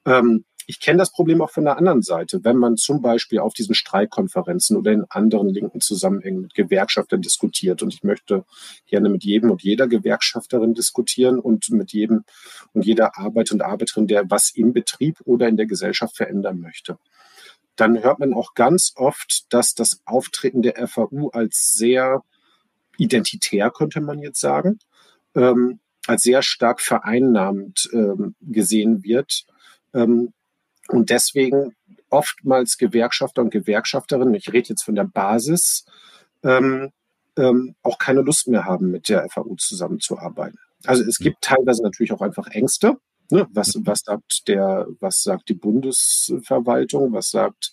[0.06, 2.44] Ähm, ich kenne das Problem auch von der anderen Seite.
[2.44, 7.82] Wenn man zum Beispiel auf diesen Streikkonferenzen oder in anderen linken Zusammenhängen mit Gewerkschaftern diskutiert
[7.82, 8.44] und ich möchte
[8.86, 12.26] gerne mit jedem und jeder Gewerkschafterin diskutieren und mit jedem
[12.74, 16.98] und jeder Arbeiter und Arbeiterin, der was im Betrieb oder in der Gesellschaft verändern möchte,
[17.78, 22.24] dann hört man auch ganz oft, dass das Auftreten der FAU als sehr
[22.98, 24.80] identitär, könnte man jetzt sagen,
[25.36, 29.46] ähm, als sehr stark vereinnahmend ähm, gesehen wird.
[29.94, 30.34] Ähm,
[30.88, 31.76] und deswegen
[32.10, 35.86] oftmals Gewerkschafter und Gewerkschafterinnen, ich rede jetzt von der Basis,
[36.44, 36.92] ähm,
[37.38, 40.60] ähm, auch keine Lust mehr haben, mit der FAU zusammenzuarbeiten.
[40.86, 42.98] Also es gibt teilweise natürlich auch einfach Ängste.
[43.30, 43.48] Ne?
[43.52, 47.72] Was, was sagt der, was sagt die Bundesverwaltung, was sagt,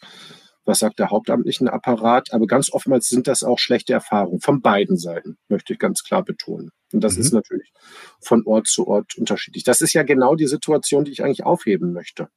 [0.65, 2.33] was sagt der hauptamtlichen Apparat?
[2.33, 6.25] Aber ganz oftmals sind das auch schlechte Erfahrungen von beiden Seiten, möchte ich ganz klar
[6.25, 6.71] betonen.
[6.93, 7.21] Und das mhm.
[7.21, 7.73] ist natürlich
[8.21, 9.65] von Ort zu Ort unterschiedlich.
[9.65, 12.29] Das ist ja genau die Situation, die ich eigentlich aufheben möchte.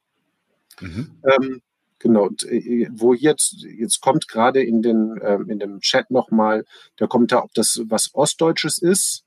[0.82, 1.22] Mhm.
[1.24, 1.62] Ähm,
[2.00, 6.66] genau, und, äh, wo jetzt, jetzt kommt gerade in, den, ähm, in dem Chat nochmal
[7.00, 9.24] der Kommentar, ob das was Ostdeutsches ist.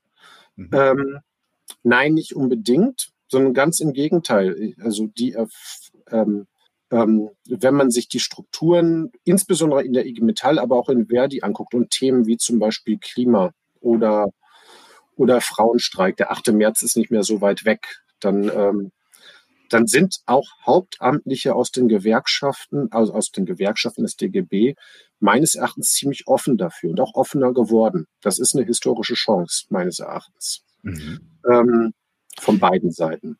[0.55, 0.69] Mhm.
[0.73, 1.19] Ähm,
[1.83, 4.75] nein, nicht unbedingt, sondern ganz im Gegenteil.
[4.79, 5.35] Also die,
[6.11, 6.47] ähm,
[6.91, 11.41] ähm, wenn man sich die Strukturen, insbesondere in der IG Metall, aber auch in Verdi
[11.41, 14.27] anguckt und Themen wie zum Beispiel Klima oder,
[15.15, 16.51] oder Frauenstreik, der 8.
[16.51, 18.91] März ist nicht mehr so weit weg, dann ähm,
[19.69, 24.75] dann sind auch Hauptamtliche aus den Gewerkschaften, also aus den Gewerkschaften des DGB,
[25.19, 28.05] meines Erachtens ziemlich offen dafür und auch offener geworden.
[28.21, 30.65] Das ist eine historische Chance, meines Erachtens.
[30.81, 31.39] Mhm.
[31.49, 31.93] Ähm,
[32.39, 33.37] von beiden Seiten.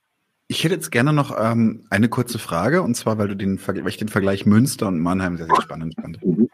[0.48, 3.88] Ich hätte jetzt gerne noch ähm, eine kurze Frage, und zwar, weil du den, weil
[3.88, 6.24] ich den Vergleich Münster und Mannheim sehr, sehr spannend fand.
[6.26, 6.50] Mhm.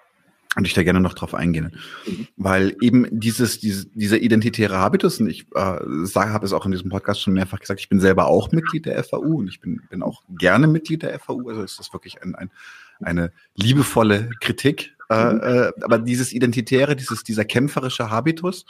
[0.56, 1.76] Und ich da gerne noch drauf eingehen.
[2.06, 2.28] Mhm.
[2.36, 6.90] Weil eben dieses, dieses, dieser identitäre Habitus, und ich äh, habe es auch in diesem
[6.90, 10.04] Podcast schon mehrfach gesagt, ich bin selber auch Mitglied der FAU und ich bin, bin
[10.04, 11.50] auch gerne Mitglied der FAU.
[11.50, 12.52] Also ist das wirklich ein, ein,
[13.00, 14.96] eine liebevolle Kritik.
[15.10, 15.40] Äh, mhm.
[15.42, 18.66] äh, aber dieses Identitäre, dieses, dieser kämpferische Habitus,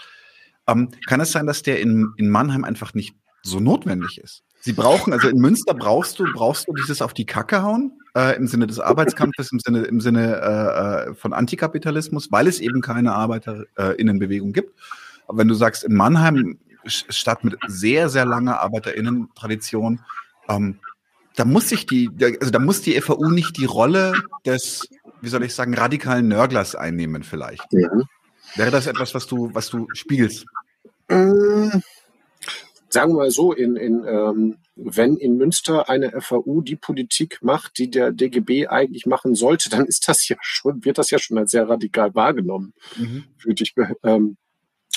[0.67, 4.43] ähm, kann es sein, dass der in, in Mannheim einfach nicht so notwendig ist?
[4.59, 8.35] Sie brauchen, also in Münster brauchst du, brauchst du dieses auf die Kacke hauen, äh,
[8.35, 12.81] im Sinne des Arbeitskampfes, im Sinne, im Sinne äh, äh von Antikapitalismus, weil es eben
[12.81, 14.77] keine ArbeiterInnenbewegung gibt.
[15.27, 20.01] Aber wenn du sagst, in Mannheim, Stadt mit sehr, sehr langer ArbeiterInnen-Tradition,
[20.49, 20.79] ähm,
[21.35, 22.09] da muss sich die,
[22.39, 24.13] also da muss die FAU nicht die Rolle
[24.45, 24.87] des,
[25.21, 27.71] wie soll ich sagen, radikalen Nörglers einnehmen vielleicht.
[27.71, 28.03] Mhm.
[28.55, 30.45] Wäre das etwas, was du, was du spiegelst?
[31.09, 31.83] Ähm,
[32.97, 37.77] sagen wir mal so, in, in, ähm, wenn in Münster eine FAU die Politik macht,
[37.77, 41.37] die der DGB eigentlich machen sollte, dann ist das ja schon, wird das ja schon
[41.37, 42.73] als sehr radikal wahrgenommen.
[42.97, 43.25] Mhm.
[43.45, 44.37] Ich, ähm,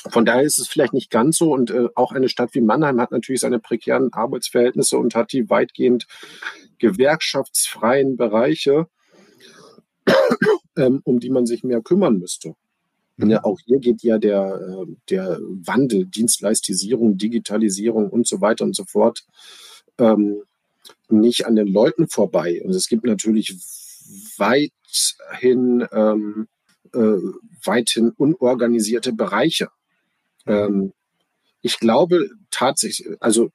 [0.08, 1.52] von daher ist es vielleicht nicht ganz so.
[1.52, 5.50] Und äh, auch eine Stadt wie Mannheim hat natürlich seine prekären Arbeitsverhältnisse und hat die
[5.50, 6.06] weitgehend
[6.78, 8.86] gewerkschaftsfreien Bereiche,
[10.78, 12.54] ähm, um die man sich mehr kümmern müsste.
[13.28, 18.74] Ja, auch hier geht ja der, äh, der Wandel, Dienstleistisierung, Digitalisierung und so weiter und
[18.74, 19.24] so fort
[19.98, 20.42] ähm,
[21.08, 22.62] nicht an den Leuten vorbei.
[22.64, 23.56] Und es gibt natürlich
[24.36, 26.48] weithin, ähm,
[26.92, 27.18] äh,
[27.64, 29.68] weithin unorganisierte Bereiche.
[30.46, 30.92] Ähm,
[31.60, 33.50] ich glaube tatsächlich, also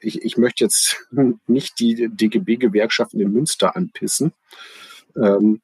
[0.00, 1.08] ich, ich möchte jetzt
[1.46, 4.32] nicht die DGB-Gewerkschaften in Münster anpissen.
[5.16, 5.60] Ähm,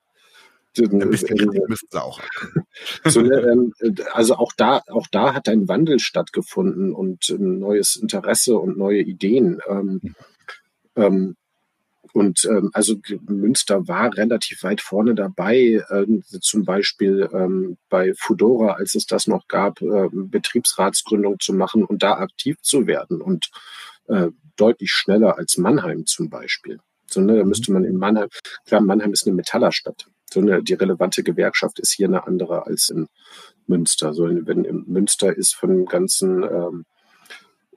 [0.83, 2.21] ein bisschen Kritik äh, müssten sie auch.
[3.05, 3.73] So, ähm,
[4.13, 9.01] also auch da, auch da hat ein Wandel stattgefunden und ein neues Interesse und neue
[9.01, 9.61] Ideen.
[9.69, 10.15] Ähm, mhm.
[10.97, 11.37] ähm,
[12.13, 12.95] und ähm, also
[13.27, 16.07] Münster war relativ weit vorne dabei, äh,
[16.41, 22.05] zum Beispiel ähm, bei Fudora, als es das noch gab, äh, Betriebsratsgründung zu machen und
[22.05, 23.51] da aktiv zu werden und
[24.07, 26.79] äh, deutlich schneller als Mannheim zum Beispiel.
[27.07, 27.49] So, ne, da mhm.
[27.49, 28.29] müsste man in Mannheim,
[28.65, 32.91] klar, Mannheim ist eine Metallerstadt so eine, die relevante Gewerkschaft ist hier eine andere als
[32.91, 33.09] in
[33.67, 34.13] Münster.
[34.13, 36.85] So, wenn in Münster ist von dem ganzen ähm,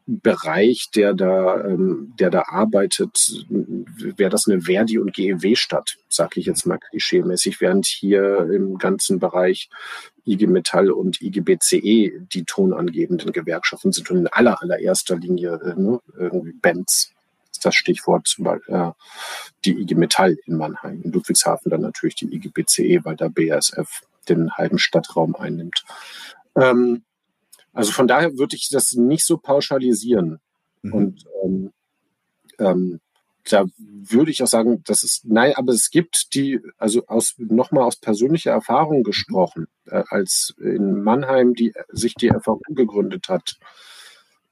[0.09, 6.45] Bereich, der da, ähm, der da arbeitet, wäre das eine Verdi- und GEW-Stadt, sage ich
[6.45, 9.69] jetzt mal klischeemäßig, während hier im ganzen Bereich
[10.25, 15.99] IG Metall und IGBCE die tonangebenden Gewerkschaften sind und in aller allererster Linie äh, ne,
[16.17, 17.16] irgendwie ist
[17.67, 18.91] das Stichwort zum Beispiel äh,
[19.65, 21.01] die IG Metall in Mannheim.
[21.03, 25.85] In Ludwigshafen dann natürlich die IG BCE, weil da BASF den halben Stadtraum einnimmt.
[26.55, 27.03] Ähm,
[27.73, 30.39] also von daher würde ich das nicht so pauschalisieren.
[30.81, 30.93] Mhm.
[30.93, 31.73] Und ähm,
[32.59, 32.99] ähm,
[33.49, 37.83] da würde ich auch sagen, das ist, nein, aber es gibt die, also aus, nochmal
[37.83, 43.57] aus persönlicher Erfahrung gesprochen, äh, als in Mannheim die, sich die FAU gegründet hat,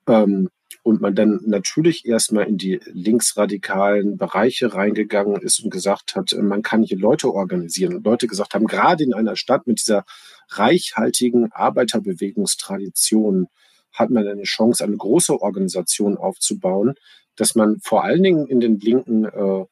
[0.08, 0.50] ähm,
[0.86, 6.62] und man dann natürlich erstmal in die linksradikalen Bereiche reingegangen ist und gesagt hat, man
[6.62, 7.96] kann hier Leute organisieren.
[7.96, 10.06] Und Leute gesagt haben, gerade in einer Stadt mit dieser
[10.50, 13.48] reichhaltigen Arbeiterbewegungstradition
[13.94, 16.94] hat man eine Chance, eine große Organisation aufzubauen,
[17.36, 19.66] dass man vor allen Dingen in den linken äh,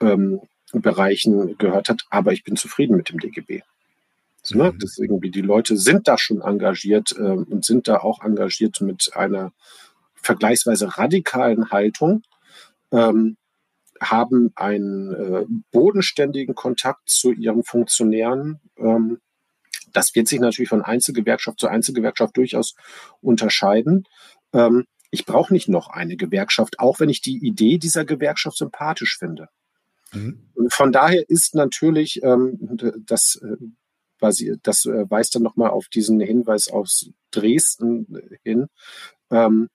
[0.00, 0.40] ähm,
[0.72, 3.60] Bereichen gehört hat, aber ich bin zufrieden mit dem DGB.
[4.42, 4.72] So, ne?
[4.72, 4.78] Mhm.
[4.78, 9.10] Das irgendwie, die Leute sind da schon engagiert äh, und sind da auch engagiert mit
[9.12, 9.52] einer
[10.22, 12.22] vergleichsweise radikalen Haltung.
[12.92, 13.36] Ähm,
[14.00, 18.60] haben einen äh, bodenständigen Kontakt zu ihren Funktionären.
[18.76, 19.18] Ähm,
[19.92, 22.74] das wird sich natürlich von Einzelgewerkschaft zu Einzelgewerkschaft durchaus
[23.20, 24.04] unterscheiden.
[24.52, 29.18] Ähm, ich brauche nicht noch eine Gewerkschaft, auch wenn ich die Idee dieser Gewerkschaft sympathisch
[29.18, 29.48] finde.
[30.12, 30.48] Mhm.
[30.68, 32.58] Von daher ist natürlich ähm,
[33.06, 38.66] das, äh, das äh, weist dann nochmal auf diesen Hinweis aus Dresden hin.
[39.30, 39.68] Ähm,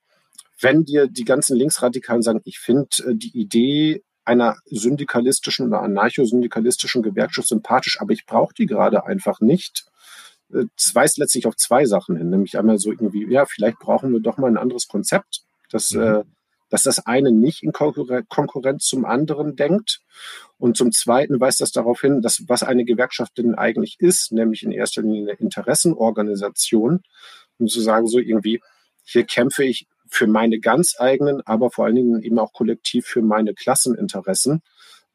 [0.64, 7.04] wenn dir die ganzen Linksradikalen sagen, ich finde äh, die Idee einer syndikalistischen oder anarcho-syndikalistischen
[7.04, 9.86] Gewerkschaft sympathisch, aber ich brauche die gerade einfach nicht.
[10.78, 14.22] Es weist letztlich auf zwei Sachen hin, nämlich einmal so irgendwie, ja, vielleicht brauchen wir
[14.22, 16.02] doch mal ein anderes Konzept, das, mhm.
[16.02, 16.24] äh,
[16.70, 20.00] dass das eine nicht in Konkurrenz zum anderen denkt.
[20.58, 24.64] Und zum Zweiten weist das darauf hin, dass was eine Gewerkschaft denn eigentlich ist, nämlich
[24.64, 27.04] in erster Linie eine Interessenorganisation,
[27.60, 28.62] um zu sagen, so irgendwie,
[29.04, 33.22] hier kämpfe ich für meine ganz eigenen, aber vor allen Dingen eben auch kollektiv für
[33.22, 34.62] meine Klasseninteressen,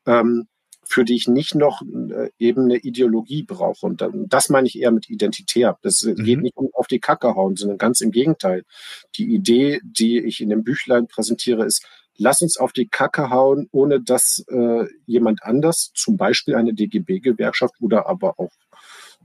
[0.07, 0.49] ähm,
[0.84, 3.84] für die ich nicht noch äh, eben eine Ideologie brauche.
[3.86, 5.78] Und dann, das meine ich eher mit identitär.
[5.82, 6.24] Das mhm.
[6.24, 8.64] geht nicht um auf die Kacke hauen, sondern ganz im Gegenteil.
[9.16, 11.86] Die Idee, die ich in dem Büchlein präsentiere, ist,
[12.16, 17.74] lass uns auf die Kacke hauen, ohne dass äh, jemand anders, zum Beispiel eine DGB-Gewerkschaft
[17.80, 18.51] oder aber auch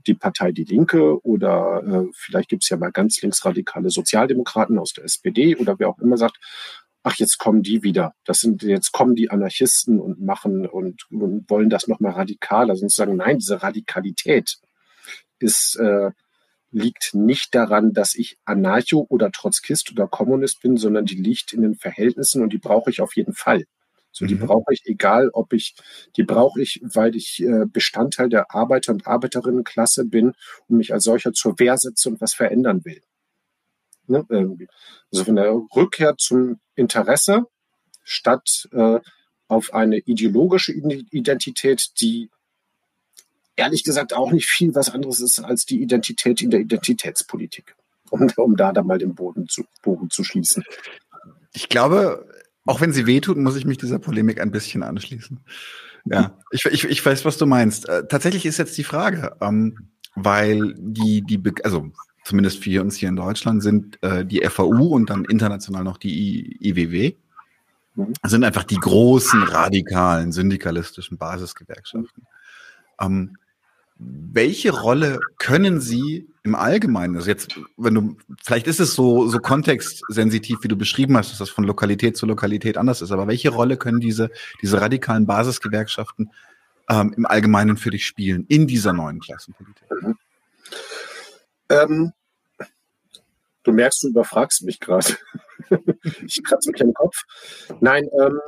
[0.06, 4.92] die Partei Die Linke oder äh, vielleicht gibt es ja mal ganz linksradikale Sozialdemokraten aus
[4.92, 6.38] der SPD oder wer auch immer sagt,
[7.02, 8.14] ach, jetzt kommen die wieder.
[8.24, 12.76] Das sind, jetzt kommen die Anarchisten und machen und, und wollen das nochmal radikaler.
[12.76, 14.56] Sonst sagen, nein, diese Radikalität
[15.38, 16.10] ist, äh,
[16.70, 21.62] liegt nicht daran, dass ich Anarcho oder Trotzkist oder Kommunist bin, sondern die liegt in
[21.62, 23.64] den Verhältnissen und die brauche ich auf jeden Fall.
[24.14, 24.46] So, die mhm.
[24.46, 25.74] brauche ich, egal ob ich,
[26.16, 30.34] die brauche ich, weil ich äh, Bestandteil der Arbeiter- und Arbeiterinnenklasse bin
[30.68, 33.02] und mich als solcher zur Wehr setze und was verändern will.
[34.06, 34.24] Ne.
[35.10, 37.46] Also von der Rückkehr zum Interesse
[38.04, 39.00] statt äh,
[39.48, 42.30] auf eine ideologische Identität, die
[43.56, 47.74] ehrlich gesagt auch nicht viel was anderes ist als die Identität in der Identitätspolitik.
[48.10, 50.62] Um, um da dann mal den Boden zu, Boden zu schließen.
[51.52, 52.28] Ich glaube,
[52.66, 55.40] auch wenn sie wehtut, muss ich mich dieser Polemik ein bisschen anschließen.
[56.06, 57.88] Ja, ich, ich, ich weiß, was du meinst.
[57.88, 61.90] Äh, tatsächlich ist jetzt die Frage, ähm, weil die, die, also
[62.24, 66.58] zumindest für uns hier in Deutschland sind äh, die FAU und dann international noch die
[66.60, 67.14] I IWW,
[68.24, 72.26] sind einfach die großen radikalen syndikalistischen Basisgewerkschaften.
[73.00, 73.36] Ähm,
[73.96, 79.38] welche Rolle können sie im Allgemeinen, also jetzt, wenn du, vielleicht ist es so, so
[79.38, 83.50] kontextsensitiv, wie du beschrieben hast, dass das von Lokalität zu Lokalität anders ist, aber welche
[83.50, 84.30] Rolle können diese,
[84.60, 86.30] diese radikalen Basisgewerkschaften
[86.90, 89.88] ähm, im Allgemeinen für dich spielen in dieser neuen Klassenpolitik?
[90.02, 90.18] Mhm.
[91.70, 92.12] Ähm,
[93.62, 95.16] du merkst, du überfragst mich gerade.
[96.26, 97.22] ich kratze mich am Kopf.
[97.80, 98.40] Nein, ähm,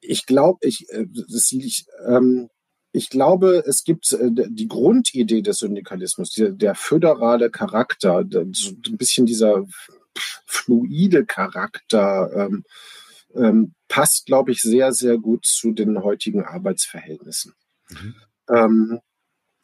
[0.00, 2.50] ich glaube, ich, äh, das liegt, ähm,
[2.92, 8.96] ich glaube, es gibt äh, die Grundidee des Syndikalismus, der, der föderale Charakter, so ein
[8.98, 9.64] bisschen dieser
[10.46, 12.64] fluide Charakter, ähm,
[13.34, 17.54] ähm, passt, glaube ich, sehr, sehr gut zu den heutigen Arbeitsverhältnissen.
[17.88, 18.14] Mhm.
[18.48, 19.00] Ähm,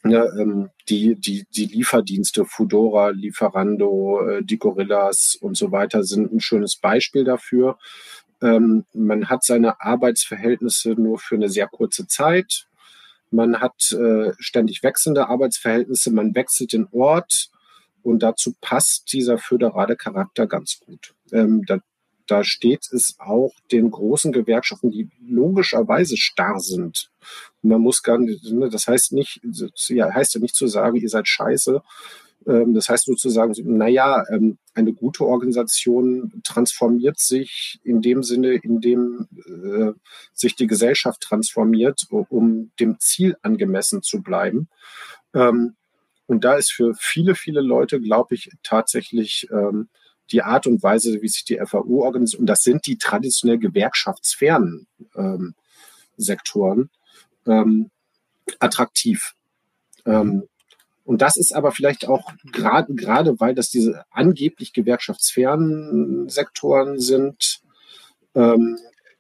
[0.05, 6.33] ja, ähm, die, die, die Lieferdienste, Fudora, Lieferando, äh, die Gorillas und so weiter sind
[6.33, 7.79] ein schönes Beispiel dafür.
[8.41, 12.68] Ähm, man hat seine Arbeitsverhältnisse nur für eine sehr kurze Zeit
[13.31, 17.51] man hat äh, ständig wechselnde Arbeitsverhältnisse, man wechselt den Ort
[18.03, 21.15] und dazu passt dieser föderale Charakter ganz gut.
[21.33, 21.79] Ähm, da,
[22.27, 27.11] da steht es auch den großen Gewerkschaften, die logischerweise starr sind.
[27.63, 29.41] Und man muss gar nicht, ne, das heißt nicht,
[29.89, 31.83] ja, heißt ja nicht zu sagen, ihr seid scheiße,
[32.45, 39.29] das heißt sozusagen, naja, ähm, eine gute Organisation transformiert sich in dem Sinne, in dem
[39.35, 39.93] äh,
[40.33, 44.69] sich die Gesellschaft transformiert, um dem Ziel angemessen zu bleiben.
[45.35, 45.75] Ähm,
[46.27, 49.49] und da ist für viele, viele Leute, glaube ich, tatsächlich
[50.31, 54.87] die Art und Weise, wie sich die FAU organisiert, und das sind die traditionell gewerkschaftsfernen
[56.19, 56.91] Sektoren,
[58.59, 59.35] attraktiv.
[60.05, 60.49] Ähm,
[61.09, 67.63] und das ist aber vielleicht auch gerade, gerade weil das diese angeblich gewerkschaftsfernen Sektoren sind.
[68.35, 68.77] Ähm,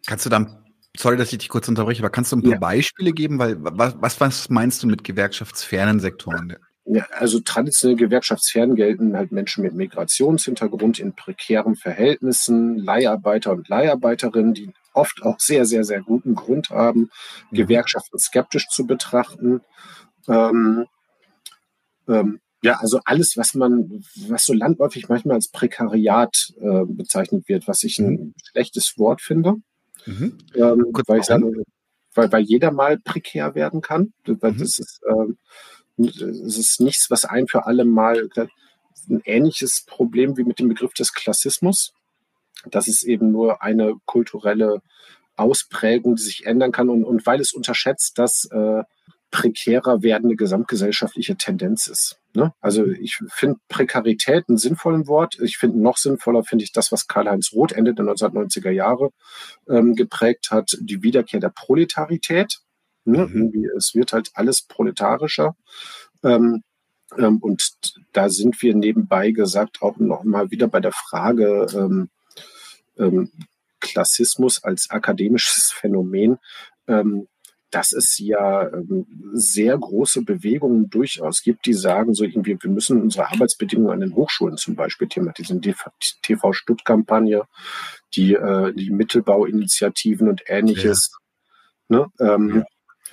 [0.06, 2.58] kannst du dann, sorry, dass ich dich kurz unterbreche, aber kannst du ein paar ja.
[2.58, 3.38] Beispiele geben?
[3.38, 6.56] Weil was, was meinst du mit gewerkschaftsfernen Sektoren?
[6.84, 14.52] Ja, also traditionell gewerkschaftsfern gelten halt Menschen mit Migrationshintergrund in prekären Verhältnissen, Leiharbeiter und Leiharbeiterinnen,
[14.52, 17.08] die oft auch sehr, sehr, sehr guten Grund haben,
[17.50, 17.56] mhm.
[17.56, 19.62] Gewerkschaften skeptisch zu betrachten.
[20.28, 20.84] Ähm,
[22.08, 27.68] ähm, ja, also alles, was man, was so landläufig manchmal als Prekariat äh, bezeichnet wird,
[27.68, 28.34] was ich ein mhm.
[28.50, 29.54] schlechtes Wort finde.
[30.06, 30.38] Mhm.
[30.54, 31.52] Ähm, weil ich sage,
[32.14, 34.12] weil, weil jeder mal prekär werden kann.
[34.24, 34.58] Weil mhm.
[34.58, 35.38] das ist, ähm,
[35.96, 38.28] es ist nichts, was ein für alle Mal
[39.08, 41.92] ein ähnliches Problem wie mit dem Begriff des Klassismus.
[42.66, 44.82] Das ist eben nur eine kulturelle
[45.36, 48.82] Ausprägung, die sich ändern kann und, und weil es unterschätzt, dass äh,
[49.30, 52.18] prekärer werdende gesamtgesellschaftliche Tendenz ist.
[52.34, 52.52] Ne?
[52.60, 55.38] Also ich finde Prekarität ein sinnvolles Wort.
[55.40, 59.10] Ich finde noch sinnvoller finde ich das, was Karl-Heinz Roth Ende der 1990er Jahre
[59.68, 62.60] ähm, geprägt hat, die Wiederkehr der Proletarität.
[63.04, 63.26] Ne?
[63.26, 63.70] Mhm.
[63.76, 65.56] Es wird halt alles proletarischer.
[66.22, 66.62] Ähm,
[67.16, 67.72] ähm, und
[68.12, 72.08] da sind wir nebenbei gesagt auch noch mal wieder bei der Frage ähm,
[72.98, 73.30] ähm,
[73.80, 76.38] Klassismus als akademisches Phänomen.
[77.70, 83.02] Dass es ja ähm, sehr große Bewegungen durchaus gibt, die sagen, so irgendwie, wir müssen
[83.02, 85.60] unsere Arbeitsbedingungen an den Hochschulen zum Beispiel thematisieren.
[85.60, 85.74] Die
[86.22, 87.42] TV-Stutt-Kampagne,
[88.14, 91.12] die, äh, die Mittelbauinitiativen und ähnliches.
[91.88, 91.98] Ja.
[91.98, 92.06] Ne?
[92.20, 92.64] Ähm, ja.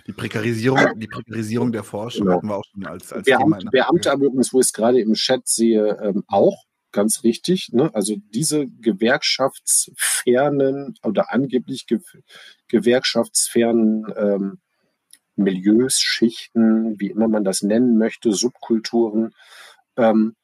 [0.08, 2.38] Die Prekarisierung, die Prekarisierung der Forschung genau.
[2.38, 3.72] hatten wir auch schon als, als Beamt, Thema.
[3.72, 6.65] Beamte aber übrigens, wo ich es gerade im Chat sehe, ähm, auch
[6.96, 7.72] ganz richtig.
[7.74, 7.92] Ne?
[7.94, 12.00] Also diese gewerkschaftsfernen oder angeblich ge
[12.70, 14.58] gewerkschaftsfernen ähm,
[15.36, 19.36] Milieus, Schichten, wie immer man das nennen möchte, Subkulturen,
[19.98, 20.36] ähm,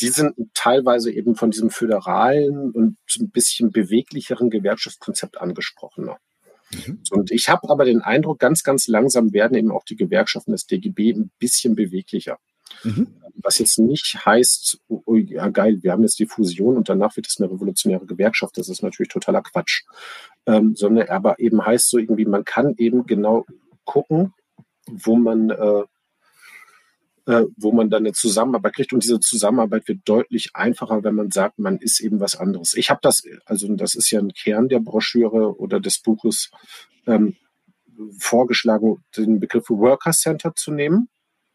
[0.00, 6.18] die sind teilweise eben von diesem föderalen und ein bisschen beweglicheren Gewerkschaftskonzept angesprochener.
[6.70, 7.02] Mhm.
[7.10, 10.66] Und ich habe aber den Eindruck, ganz, ganz langsam werden eben auch die Gewerkschaften des
[10.66, 12.38] DGB ein bisschen beweglicher.
[12.84, 13.08] Mhm.
[13.36, 17.16] Was jetzt nicht heißt, oh, oh, ja geil, wir haben jetzt die Fusion und danach
[17.16, 18.58] wird es eine revolutionäre Gewerkschaft.
[18.58, 19.82] Das ist natürlich totaler Quatsch.
[20.46, 23.46] Ähm, sondern aber eben heißt so irgendwie, man kann eben genau
[23.84, 24.34] gucken,
[24.86, 25.82] wo man äh,
[27.26, 28.92] äh, wo man dann eine Zusammenarbeit kriegt.
[28.92, 32.74] Und diese Zusammenarbeit wird deutlich einfacher, wenn man sagt, man ist eben was anderes.
[32.74, 36.50] Ich habe das, also das ist ja ein Kern der Broschüre oder des Buches,
[37.06, 37.36] ähm,
[38.18, 41.08] vorgeschlagen, den Begriff Worker Center zu nehmen.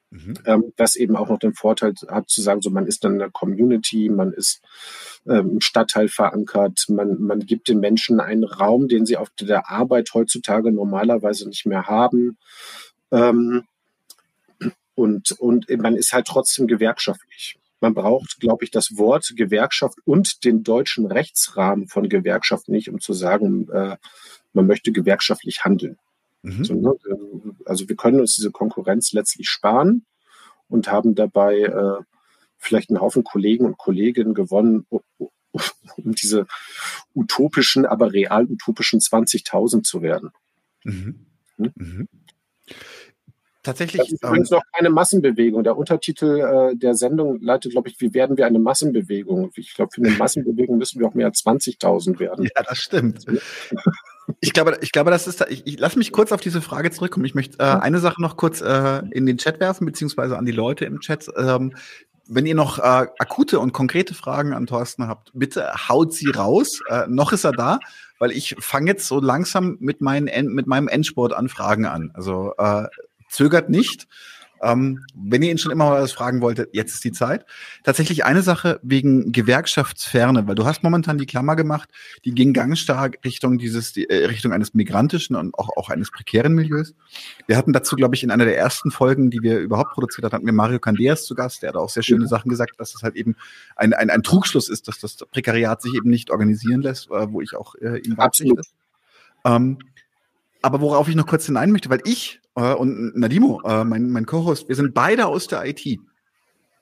[0.10, 0.36] Mhm.
[0.46, 3.20] Ähm, was eben auch noch den Vorteil hat zu sagen, so man ist dann in
[3.20, 4.62] der Community, man ist
[5.28, 9.70] ähm, im Stadtteil verankert, man, man gibt den Menschen einen Raum, den sie auf der
[9.70, 12.38] Arbeit heutzutage normalerweise nicht mehr haben.
[13.12, 13.66] Ähm,
[14.96, 17.60] und, und man ist halt trotzdem gewerkschaftlich.
[17.80, 23.00] Man braucht, glaube ich, das Wort Gewerkschaft und den deutschen Rechtsrahmen von Gewerkschaft nicht, um
[23.00, 23.98] zu sagen, äh,
[24.54, 25.98] man möchte gewerkschaftlich handeln.
[26.48, 26.64] Mhm.
[26.64, 26.94] So, ne?
[27.66, 30.06] Also wir können uns diese Konkurrenz letztlich sparen
[30.70, 32.04] und haben dabei äh,
[32.58, 35.02] vielleicht einen Haufen Kollegen und Kolleginnen gewonnen, um,
[35.98, 36.48] diese
[37.14, 40.32] utopischen, aber real utopischen 20.000 zu werden.
[40.84, 41.26] Mhm.
[41.58, 41.72] Hm?
[41.76, 42.08] Mhm.
[43.64, 44.00] Tatsächlich.
[44.00, 45.64] Das ist übrigens ähm, noch keine Massenbewegung.
[45.64, 49.52] Der Untertitel äh, der Sendung leitet, glaube ich, wie werden wir eine Massenbewegung?
[49.56, 52.46] Ich glaube, für eine Massenbewegung müssen wir auch mehr als 20.000 werden.
[52.56, 53.26] Ja, das stimmt.
[54.42, 55.46] Ich glaube, ich glaube, das ist.
[55.50, 57.26] Ich, ich lass mich kurz auf diese Frage zurückkommen.
[57.26, 60.52] Ich möchte äh, eine Sache noch kurz äh, in den Chat werfen, beziehungsweise an die
[60.52, 61.28] Leute im Chat.
[61.38, 61.74] Ähm,
[62.28, 66.82] wenn ihr noch äh, akute und konkrete Fragen an Thorsten habt, bitte haut sie raus.
[66.90, 67.80] Äh, noch ist er da,
[68.20, 72.12] weil ich fange jetzt so langsam mit, meinen, mit meinem Endsport an Fragen an.
[72.14, 72.88] Also äh,
[73.30, 74.08] zögert nicht.
[74.62, 77.46] Ähm, wenn ihr ihn schon immer mal was fragen wolltet, jetzt ist die Zeit.
[77.84, 81.90] Tatsächlich eine Sache wegen Gewerkschaftsferne, weil du hast momentan die Klammer gemacht,
[82.26, 86.12] die ging ganz stark Richtung dieses, die, äh, Richtung eines migrantischen und auch, auch eines
[86.12, 86.94] prekären Milieus.
[87.46, 90.34] Wir hatten dazu, glaube ich, in einer der ersten Folgen, die wir überhaupt produziert haben,
[90.34, 92.30] hatten wir Mario Candeas zu Gast, der hat auch sehr schöne mhm.
[92.30, 93.36] Sachen gesagt, dass es halt eben
[93.76, 97.42] ein, ein, ein Trugschluss ist, dass das Prekariat sich eben nicht organisieren lässt, äh, wo
[97.42, 98.66] ich auch äh, ihm Absolut.
[99.46, 99.78] Ähm,
[100.62, 104.26] aber worauf ich noch kurz hinein möchte, weil ich äh, und Nadimo, äh, mein, mein
[104.26, 105.86] Co-Host, wir sind beide aus der IT.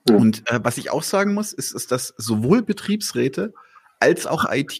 [0.09, 0.15] Mhm.
[0.15, 3.53] Und äh, was ich auch sagen muss, ist, ist, dass sowohl Betriebsräte
[3.99, 4.79] als auch IT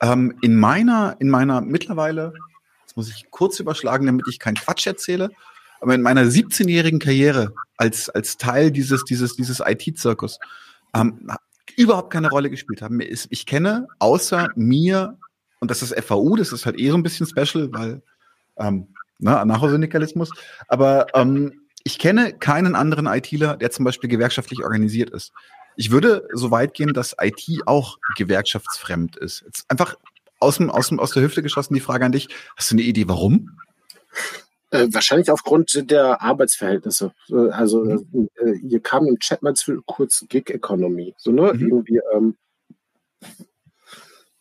[0.00, 2.32] ähm, in meiner, in meiner mittlerweile,
[2.82, 5.30] jetzt muss ich kurz überschlagen, damit ich keinen Quatsch erzähle,
[5.80, 10.38] aber in meiner 17-jährigen Karriere als, als Teil dieses, dieses, dieses IT-Zirkus
[10.94, 11.28] ähm,
[11.76, 13.00] überhaupt keine Rolle gespielt haben.
[13.00, 15.18] Ich kenne außer mir,
[15.58, 18.02] und das ist FAU, das ist halt eh so ein bisschen special, weil
[18.56, 20.30] ähm, ne, Anarchosyndikalismus.
[20.68, 25.32] Aber ähm, ich kenne keinen anderen ITler, der zum Beispiel gewerkschaftlich organisiert ist.
[25.76, 29.42] Ich würde so weit gehen, dass IT auch gewerkschaftsfremd ist.
[29.42, 29.96] Jetzt einfach
[30.40, 32.28] aus, dem, aus, dem, aus der Hüfte geschossen die Frage an dich.
[32.56, 33.58] Hast du eine Idee, warum?
[34.70, 37.12] Äh, wahrscheinlich aufgrund der Arbeitsverhältnisse.
[37.50, 38.28] Also mhm.
[38.36, 39.54] äh, hier kam im Chat mal
[39.86, 41.14] kurz Gig-Economy.
[41.18, 41.52] So, ne?
[41.54, 41.68] Mhm.
[41.68, 42.36] Irgendwie ähm,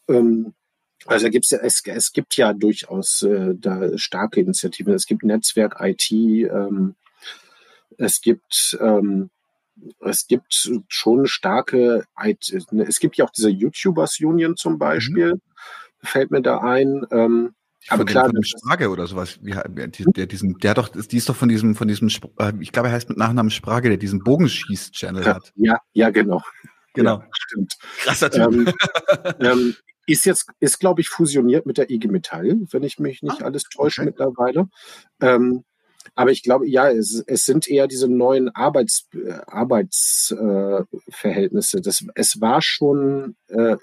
[0.07, 0.53] ähm,
[1.05, 4.93] also gibt's ja, es, es gibt ja durchaus äh, da starke Initiativen.
[4.93, 6.95] Es gibt Netzwerk IT, ähm,
[7.97, 9.29] es gibt ähm,
[9.99, 15.35] es gibt schon starke IT, es gibt ja auch diese YouTubers Union zum Beispiel.
[15.35, 15.41] Mhm.
[16.01, 17.05] fällt mir da ein.
[17.11, 17.55] Ähm,
[17.89, 19.39] aber klar, von Sprage oder sowas.
[19.41, 19.87] Wie, der,
[20.27, 22.07] diesen, der doch, die ist doch von diesem, von diesem,
[22.39, 25.51] äh, ich glaube, er heißt mit Nachnamen Sprage, der diesen Bogenschieß-Channel hat.
[25.55, 26.41] Ja, ja, genau.
[26.93, 27.19] Genau.
[27.19, 27.73] Ja, stimmt.
[27.97, 28.43] Krasser Typ.
[28.43, 28.73] Ähm,
[29.39, 29.75] ähm,
[30.05, 33.45] ist jetzt, ist, glaube ich, fusioniert mit der IG Metall, wenn ich mich nicht ah,
[33.45, 34.09] alles täusche okay.
[34.09, 34.67] mittlerweile.
[35.21, 35.63] Ähm,
[36.15, 41.77] aber ich glaube, ja, es, es sind eher diese neuen Arbeits, äh, Arbeitsverhältnisse.
[41.77, 43.77] Äh, es war schon äh,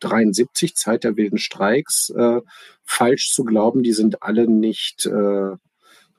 [0.00, 2.40] 73, Zeit der wilden Streiks, äh,
[2.84, 5.56] falsch zu glauben, die sind alle nicht, äh,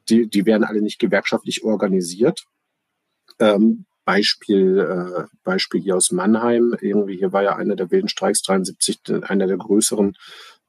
[0.10, 2.46] die, die werden alle nicht gewerkschaftlich organisiert.
[3.40, 8.42] Ähm, Beispiel, äh, Beispiel hier aus Mannheim, irgendwie hier war ja einer der wilden Streiks
[8.42, 10.18] 73, einer der größeren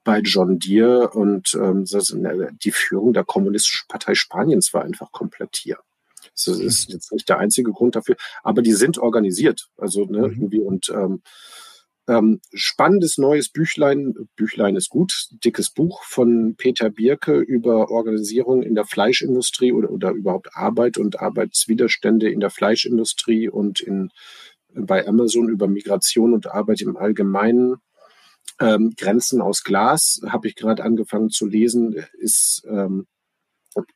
[0.05, 5.78] bei John Deere und ähm, die Führung der Kommunistischen Partei Spaniens war einfach komplett hier.
[6.34, 9.70] Das ist jetzt nicht der einzige Grund dafür, aber die sind organisiert.
[9.78, 10.34] Also ne, mhm.
[10.34, 11.22] irgendwie und ähm,
[12.11, 18.74] ähm, spannendes neues Büchlein, Büchlein ist gut, dickes Buch von Peter Bierke über Organisierung in
[18.74, 24.11] der Fleischindustrie oder, oder überhaupt Arbeit und Arbeitswiderstände in der Fleischindustrie und in,
[24.74, 27.76] bei Amazon über Migration und Arbeit im Allgemeinen.
[28.58, 33.06] Ähm, Grenzen aus Glas habe ich gerade angefangen zu lesen, ist ähm,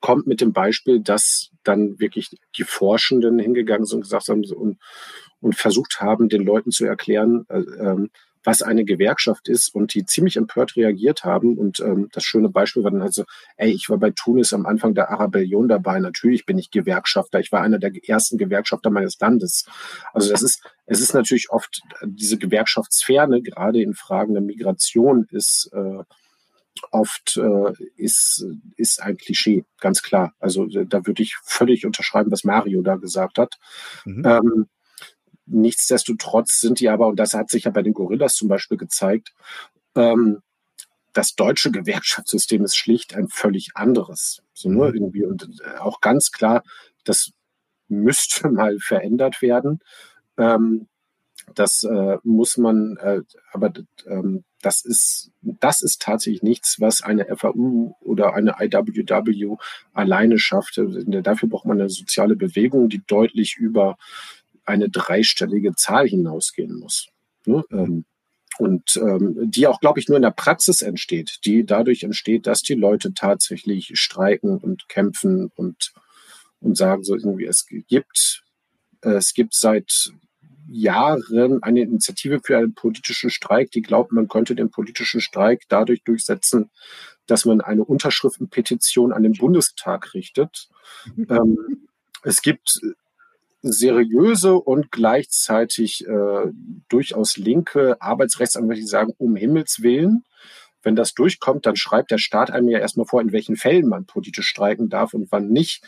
[0.00, 4.78] kommt mit dem Beispiel, dass dann wirklich die Forschenden hingegangen sind und gesagt haben und,
[5.44, 8.10] und versucht haben, den Leuten zu erklären, äh, ähm,
[8.46, 11.56] was eine Gewerkschaft ist und die ziemlich empört reagiert haben.
[11.56, 13.24] Und ähm, das schöne Beispiel war dann halt so,
[13.56, 15.98] ey, ich war bei Tunis am Anfang der Arabellion dabei.
[15.98, 17.40] Natürlich bin ich Gewerkschafter.
[17.40, 19.64] Ich war einer der ersten Gewerkschafter meines Landes.
[20.12, 25.70] Also das ist, es ist natürlich oft diese Gewerkschaftsferne, gerade in Fragen der Migration, ist
[25.72, 26.02] äh,
[26.90, 28.44] oft äh, ist,
[28.76, 30.34] ist ein Klischee, ganz klar.
[30.38, 33.54] Also da würde ich völlig unterschreiben, was Mario da gesagt hat.
[34.04, 34.22] Mhm.
[34.26, 34.66] Ähm,
[35.46, 39.32] nichtsdestotrotz sind die aber, und das hat sich ja bei den Gorillas zum Beispiel gezeigt,
[39.94, 40.42] ähm,
[41.12, 44.42] das deutsche Gewerkschaftssystem ist schlicht ein völlig anderes.
[44.52, 44.94] So nur mhm.
[44.94, 46.62] irgendwie und äh, auch ganz klar,
[47.04, 47.30] das
[47.88, 49.80] müsste mal verändert werden.
[50.36, 50.88] Ähm,
[51.54, 53.20] das äh, muss man, äh,
[53.52, 53.72] aber
[54.06, 59.56] ähm, das ist, das ist tatsächlich nichts, was eine FAU oder eine IWW
[59.92, 60.80] alleine schafft.
[60.80, 63.98] Dafür braucht man eine soziale Bewegung, die deutlich über
[64.64, 67.08] eine dreistellige Zahl hinausgehen muss.
[67.46, 67.64] Ne?
[67.70, 68.04] Ähm,
[68.58, 72.62] und ähm, die auch, glaube ich, nur in der Praxis entsteht, die dadurch entsteht, dass
[72.62, 75.92] die Leute tatsächlich streiken und kämpfen und,
[76.60, 78.44] und sagen so irgendwie, es gibt,
[79.00, 80.12] es gibt seit
[80.68, 86.02] Jahren eine Initiative für einen politischen Streik, die glaubt, man könnte den politischen Streik dadurch
[86.04, 86.70] durchsetzen,
[87.26, 90.68] dass man eine Unterschriftenpetition an den Bundestag richtet.
[91.16, 91.26] Mhm.
[91.30, 91.88] ähm,
[92.22, 92.80] es gibt
[93.72, 96.52] seriöse und gleichzeitig äh,
[96.88, 100.24] durchaus linke Arbeitsrechtsanwälte, die sagen, um Himmels Willen,
[100.82, 104.04] wenn das durchkommt, dann schreibt der Staat einem ja erstmal vor, in welchen Fällen man
[104.04, 105.82] politisch streiken darf und wann nicht.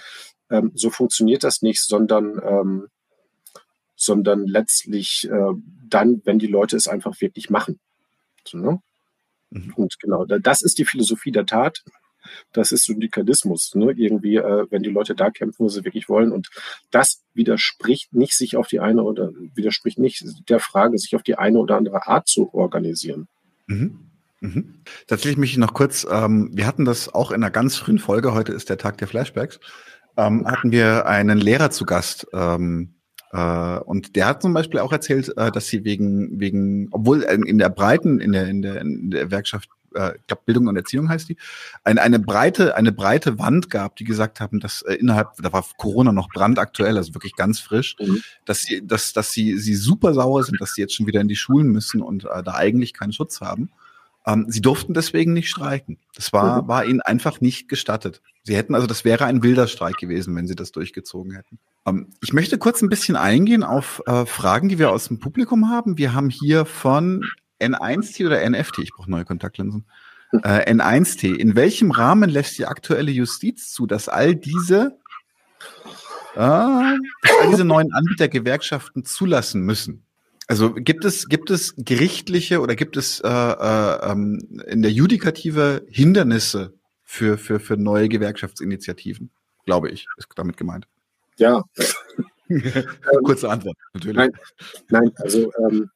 [0.51, 2.89] Ähm, so funktioniert das nicht, sondern ähm,
[3.97, 5.53] sondern letztlich äh,
[5.89, 7.81] dann, wenn die Leute es einfach wirklich machen.
[8.47, 8.81] So, ne?
[9.51, 9.75] mhm.
[9.75, 11.83] Und genau, das ist die Philosophie der Tat.
[12.53, 13.93] Das ist Syndikalismus, ne?
[13.97, 16.33] Irgendwie, äh, wenn die Leute da kämpfen, wo sie wirklich wollen.
[16.33, 16.51] Und
[16.91, 21.37] das widerspricht nicht sich auf die eine oder widerspricht nicht der Frage, sich auf die
[21.37, 23.29] eine oder andere Art zu organisieren.
[23.67, 24.01] Mhm.
[24.41, 24.75] Mhm.
[25.07, 28.35] Tatsächlich möchte ich noch kurz, ähm, wir hatten das auch in einer ganz frühen Folge,
[28.35, 29.61] heute ist der Tag der Flashbacks,
[30.17, 32.97] ähm, hatten wir einen Lehrer zu Gast, ähm,
[33.33, 37.59] äh, und der hat zum Beispiel auch erzählt, äh, dass sie wegen, wegen, obwohl in
[37.59, 41.09] der breiten, in der, in der, in der Werkschaft, äh, ich glaube Bildung und Erziehung
[41.09, 41.37] heißt die,
[41.85, 45.65] eine, eine breite, eine breite Wand gab, die gesagt haben, dass äh, innerhalb, da war
[45.77, 48.23] Corona noch brandaktuell, also wirklich ganz frisch, mhm.
[48.45, 51.29] dass sie, dass, dass sie, sie super sauer sind, dass sie jetzt schon wieder in
[51.29, 53.71] die Schulen müssen und äh, da eigentlich keinen Schutz haben.
[54.27, 55.99] Ähm, sie durften deswegen nicht streiken.
[56.15, 56.69] Das war, mhm.
[56.69, 58.23] war ihnen einfach nicht gestattet.
[58.43, 61.59] Sie hätten, also das wäre ein wilder Streik gewesen, wenn sie das durchgezogen hätten.
[61.87, 65.71] Ähm, ich möchte kurz ein bisschen eingehen auf äh, Fragen, die wir aus dem Publikum
[65.71, 65.97] haben.
[65.97, 67.25] Wir haben hier von
[67.61, 69.87] N1T oder NFT, ich brauche neue Kontaktlinsen.
[70.33, 74.99] Äh, N1T, in welchem Rahmen lässt die aktuelle Justiz zu, dass all diese,
[76.35, 76.99] äh, dass
[77.43, 80.07] all diese neuen Anbieter Gewerkschaften zulassen müssen?
[80.49, 85.85] Also gibt es, gibt es gerichtliche oder gibt es äh, äh, ähm, in der Judikative
[85.89, 89.31] Hindernisse für, für, für neue Gewerkschaftsinitiativen?
[89.65, 90.87] Glaube ich, ist damit gemeint.
[91.39, 91.65] Ja.
[93.25, 94.17] Kurze Antwort, natürlich.
[94.17, 94.33] Nein,
[94.89, 95.91] nein also ähm,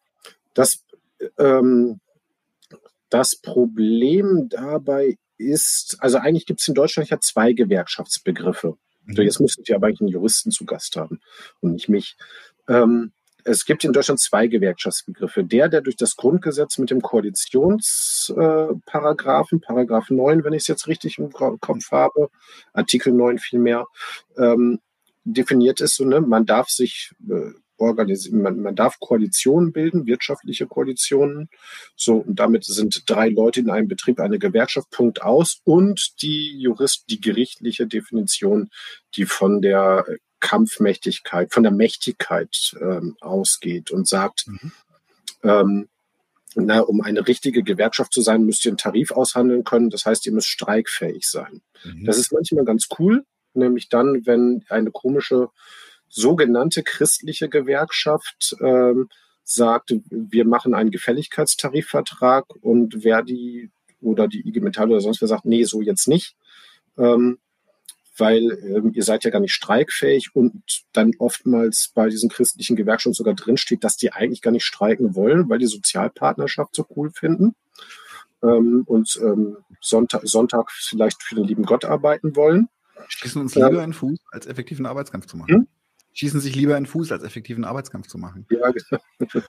[0.55, 0.83] das,
[1.39, 2.01] ähm,
[3.09, 8.77] das Problem dabei ist, also eigentlich gibt es in Deutschland ja zwei Gewerkschaftsbegriffe.
[9.09, 11.21] Also jetzt müsstet ihr aber eigentlich einen Juristen zu Gast haben
[11.61, 12.17] und nicht mich.
[12.69, 13.13] Ähm,
[13.45, 15.43] es gibt in Deutschland zwei Gewerkschaftsbegriffe.
[15.45, 20.87] Der, der durch das Grundgesetz mit dem Koalitionsparagraphen, äh, Paragraph 9, wenn ich es jetzt
[20.89, 22.29] richtig im Kopf habe,
[22.73, 23.87] Artikel 9 vielmehr,
[24.37, 24.81] ähm,
[25.25, 27.51] definiert ist, so, ne, man darf sich äh,
[27.81, 31.49] organisieren, man, man darf Koalitionen bilden, wirtschaftliche Koalitionen.
[31.97, 35.61] So, und damit sind drei Leute in einem Betrieb eine Gewerkschaft, Punkt aus.
[35.65, 38.71] Und die Jurist, die gerichtliche Definition,
[39.17, 40.05] die von der
[40.41, 44.73] Kampfmächtigkeit, von der Mächtigkeit ähm, ausgeht und sagt, mhm.
[45.43, 45.89] ähm,
[46.57, 49.91] na, um eine richtige Gewerkschaft zu sein, müsst ihr einen Tarif aushandeln können.
[49.91, 51.63] Das heißt, ihr müsst streikfähig sein.
[51.85, 52.05] Mhm.
[52.05, 53.25] Das ist manchmal ganz cool,
[53.55, 55.49] nämlich dann, wenn eine komische
[56.11, 59.09] sogenannte christliche Gewerkschaft ähm,
[59.45, 65.29] sagt, wir machen einen Gefälligkeitstarifvertrag und wer die oder die IG Metall oder sonst wer
[65.29, 66.37] sagt, nee, so jetzt nicht,
[66.99, 67.39] ähm,
[68.17, 73.15] weil ähm, ihr seid ja gar nicht streikfähig und dann oftmals bei diesen christlichen Gewerkschaften
[73.15, 77.55] sogar drinsteht, dass die eigentlich gar nicht streiken wollen, weil die Sozialpartnerschaft so cool finden
[78.43, 82.69] ähm, und ähm, Sonntag, Sonntag vielleicht für den lieben Gott arbeiten wollen.
[83.09, 85.55] Schießen uns lieber einen Fuß, als effektiven Arbeitskampf zu machen.
[85.55, 85.69] Hm?
[86.13, 88.47] Schießen sich lieber in Fuß, als effektiven Arbeitskampf zu machen.
[88.51, 88.73] Ja,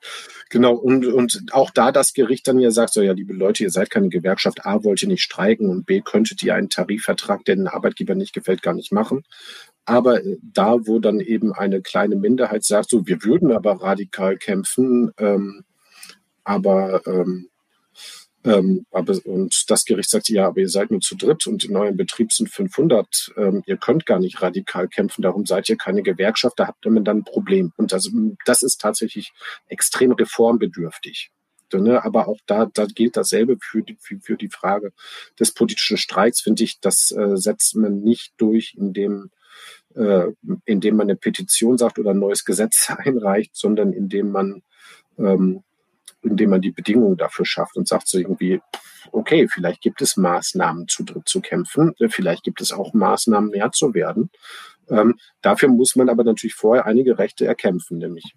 [0.49, 0.73] genau.
[0.73, 3.89] Und, und auch da das Gericht dann ja sagt, so ja, liebe Leute, ihr seid
[3.89, 7.67] keine Gewerkschaft, A, wollt ihr nicht streiken und B, könntet ihr einen Tarifvertrag, der den
[7.67, 9.23] Arbeitgeber nicht gefällt, gar nicht machen.
[9.85, 14.37] Aber äh, da, wo dann eben eine kleine Minderheit sagt, so, wir würden aber radikal
[14.37, 15.63] kämpfen, ähm,
[16.43, 17.50] aber ähm,
[18.43, 21.75] ähm, aber, und das Gericht sagt, ja, aber ihr seid nur zu dritt und in
[21.75, 23.33] eurem Betrieb sind 500.
[23.37, 26.91] Ähm, ihr könnt gar nicht radikal kämpfen, darum seid ihr keine Gewerkschaft, da habt ihr
[27.01, 27.71] dann ein Problem.
[27.77, 28.09] Und das,
[28.45, 29.31] das ist tatsächlich
[29.67, 31.31] extrem reformbedürftig.
[31.73, 32.03] Ne?
[32.03, 34.91] Aber auch da, da gilt dasselbe für die, für, für die Frage
[35.39, 39.29] des politischen Streiks, finde ich, das äh, setzt man nicht durch, indem,
[39.95, 40.25] äh,
[40.65, 44.63] indem man eine Petition sagt oder ein neues Gesetz einreicht, sondern indem man
[45.17, 45.63] ähm,
[46.21, 48.61] indem man die Bedingungen dafür schafft und sagt so irgendwie,
[49.11, 53.71] okay, vielleicht gibt es Maßnahmen zu dritt zu kämpfen, vielleicht gibt es auch Maßnahmen mehr
[53.71, 54.29] zu werden.
[54.89, 58.35] Ähm, dafür muss man aber natürlich vorher einige Rechte erkämpfen, nämlich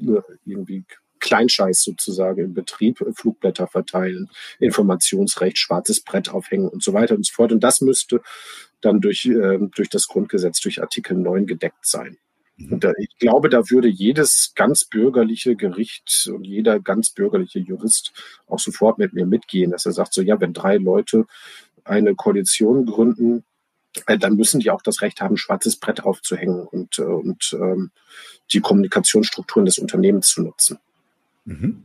[0.00, 0.84] äh, irgendwie
[1.18, 7.32] Kleinscheiß sozusagen im Betrieb, Flugblätter verteilen, Informationsrecht, schwarzes Brett aufhängen und so weiter und so
[7.32, 7.52] fort.
[7.52, 8.20] Und das müsste
[8.80, 12.18] dann durch, äh, durch das Grundgesetz, durch Artikel 9 gedeckt sein.
[12.58, 18.12] Und da, ich glaube, da würde jedes ganz bürgerliche Gericht und jeder ganz bürgerliche Jurist
[18.46, 21.26] auch sofort mit mir mitgehen, dass er sagt, so ja, wenn drei Leute
[21.84, 23.44] eine Koalition gründen,
[24.06, 27.90] äh, dann müssen die auch das Recht haben, schwarzes Brett aufzuhängen und, äh, und ähm,
[28.52, 30.78] die Kommunikationsstrukturen des Unternehmens zu nutzen.
[31.44, 31.82] Mhm.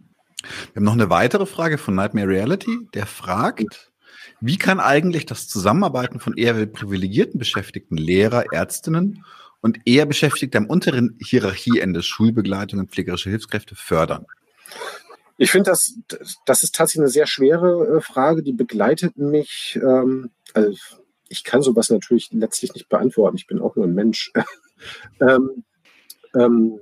[0.74, 3.91] Wir haben noch eine weitere Frage von Nightmare Reality, der fragt,
[4.39, 9.24] wie kann eigentlich das Zusammenarbeiten von eher privilegierten Beschäftigten, Lehrer, Ärztinnen
[9.62, 14.26] und eher Beschäftigte am unteren Hierarchieende Schulbegleitung und pflegerische Hilfskräfte fördern?
[15.38, 15.95] Ich finde, das,
[16.45, 19.80] das ist tatsächlich eine sehr schwere äh, Frage, die begleitet mich.
[19.82, 20.78] Ähm, also
[21.30, 23.38] ich kann sowas natürlich letztlich nicht beantworten.
[23.38, 24.32] Ich bin auch nur ein Mensch.
[25.22, 25.64] ähm,
[26.36, 26.80] ähm,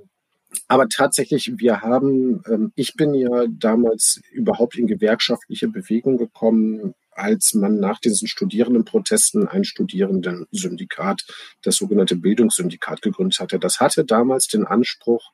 [0.68, 7.54] aber tatsächlich, wir haben, ähm, ich bin ja damals überhaupt in gewerkschaftliche Bewegung gekommen als
[7.54, 11.26] man nach diesen Studierendenprotesten ein Studierenden-Syndikat,
[11.62, 13.58] das sogenannte Bildungssyndikat gegründet hatte.
[13.58, 15.32] Das hatte damals den Anspruch,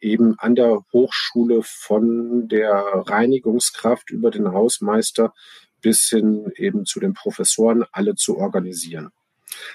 [0.00, 5.32] eben an der Hochschule von der Reinigungskraft über den Hausmeister
[5.80, 9.10] bis hin eben zu den Professoren alle zu organisieren.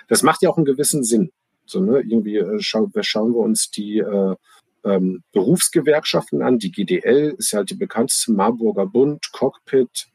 [0.08, 1.32] Das macht ja auch einen gewissen Sinn.
[1.66, 4.36] So, ne, irgendwie äh, schauen, wir uns die äh,
[4.84, 6.58] ähm, Berufsgewerkschaften an.
[6.58, 10.08] Die GDL ist ja halt die bekannteste Marburger Bund, Cockpit,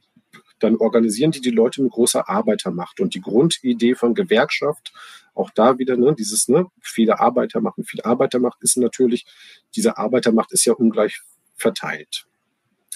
[0.61, 3.01] dann organisieren die die Leute mit großer Arbeitermacht.
[3.01, 4.93] Und die Grundidee von Gewerkschaft,
[5.35, 9.27] auch da wieder, ne, dieses, ne, viele Arbeiter machen, viel Arbeitermacht ist natürlich,
[9.75, 11.21] diese Arbeitermacht ist ja ungleich
[11.57, 12.27] verteilt.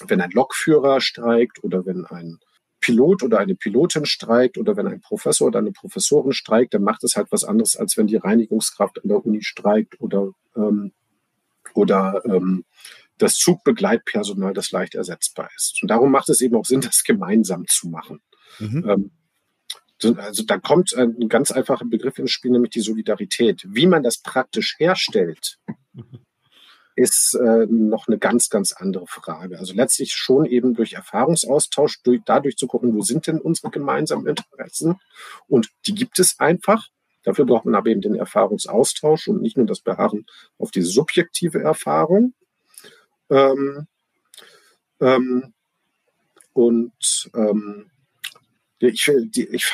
[0.07, 2.39] Wenn ein Lokführer streikt oder wenn ein
[2.79, 7.03] Pilot oder eine Pilotin streikt oder wenn ein Professor oder eine Professorin streikt, dann macht
[7.03, 10.93] es halt was anderes, als wenn die Reinigungskraft an der Uni streikt oder, ähm,
[11.73, 12.63] oder ähm,
[13.19, 15.79] das Zugbegleitpersonal, das leicht ersetzbar ist.
[15.81, 18.21] Und darum macht es eben auch Sinn, das gemeinsam zu machen.
[18.59, 18.89] Mhm.
[18.89, 19.11] Ähm,
[20.17, 23.63] also da kommt ein ganz einfacher Begriff ins Spiel, nämlich die Solidarität.
[23.67, 25.59] Wie man das praktisch herstellt,
[26.95, 29.59] ist äh, noch eine ganz, ganz andere Frage.
[29.59, 34.27] Also letztlich schon eben durch Erfahrungsaustausch, durch, dadurch zu gucken, wo sind denn unsere gemeinsamen
[34.27, 34.99] Interessen?
[35.47, 36.87] Und die gibt es einfach.
[37.23, 40.25] Dafür braucht man aber eben den Erfahrungsaustausch und nicht nur das Beharren
[40.57, 42.33] auf diese subjektive Erfahrung.
[43.29, 43.87] Ähm,
[45.01, 45.53] ähm,
[46.53, 47.91] und ähm,
[48.81, 49.65] Ich, ich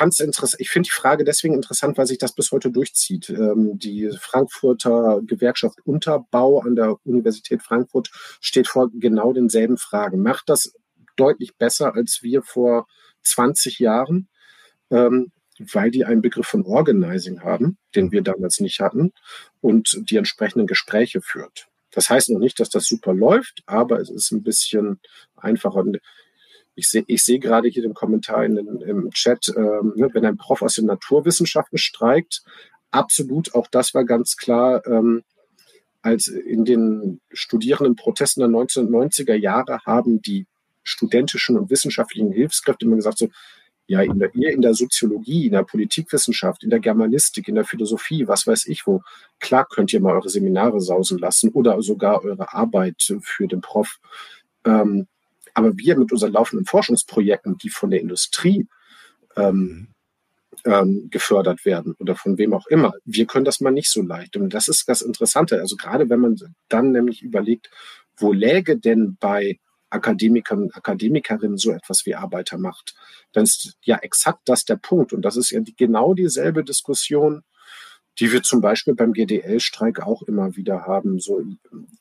[0.58, 3.30] ich finde die Frage deswegen interessant, weil sich das bis heute durchzieht.
[3.30, 8.10] Ähm, die Frankfurter Gewerkschaft Unterbau an der Universität Frankfurt
[8.40, 10.22] steht vor genau denselben Fragen.
[10.22, 10.74] Macht das
[11.16, 12.86] deutlich besser als wir vor
[13.22, 14.28] 20 Jahren,
[14.90, 19.12] ähm, weil die einen Begriff von Organizing haben, den wir damals nicht hatten,
[19.60, 21.68] und die entsprechenden Gespräche führt.
[21.96, 25.00] Das heißt noch nicht, dass das super läuft, aber es ist ein bisschen
[25.34, 25.82] einfacher.
[26.74, 30.26] Ich sehe ich sehe gerade hier den Kommentar in den, im Chat, ähm, ne, wenn
[30.26, 32.42] ein Prof aus den Naturwissenschaften streikt,
[32.90, 35.22] absolut, auch das war ganz klar, ähm,
[36.02, 40.46] als in den Studierendenprotesten der 1990er Jahre haben die
[40.82, 43.28] studentischen und wissenschaftlichen Hilfskräfte immer gesagt, so,
[43.88, 47.64] ja, in der, ihr in der Soziologie, in der Politikwissenschaft, in der Germanistik, in der
[47.64, 49.02] Philosophie, was weiß ich wo,
[49.38, 53.98] klar könnt ihr mal eure Seminare sausen lassen oder sogar eure Arbeit für den Prof.
[54.64, 55.06] Ähm,
[55.54, 58.66] aber wir mit unseren laufenden Forschungsprojekten, die von der Industrie
[59.36, 59.88] ähm,
[60.64, 64.36] ähm, gefördert werden oder von wem auch immer, wir können das mal nicht so leicht.
[64.36, 65.60] Und das ist das Interessante.
[65.60, 66.36] Also gerade wenn man
[66.68, 67.70] dann nämlich überlegt,
[68.16, 69.58] wo läge denn bei
[69.90, 72.94] Akademikern und Akademikerinnen so etwas wie Arbeitermacht,
[73.32, 75.12] dann ist ja exakt das der Punkt.
[75.12, 77.42] Und das ist ja die, genau dieselbe Diskussion,
[78.18, 81.20] die wir zum Beispiel beim GDL-Streik auch immer wieder haben.
[81.20, 81.42] So,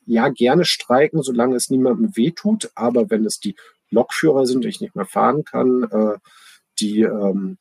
[0.05, 3.55] ja, gerne streiken, solange es niemandem wehtut, aber wenn es die
[3.91, 6.17] Lokführer sind, die ich nicht mehr fahren kann, äh,
[6.79, 7.57] die, ähm,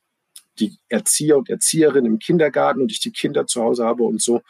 [0.59, 4.43] die Erzieher und Erzieherinnen im Kindergarten und ich die Kinder zu Hause habe und so,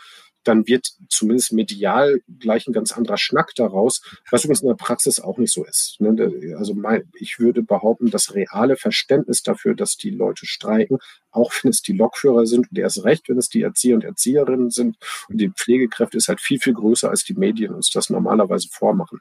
[0.44, 5.20] dann wird zumindest medial gleich ein ganz anderer Schnack daraus, was übrigens in der Praxis
[5.20, 5.96] auch nicht so ist.
[6.00, 6.56] Ne?
[6.58, 10.98] Also mein, ich würde behaupten, das reale Verständnis dafür, dass die Leute streiken,
[11.30, 14.70] auch wenn es die Lokführer sind und erst recht, wenn es die Erzieher und Erzieherinnen
[14.70, 14.96] sind
[15.28, 19.20] und die Pflegekräfte, ist halt viel, viel größer, als die Medien uns das normalerweise vormachen.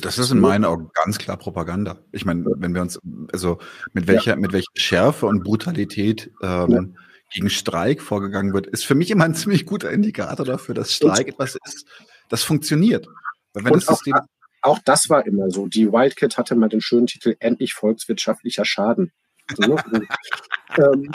[0.00, 1.98] Das ist in meinen Augen ganz klar Propaganda.
[2.12, 3.00] Ich meine, wenn wir uns,
[3.32, 3.58] also
[3.92, 4.36] mit welcher, ja.
[4.36, 6.82] mit welcher Schärfe und Brutalität ähm, ja
[7.30, 11.26] gegen Streik vorgegangen wird, ist für mich immer ein ziemlich guter Indikator dafür, dass Streik
[11.26, 11.86] und, etwas ist,
[12.28, 13.06] das funktioniert.
[13.52, 14.22] Weil wenn das System auch,
[14.62, 15.66] auch das war immer so.
[15.66, 19.12] Die Wildcat hatte mal den schönen Titel Endlich volkswirtschaftlicher Schaden.
[19.56, 20.06] So, ne?
[20.78, 21.10] ähm,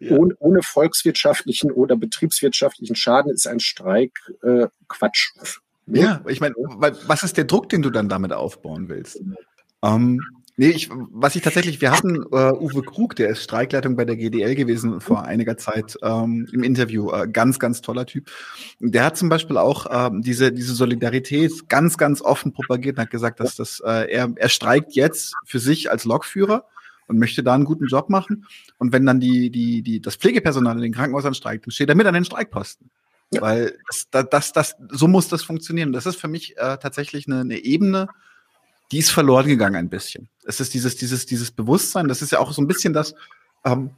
[0.00, 0.16] ja.
[0.16, 4.12] ohne, ohne, volkswirtschaftlichen oder betriebswirtschaftlichen Schaden ist ein Streik
[4.42, 5.32] äh, Quatsch.
[5.86, 9.20] Ja, ich meine, was ist der Druck, den du dann damit aufbauen willst?
[9.82, 10.20] Ähm,
[10.60, 14.16] Nee, ich, was ich tatsächlich, wir hatten äh, Uwe Krug, der ist Streikleitung bei der
[14.16, 17.12] GDL gewesen vor einiger Zeit ähm, im Interview.
[17.12, 18.28] Äh, ganz, ganz toller Typ.
[18.80, 23.10] Der hat zum Beispiel auch ähm, diese, diese Solidarität ganz, ganz offen propagiert und hat
[23.10, 26.64] gesagt, dass das, äh, er, er streikt jetzt für sich als Lokführer
[27.06, 28.44] und möchte da einen guten Job machen.
[28.78, 31.94] Und wenn dann die, die, die, das Pflegepersonal in den Krankenhäusern streikt, dann steht er
[31.94, 32.90] mit an den Streikposten.
[33.30, 33.42] Ja.
[33.42, 35.92] Weil das, das, das, so muss das funktionieren.
[35.92, 38.08] Das ist für mich äh, tatsächlich eine, eine Ebene,
[38.92, 40.28] die ist verloren gegangen ein bisschen.
[40.44, 43.14] Es ist dieses, dieses, dieses Bewusstsein, das ist ja auch so ein bisschen das,
[43.64, 43.90] ähm,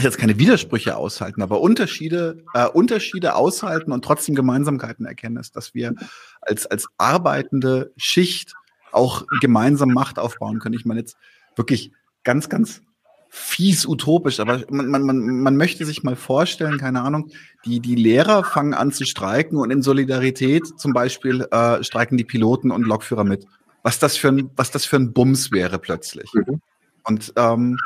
[0.00, 5.74] jetzt keine Widersprüche aushalten, aber Unterschiede, äh, Unterschiede aushalten und trotzdem Gemeinsamkeiten erkennen, ist, dass
[5.74, 5.94] wir
[6.40, 8.54] als, als arbeitende Schicht
[8.92, 10.76] auch gemeinsam Macht aufbauen können.
[10.76, 11.16] Ich meine jetzt
[11.56, 11.92] wirklich
[12.22, 12.82] ganz, ganz
[13.30, 17.30] fies utopisch, aber man, man, man, man möchte sich mal vorstellen, keine Ahnung,
[17.66, 22.24] die, die Lehrer fangen an zu streiken und in Solidarität zum Beispiel äh, streiken die
[22.24, 23.46] Piloten und Lokführer mit
[23.88, 26.30] was das für ein, was das für ein Bums wäre plötzlich.
[26.34, 26.60] Mhm.
[27.04, 27.78] Und ähm,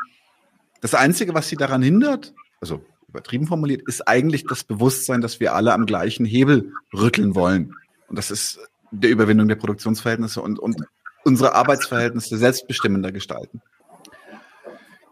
[0.81, 5.55] das Einzige, was sie daran hindert, also übertrieben formuliert, ist eigentlich das Bewusstsein, dass wir
[5.55, 7.73] alle am gleichen Hebel rütteln wollen.
[8.09, 8.59] Und das ist
[8.91, 10.75] der Überwindung der Produktionsverhältnisse und, und
[11.23, 13.61] unsere Arbeitsverhältnisse selbstbestimmender gestalten.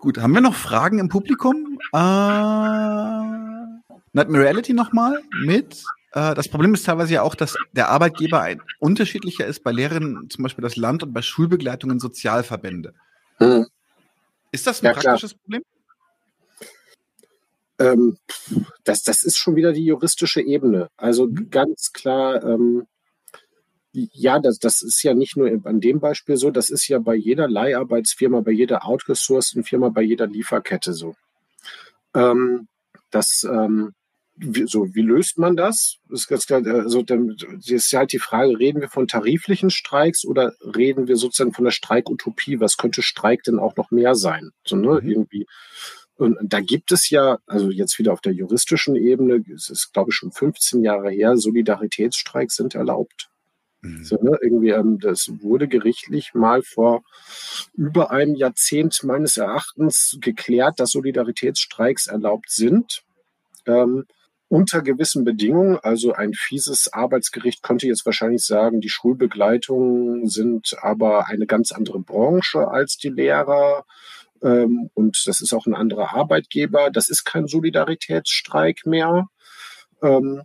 [0.01, 1.80] Gut, haben wir noch Fragen im Publikum?
[1.93, 1.97] Äh,
[4.11, 9.45] Nightmare Reality nochmal mit das Problem ist teilweise ja auch, dass der Arbeitgeber ein unterschiedlicher
[9.45, 9.63] ist.
[9.63, 12.93] Bei Lehrern zum Beispiel das Land und bei Schulbegleitungen Sozialverbände.
[13.38, 13.65] Hm.
[14.51, 15.41] Ist das ein ja, praktisches klar.
[15.43, 15.63] Problem?
[17.79, 18.17] Ähm,
[18.83, 20.89] das, das ist schon wieder die juristische Ebene.
[20.97, 21.49] Also mhm.
[21.49, 22.85] ganz klar, ähm,
[23.93, 27.15] ja, das, das ist ja nicht nur an dem Beispiel so, das ist ja bei
[27.15, 31.15] jeder Leiharbeitsfirma, bei jeder outgesourcten Firma, bei jeder Lieferkette so.
[32.13, 32.67] Ähm,
[33.09, 33.93] das, ähm,
[34.41, 35.97] wie, so, wie löst man das?
[36.09, 37.35] das ist ganz klar, also dann
[37.65, 41.72] ist halt die Frage, reden wir von tariflichen Streiks oder reden wir sozusagen von der
[41.72, 42.59] Streikutopie?
[42.59, 44.51] Was könnte Streik denn auch noch mehr sein?
[44.65, 45.09] So, ne, mhm.
[45.09, 45.47] irgendwie.
[46.15, 50.09] Und da gibt es ja, also jetzt wieder auf der juristischen Ebene, es ist, glaube
[50.11, 53.30] ich, schon 15 Jahre her, Solidaritätsstreiks sind erlaubt.
[53.81, 54.03] Mhm.
[54.03, 57.03] So, ne, irgendwie, ähm, das wurde gerichtlich mal vor
[57.73, 63.03] über einem Jahrzehnt meines Erachtens geklärt, dass Solidaritätsstreiks erlaubt sind.
[63.65, 64.05] Ähm,
[64.52, 65.80] unter gewissen Bedingungen.
[65.82, 71.99] Also ein fieses Arbeitsgericht könnte jetzt wahrscheinlich sagen, die Schulbegleitungen sind aber eine ganz andere
[71.99, 73.86] Branche als die Lehrer.
[74.44, 76.91] Ähm, und das ist auch ein anderer Arbeitgeber.
[76.91, 79.30] Das ist kein Solidaritätsstreik mehr.
[80.02, 80.41] Ähm,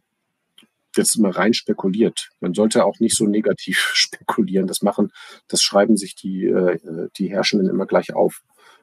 [0.97, 2.31] jetzt mal rein spekuliert.
[2.39, 4.69] Man sollte auch nicht so negativ spekulieren.
[4.69, 5.11] Das machen,
[5.49, 8.43] das schreiben sich die, äh, die Herrschenden immer gleich auf.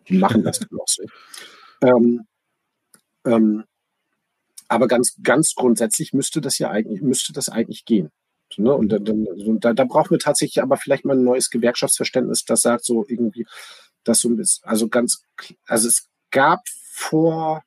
[0.09, 1.03] Die machen das dann auch so.
[1.81, 2.27] Ähm,
[3.25, 3.63] ähm,
[4.67, 8.09] aber ganz, ganz grundsätzlich müsste das ja eigentlich, müsste das eigentlich gehen.
[8.57, 8.73] Ne?
[8.73, 9.27] Und dann,
[9.59, 13.45] da, da brauchen wir tatsächlich aber vielleicht mal ein neues Gewerkschaftsverständnis, das sagt so irgendwie,
[14.03, 15.23] dass so ein bisschen, also ganz,
[15.65, 16.61] also es gab
[16.91, 17.63] vor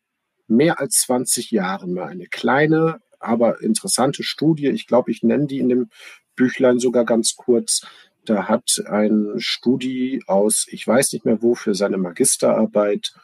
[0.48, 4.68] mehr als 20 Jahren mal eine kleine, aber interessante Studie.
[4.68, 5.90] Ich glaube, ich nenne die in dem
[6.36, 7.86] Büchlein sogar ganz kurz.
[8.24, 13.14] Da hat ein Studi aus, ich weiß nicht mehr wo, für seine Magisterarbeit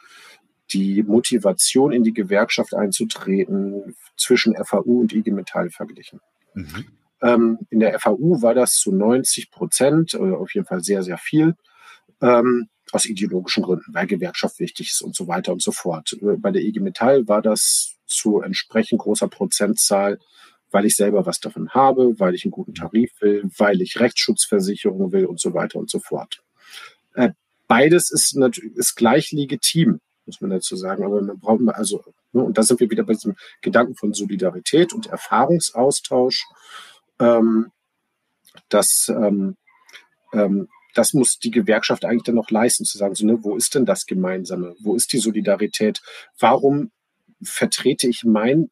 [0.73, 6.19] die Motivation in die Gewerkschaft einzutreten zwischen FAU und IG Metall verglichen.
[6.53, 6.85] Mhm.
[7.21, 11.17] Ähm, in der FAU war das zu 90 Prozent, oder auf jeden Fall sehr, sehr
[11.17, 11.55] viel,
[12.21, 16.15] ähm, aus ideologischen Gründen, weil Gewerkschaft wichtig ist und so weiter und so fort.
[16.21, 20.19] Bei der IG Metall war das zu entsprechend großer Prozentzahl,
[20.69, 25.11] weil ich selber was davon habe, weil ich einen guten Tarif will, weil ich Rechtsschutzversicherung
[25.11, 26.43] will und so weiter und so fort.
[27.13, 27.29] Äh,
[27.67, 31.03] beides ist natürlich ist gleich legitim, muss man dazu sagen.
[31.03, 34.93] Aber man braucht also, ne, und da sind wir wieder bei diesem Gedanken von Solidarität
[34.93, 36.45] und Erfahrungsaustausch
[37.19, 37.71] ähm,
[38.69, 39.55] das, ähm,
[40.33, 43.75] ähm, das muss die Gewerkschaft eigentlich dann noch leisten, zu sagen, so, ne, wo ist
[43.75, 44.75] denn das Gemeinsame?
[44.79, 46.01] Wo ist die Solidarität?
[46.39, 46.91] Warum
[47.43, 48.69] vertrete ich mein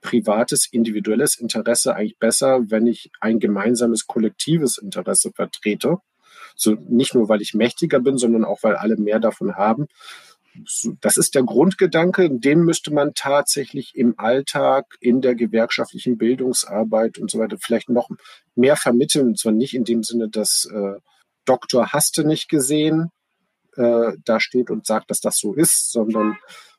[0.00, 5.98] privates, individuelles Interesse eigentlich besser, wenn ich ein gemeinsames, kollektives Interesse vertrete?
[6.54, 9.88] So nicht nur, weil ich mächtiger bin, sondern auch, weil alle mehr davon haben
[11.00, 17.30] das ist der Grundgedanke, den müsste man tatsächlich im Alltag, in der gewerkschaftlichen Bildungsarbeit und
[17.30, 18.08] so weiter vielleicht noch
[18.54, 19.28] mehr vermitteln.
[19.28, 21.00] Und zwar nicht in dem Sinne, dass äh,
[21.44, 23.10] Doktor Haste nicht gesehen
[23.76, 26.36] äh, da steht und sagt, dass das so ist, sondern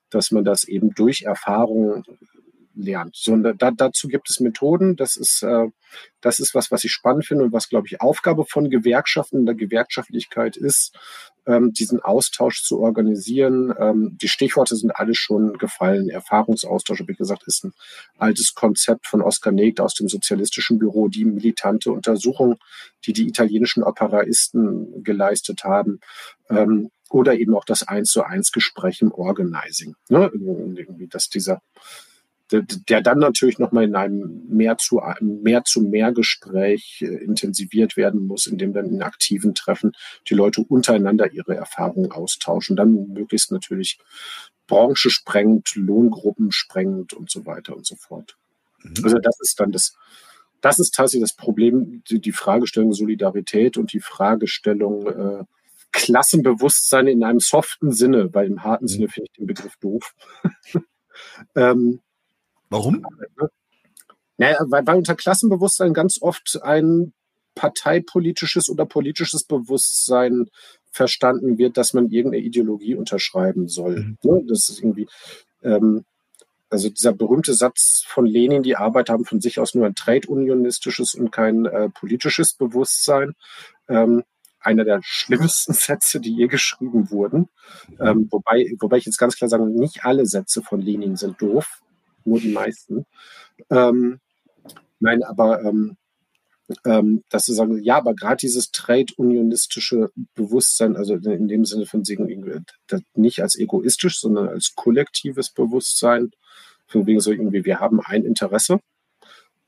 [0.09, 2.03] dass man das eben durch Erfahrung
[2.75, 3.15] lernt.
[3.15, 4.95] So, da, dazu gibt es Methoden.
[4.95, 5.67] Das ist, äh,
[6.21, 9.55] das ist was, was ich spannend finde und was, glaube ich, Aufgabe von Gewerkschaften der
[9.55, 10.95] Gewerkschaftlichkeit ist,
[11.45, 13.73] ähm, diesen Austausch zu organisieren.
[13.79, 16.09] Ähm, die Stichworte sind alle schon gefallen.
[16.09, 17.73] Erfahrungsaustausch, wie gesagt, ist ein
[18.17, 22.57] altes Konzept von Oskar Negt aus dem sozialistischen Büro, die militante Untersuchung,
[23.05, 25.99] die die italienischen Operaisten geleistet haben.
[26.49, 29.95] Ähm, oder eben auch das Eins zu eins Gespräch im Organizing.
[30.09, 30.31] Ne?
[30.33, 31.61] Irgendwie, dass dieser
[32.51, 38.27] der, dann natürlich nochmal in einem mehr zu mehr zu mehr Gespräch äh, intensiviert werden
[38.27, 39.93] muss, indem dann in aktiven Treffen
[40.29, 43.99] die Leute untereinander ihre Erfahrungen austauschen, dann möglichst natürlich
[44.67, 48.37] Branche sprengend, Lohngruppen sprengend und so weiter und so fort.
[48.83, 49.03] Mhm.
[49.03, 49.95] Also das ist dann das,
[50.61, 55.43] das ist tatsächlich das Problem, die, die Fragestellung Solidarität und die Fragestellung äh,
[55.91, 58.89] Klassenbewusstsein in einem soften Sinne, weil im harten mhm.
[58.89, 60.13] Sinne finde ich den Begriff doof.
[61.55, 62.01] ähm,
[62.69, 63.05] Warum?
[64.37, 67.13] Naja, weil, weil unter Klassenbewusstsein ganz oft ein
[67.55, 70.49] parteipolitisches oder politisches Bewusstsein
[70.91, 73.95] verstanden wird, dass man irgendeine Ideologie unterschreiben soll.
[73.97, 74.17] Mhm.
[74.23, 75.07] Ne, das ist irgendwie,
[75.63, 76.05] ähm,
[76.69, 81.15] also dieser berühmte Satz von Lenin, die Arbeiter haben von sich aus nur ein trade-unionistisches
[81.15, 83.33] und kein äh, politisches Bewusstsein.
[83.87, 84.23] Ähm,
[84.59, 87.49] einer der schlimmsten Sätze, die je geschrieben wurden.
[87.87, 87.97] Mhm.
[87.99, 91.81] Ähm, wobei, wobei ich jetzt ganz klar sage, nicht alle Sätze von Lenin sind doof
[92.25, 93.05] nur die meisten.
[93.69, 94.19] Ähm,
[94.99, 95.97] nein, aber ähm,
[96.83, 102.07] ähm, dass sie sagen, ja, aber gerade dieses trade-unionistische Bewusstsein, also in dem Sinne von
[102.07, 102.65] wegen
[103.13, 106.31] nicht als egoistisch, sondern als kollektives Bewusstsein,
[106.87, 108.79] von wegen so irgendwie, wir haben ein Interesse.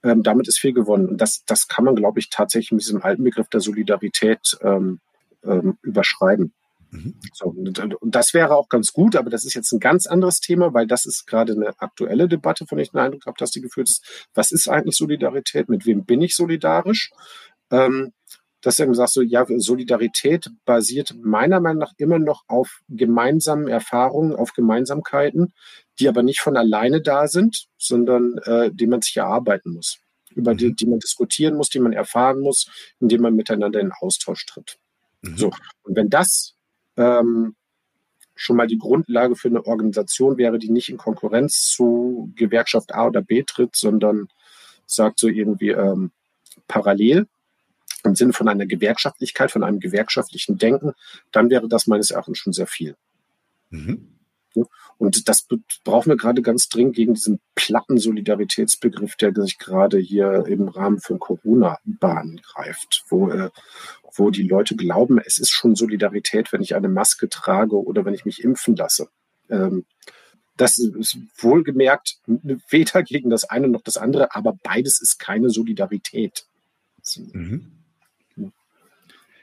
[0.03, 1.07] Ähm, damit ist viel gewonnen.
[1.07, 4.99] Und das, das kann man, glaube ich, tatsächlich mit diesem alten Begriff der Solidarität ähm,
[5.43, 6.53] ähm, überschreiben.
[6.91, 7.15] Mhm.
[7.33, 10.39] So, und, und, das wäre auch ganz gut, aber das ist jetzt ein ganz anderes
[10.39, 13.51] Thema, weil das ist gerade eine aktuelle Debatte, von der ich den Eindruck habe, dass
[13.51, 14.27] die geführt ist.
[14.33, 15.69] Was ist eigentlich Solidarität?
[15.69, 17.11] Mit wem bin ich solidarisch?
[17.71, 18.13] Ähm,
[18.61, 24.35] dass er sagt so, ja, Solidarität basiert meiner Meinung nach immer noch auf gemeinsamen Erfahrungen,
[24.35, 25.53] auf Gemeinsamkeiten,
[25.99, 29.99] die aber nicht von alleine da sind, sondern äh, die man sich erarbeiten muss,
[30.31, 30.75] über die, mhm.
[30.75, 32.67] die man diskutieren muss, die man erfahren muss,
[32.99, 34.79] indem man miteinander in Austausch tritt.
[35.21, 35.37] Mhm.
[35.37, 35.51] So.
[35.83, 36.56] Und wenn das
[36.97, 37.55] ähm,
[38.35, 43.07] schon mal die Grundlage für eine Organisation wäre, die nicht in Konkurrenz zu Gewerkschaft A
[43.07, 44.27] oder B tritt, sondern
[44.85, 46.11] sagt so irgendwie ähm,
[46.67, 47.27] parallel
[48.03, 50.93] im Sinne von einer Gewerkschaftlichkeit, von einem gewerkschaftlichen Denken,
[51.31, 52.95] dann wäre das meines Erachtens schon sehr viel.
[53.69, 54.16] Mhm.
[54.97, 55.47] Und das
[55.83, 60.99] brauchen wir gerade ganz dringend gegen diesen platten Solidaritätsbegriff, der sich gerade hier im Rahmen
[60.99, 63.49] von Corona Bahn greift, wo, äh,
[64.15, 68.13] wo die Leute glauben, es ist schon Solidarität, wenn ich eine Maske trage oder wenn
[68.13, 69.09] ich mich impfen lasse.
[69.49, 69.85] Ähm,
[70.57, 76.47] das ist wohlgemerkt weder gegen das eine noch das andere, aber beides ist keine Solidarität.
[77.15, 77.76] Mhm.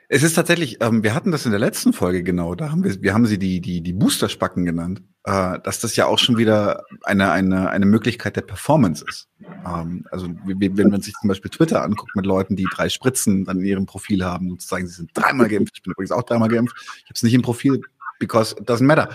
[0.09, 3.01] Es ist tatsächlich, ähm, wir hatten das in der letzten Folge genau, da haben wir,
[3.03, 6.85] wir haben sie die, die, die Booster-Spacken genannt, äh, dass das ja auch schon wieder
[7.03, 9.29] eine, eine, eine Möglichkeit der Performance ist.
[9.67, 13.61] Ähm, also wenn man sich zum Beispiel Twitter anguckt mit Leuten, die drei Spritzen dann
[13.61, 16.49] in ihrem Profil haben und sagen, sie sind dreimal geimpft, ich bin übrigens auch dreimal
[16.49, 17.81] geimpft, ich habe es nicht im Profil,
[18.19, 19.09] because it doesn't matter.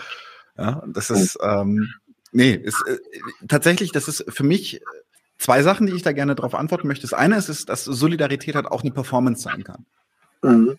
[0.58, 1.94] Ja, das ist, ähm,
[2.32, 2.98] nee, ist, äh,
[3.48, 4.82] tatsächlich, das ist für mich
[5.38, 7.04] zwei Sachen, die ich da gerne darauf antworten möchte.
[7.04, 9.86] Das eine ist, ist, dass Solidarität halt auch eine Performance sein kann.
[10.42, 10.78] Mhm.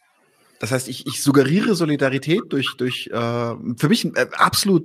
[0.59, 4.85] Das heißt, ich, ich suggeriere Solidarität durch, durch äh, für mich ein äh, absolut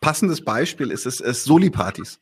[0.00, 2.18] passendes Beispiel ist es ist Soli-Partys.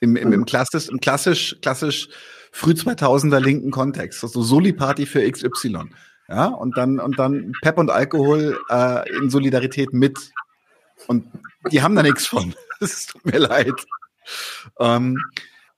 [0.00, 0.44] Im, im, im, mhm.
[0.44, 2.08] klassisch, im klassisch, klassisch
[2.52, 4.22] früh 2000er linken Kontext.
[4.22, 5.90] Also Soli-Party für XY.
[6.28, 10.18] Ja, und dann, und dann Pep und Alkohol äh, in Solidarität mit.
[11.06, 11.26] Und
[11.70, 12.54] die haben da nichts von.
[12.80, 13.86] Es tut mir leid.
[14.80, 15.16] Ähm,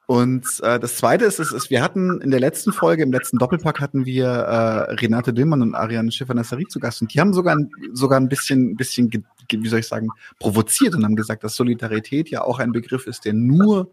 [0.06, 3.38] und äh, das Zweite ist, ist, ist, wir hatten in der letzten Folge, im letzten
[3.38, 7.56] Doppelpack hatten wir äh, Renate Dillmann und Ariane Schiffer-Nassari zu Gast und die haben sogar,
[7.92, 9.10] sogar ein bisschen, bisschen,
[9.50, 10.08] wie soll ich sagen,
[10.38, 13.90] provoziert und haben gesagt, dass Solidarität ja auch ein Begriff ist, der nur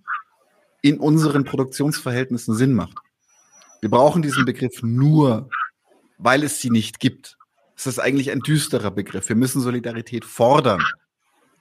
[0.83, 2.97] in unseren Produktionsverhältnissen Sinn macht.
[3.81, 5.49] Wir brauchen diesen Begriff nur,
[6.19, 7.37] weil es sie nicht gibt.
[7.75, 9.29] Das ist eigentlich ein düsterer Begriff.
[9.29, 10.83] Wir müssen Solidarität fordern,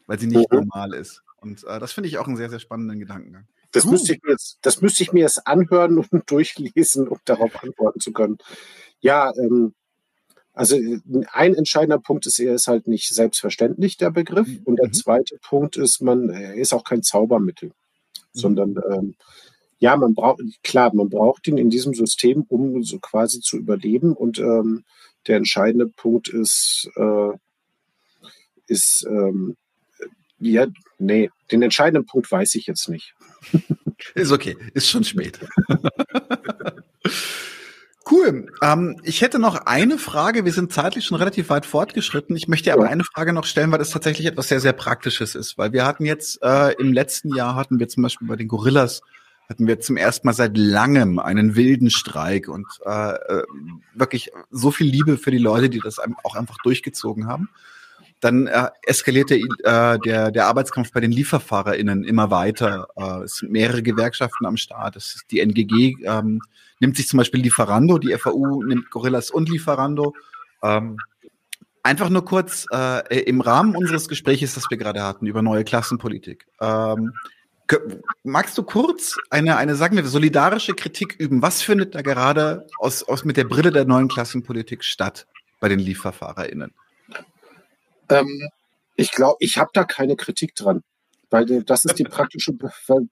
[0.07, 0.59] weil sie nicht mhm.
[0.59, 1.23] normal ist.
[1.41, 3.47] Und äh, das finde ich auch einen sehr, sehr spannenden Gedankengang.
[3.73, 7.63] Das, müsste ich mir jetzt, das müsste ich mir jetzt anhören und durchlesen, um darauf
[7.63, 8.39] antworten zu können.
[9.01, 9.75] Ja, ähm,
[10.55, 10.77] also
[11.33, 14.47] ein entscheidender Punkt ist, er ist halt nicht selbstverständlich, der Begriff.
[14.47, 14.61] Mhm.
[14.65, 14.93] Und der mhm.
[14.93, 17.73] zweite Punkt ist, man er ist auch kein Zaubermittel, mhm.
[18.33, 19.15] sondern ähm,
[19.79, 24.13] ja, man braucht, klar, man braucht ihn in diesem System, um so quasi zu überleben.
[24.13, 24.85] Und ähm,
[25.27, 27.33] der entscheidende Punkt ist, äh,
[28.69, 29.57] ist ähm,
[30.39, 30.67] ja,
[30.99, 33.15] nee, den entscheidenden Punkt weiß ich jetzt nicht.
[34.15, 35.39] Ist okay, ist schon spät.
[38.11, 38.53] Cool.
[38.63, 40.45] Ähm, ich hätte noch eine Frage.
[40.45, 42.37] Wir sind zeitlich schon relativ weit fortgeschritten.
[42.37, 45.57] Ich möchte aber eine Frage noch stellen, weil das tatsächlich etwas sehr, sehr Praktisches ist.
[45.57, 49.03] Weil wir hatten jetzt äh, im letzten Jahr hatten wir zum Beispiel bei den Gorillas
[49.49, 53.45] hatten wir zum ersten Mal seit langem einen wilden Streik und äh, äh
[53.95, 57.51] wirklich so viel Liebe für die Leute, die das auch einfach durchgezogen haben.
[58.23, 62.87] Dann äh, eskalierte äh, der, der Arbeitskampf bei den LieferfahrerInnen immer weiter.
[62.97, 64.95] Äh, es sind mehrere Gewerkschaften am Start.
[64.95, 66.41] Es ist die NGG ähm,
[66.79, 70.15] nimmt sich zum Beispiel Lieferando, die FAU nimmt Gorillas und Lieferando.
[70.63, 70.99] Ähm,
[71.83, 76.47] einfach nur kurz äh, im Rahmen unseres Gesprächs, das wir gerade hatten, über neue Klassenpolitik.
[76.61, 77.13] Ähm,
[78.23, 81.43] magst du kurz eine, eine, sagen wir, solidarische Kritik üben?
[81.43, 85.27] Was findet da gerade aus, aus mit der Brille der neuen Klassenpolitik statt
[85.59, 86.73] bei den LieferfahrerInnen?
[88.13, 88.49] Ähm,
[88.97, 90.83] ich glaube, ich habe da keine Kritik dran.
[91.33, 92.53] Weil das ist die praktische,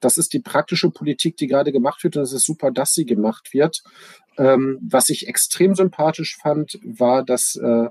[0.01, 3.06] das ist die praktische Politik, die gerade gemacht wird, und es ist super, dass sie
[3.06, 3.82] gemacht wird.
[4.36, 7.89] Ähm, was ich extrem sympathisch fand, war, dass, äh,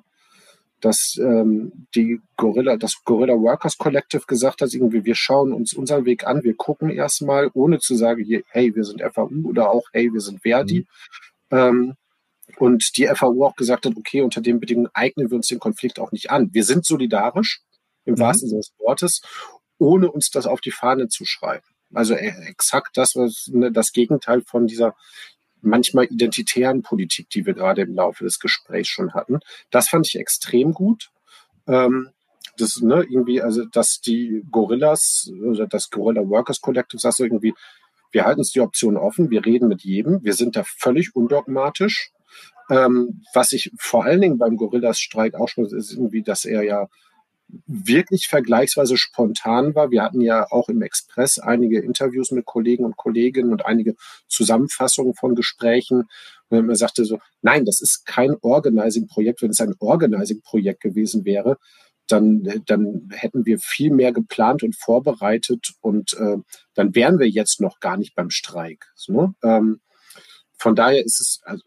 [0.81, 6.05] dass ähm, die Gorilla, das Gorilla Workers Collective gesagt hat, irgendwie, wir schauen uns unseren
[6.05, 10.13] Weg an, wir gucken erstmal, ohne zu sagen, hey, wir sind FAU oder auch, hey,
[10.13, 10.85] wir sind Verdi.
[11.49, 11.57] Mhm.
[11.57, 11.93] Ähm,
[12.59, 15.99] und die FAU auch gesagt hat, okay, unter den Bedingungen eignen wir uns den Konflikt
[15.99, 16.53] auch nicht an.
[16.53, 17.61] Wir sind solidarisch,
[18.05, 18.19] im mhm.
[18.19, 19.21] wahrsten Sinne des Wortes,
[19.77, 21.65] ohne uns das auf die Fahne zu schreiben.
[21.93, 24.95] Also äh, exakt das, was ne, das Gegenteil von dieser
[25.61, 29.39] manchmal identitären Politik, die wir gerade im Laufe des Gesprächs schon hatten.
[29.71, 31.11] Das fand ich extrem gut.
[31.67, 32.09] Ähm,
[32.57, 37.53] das, ne, irgendwie, also, dass die Gorillas oder das Gorilla Workers Collective sagt so irgendwie,
[38.11, 42.11] wir halten uns die Option offen, wir reden mit jedem, wir sind da völlig undogmatisch.
[42.69, 46.87] Ähm, was ich vor allen Dingen beim Gorillas-Streik auch schon ist, irgendwie, dass er ja
[47.65, 49.91] wirklich vergleichsweise spontan war.
[49.91, 53.95] Wir hatten ja auch im Express einige Interviews mit Kollegen und Kolleginnen und einige
[54.27, 56.03] Zusammenfassungen von Gesprächen.
[56.49, 59.41] Und man sagte so, nein, das ist kein Organizing-Projekt.
[59.41, 61.57] Wenn es ein Organizing-Projekt gewesen wäre,
[62.07, 66.37] dann, dann hätten wir viel mehr geplant und vorbereitet und äh,
[66.73, 68.91] dann wären wir jetzt noch gar nicht beim Streik.
[68.95, 69.35] So, ne?
[69.43, 69.81] ähm,
[70.57, 71.63] von daher ist es, also,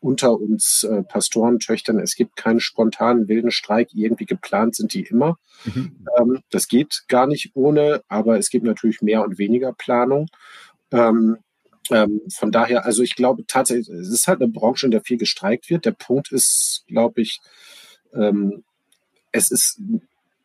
[0.00, 5.38] unter uns äh, Pastorentöchtern, es gibt keinen spontanen wilden Streik, irgendwie geplant sind die immer.
[5.64, 6.06] Mhm.
[6.18, 10.28] Ähm, das geht gar nicht ohne, aber es gibt natürlich mehr und weniger Planung.
[10.90, 11.38] Ähm,
[11.90, 15.18] ähm, von daher, also ich glaube tatsächlich, es ist halt eine Branche, in der viel
[15.18, 15.86] gestreikt wird.
[15.86, 17.40] Der Punkt ist, glaube ich,
[18.12, 18.62] ähm,
[19.32, 19.80] es ist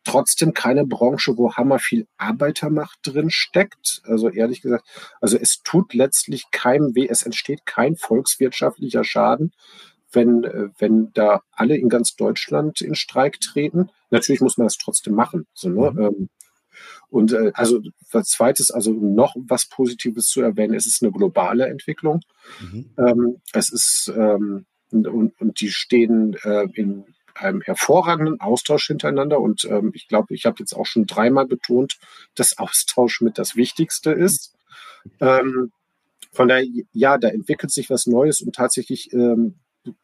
[0.04, 4.02] trotzdem keine Branche, wo hammer viel Arbeitermacht drin steckt.
[4.04, 4.86] Also ehrlich gesagt,
[5.20, 9.52] also es tut letztlich keinem weh, es entsteht kein volkswirtschaftlicher Schaden,
[10.12, 13.90] wenn, äh, wenn da alle in ganz Deutschland in Streik treten.
[14.10, 15.46] Natürlich muss man das trotzdem machen.
[15.52, 15.90] So, ne?
[15.90, 16.00] Mhm.
[16.00, 16.28] Ähm,
[17.08, 21.66] und äh, also was zweites, also noch was Positives zu erwähnen, es ist eine globale
[21.66, 22.20] Entwicklung.
[22.60, 22.90] Mhm.
[22.96, 27.04] Ähm, es ist ähm, und, und die stehen äh, in
[27.40, 29.40] einem hervorragenden Austausch hintereinander.
[29.40, 31.98] Und ähm, ich glaube, ich habe jetzt auch schon dreimal betont,
[32.34, 34.54] dass Austausch mit das Wichtigste ist.
[35.20, 35.72] Ähm,
[36.32, 39.56] von daher, ja, da entwickelt sich was Neues und tatsächlich, ähm,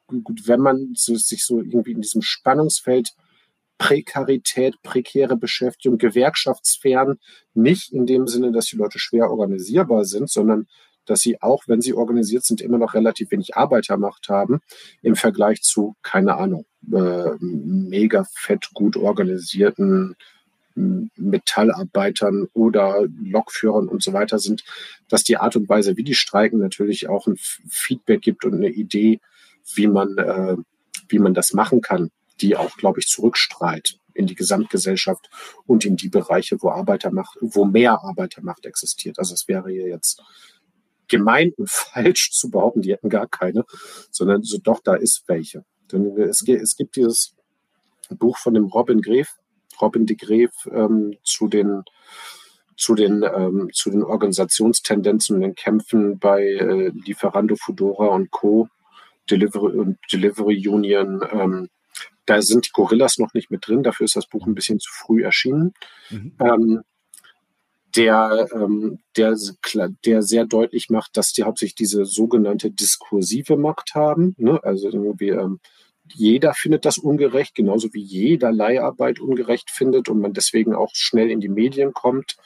[0.08, 3.14] wenn man so, sich so irgendwie in diesem Spannungsfeld
[3.78, 7.18] Prekarität, prekäre Beschäftigung, Gewerkschaftssphären,
[7.54, 10.66] nicht in dem Sinne, dass die Leute schwer organisierbar sind, sondern
[11.04, 14.60] dass sie auch, wenn sie organisiert sind, immer noch relativ wenig Arbeitermacht haben
[15.02, 20.16] im Vergleich zu, keine Ahnung, äh, mega fett gut organisierten
[20.76, 24.62] Metallarbeitern oder Lokführern und so weiter sind,
[25.08, 28.68] dass die Art und Weise, wie die streiken, natürlich auch ein Feedback gibt und eine
[28.68, 29.20] Idee,
[29.74, 30.56] wie man, äh,
[31.08, 32.10] wie man das machen kann,
[32.40, 35.28] die auch, glaube ich, zurückstrahlt in die Gesamtgesellschaft
[35.66, 39.18] und in die Bereiche, wo Arbeitermacht, wo mehr Arbeitermacht existiert.
[39.18, 40.22] Also es wäre hier jetzt
[41.08, 43.64] gemein und falsch zu behaupten, die hätten gar keine,
[44.10, 45.64] sondern so doch, da ist welche.
[45.92, 47.34] Denn es, es gibt dieses
[48.10, 49.28] Buch von dem Robin Gref,
[49.80, 51.82] Robin de Gref ähm, zu den
[52.76, 58.68] zu den ähm, zu den Organisationstendenzen und den Kämpfen bei äh, Lieferando, Fudora und Co.
[59.30, 61.22] Delivery und Delivery Union.
[61.32, 61.68] Ähm,
[62.26, 63.82] da sind die Gorillas noch nicht mit drin.
[63.82, 65.72] Dafür ist das Buch ein bisschen zu früh erschienen.
[66.10, 66.32] Mhm.
[66.40, 66.82] Ähm,
[67.96, 69.36] der, ähm, der,
[70.04, 74.34] der sehr deutlich macht, dass die hauptsächlich diese sogenannte diskursive Macht haben.
[74.38, 74.60] Ne?
[74.62, 75.60] Also irgendwie, ähm,
[76.14, 81.30] jeder findet das ungerecht, genauso wie jeder Leiharbeit ungerecht findet und man deswegen auch schnell
[81.30, 82.36] in die Medien kommt.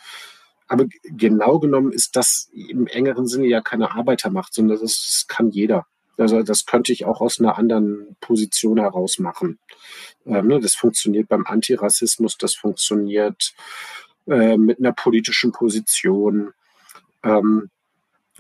[0.68, 5.50] Aber genau genommen ist das im engeren Sinne ja keine Arbeitermacht, sondern das, das kann
[5.50, 5.86] jeder.
[6.16, 9.58] Also das könnte ich auch aus einer anderen Position heraus machen.
[10.26, 13.54] Ähm, ne, das funktioniert beim Antirassismus, das funktioniert
[14.26, 16.52] äh, mit einer politischen Position.
[17.22, 17.70] Ähm,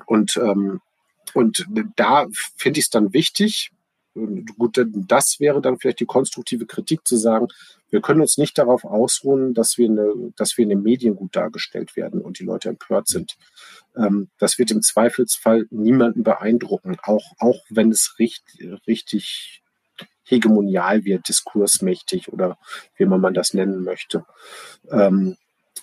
[0.06, 0.80] und, ähm,
[1.34, 1.66] und
[1.96, 2.26] da
[2.56, 3.70] finde ich es dann wichtig,
[4.58, 7.48] gut, das wäre dann vielleicht die konstruktive Kritik zu sagen,
[7.90, 11.34] wir können uns nicht darauf ausruhen, dass wir, eine, dass wir in den Medien gut
[11.34, 13.36] dargestellt werden und die Leute empört sind.
[13.96, 19.62] Ähm, das wird im Zweifelsfall niemanden beeindrucken, auch, auch wenn es richtig, richtig
[20.24, 22.58] hegemonial wird, diskursmächtig oder
[22.96, 24.24] wie man, man das nennen möchte.
[24.90, 25.36] Ähm,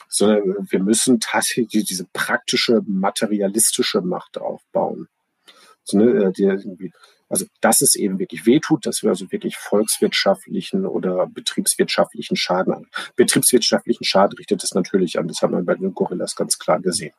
[0.10, 5.08] sondern wir müssen tatsächlich diese praktische, materialistische Macht aufbauen.
[5.84, 6.92] So, ne, die irgendwie,
[7.30, 12.88] also, dass es eben wirklich wehtut, dass wir also wirklich volkswirtschaftlichen oder betriebswirtschaftlichen Schaden an.
[13.16, 15.28] Betriebswirtschaftlichen Schaden richtet es natürlich an.
[15.28, 17.14] Das haben wir bei den Gorillas ganz klar gesehen.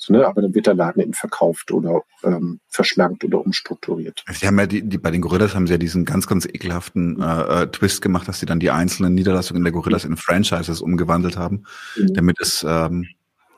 [0.00, 0.26] So, ne?
[0.26, 4.24] Aber dann wird der Laden eben verkauft oder ähm, verschlankt oder umstrukturiert.
[4.32, 7.20] Sie haben ja die, die bei den Gorillas haben sie ja diesen ganz, ganz ekelhaften
[7.20, 11.36] äh, äh Twist gemacht, dass sie dann die einzelnen Niederlassungen der Gorillas in Franchises umgewandelt
[11.36, 11.64] haben,
[11.96, 12.14] mhm.
[12.14, 13.06] damit es ähm,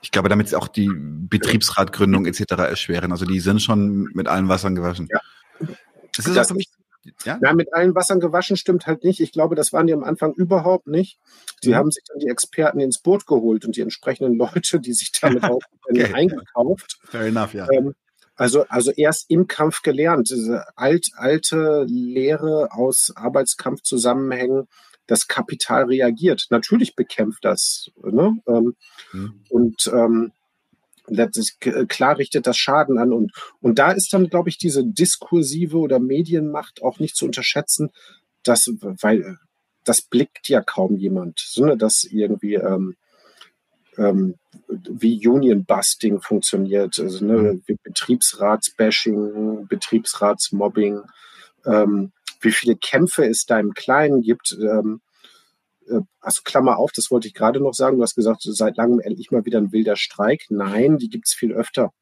[0.02, 2.40] ich glaube, damit sie auch die Betriebsratgründung etc.
[2.58, 3.12] erschweren.
[3.12, 5.06] Also die sind schon mit allen Wassern gewaschen.
[5.08, 5.20] Ja.
[6.16, 6.68] Das ist das für mich
[7.24, 7.38] ja?
[7.42, 9.20] ja, mit allen Wassern gewaschen stimmt halt nicht.
[9.20, 11.18] Ich glaube, das waren die am Anfang überhaupt nicht.
[11.62, 11.74] Die mhm.
[11.74, 15.42] haben sich dann die Experten ins Boot geholt und die entsprechenden Leute, die sich damit
[15.44, 16.12] auch okay.
[16.12, 16.98] eingekauft.
[17.04, 17.68] Fair enough, ja.
[17.72, 17.94] Ähm,
[18.36, 20.30] also, also erst im Kampf gelernt.
[20.30, 24.68] Diese alt, alte Lehre aus Arbeitskampfzusammenhängen,
[25.06, 26.46] das Kapital reagiert.
[26.50, 27.90] Natürlich bekämpft das.
[28.02, 28.36] Ne?
[28.46, 28.74] Ähm,
[29.12, 29.44] mhm.
[29.50, 30.32] Und ähm,
[31.08, 31.58] das
[31.88, 33.12] klar richtet das Schaden an.
[33.12, 37.90] Und, und da ist dann, glaube ich, diese diskursive oder Medienmacht auch nicht zu unterschätzen,
[38.42, 39.38] dass, weil
[39.84, 42.96] das blickt ja kaum jemand, sondern dass irgendwie ähm,
[43.98, 44.36] ähm,
[44.68, 47.62] wie Union-Busting funktioniert, also ne, mhm.
[47.66, 51.02] wie Betriebsratsbashing, Betriebsratsmobbing,
[51.66, 54.56] ähm, wie viele Kämpfe es da im Kleinen gibt.
[54.60, 55.11] Ähm, äh,
[56.20, 59.30] also Klammer auf, das wollte ich gerade noch sagen, du hast gesagt, seit langem endlich
[59.30, 60.46] mal wieder ein wilder Streik.
[60.48, 61.92] Nein, die gibt es viel öfter.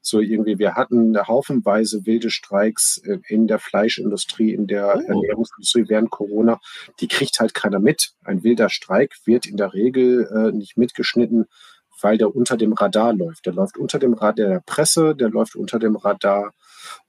[0.00, 5.00] So irgendwie, wir hatten haufenweise wilde Streiks äh, in der Fleischindustrie, in der oh.
[5.00, 6.60] Ernährungsindustrie während Corona.
[7.00, 8.12] Die kriegt halt keiner mit.
[8.22, 11.46] Ein wilder Streik wird in der Regel äh, nicht mitgeschnitten,
[12.02, 13.46] weil der unter dem Radar läuft.
[13.46, 16.52] Der läuft unter dem Radar der Presse, der läuft unter dem Radar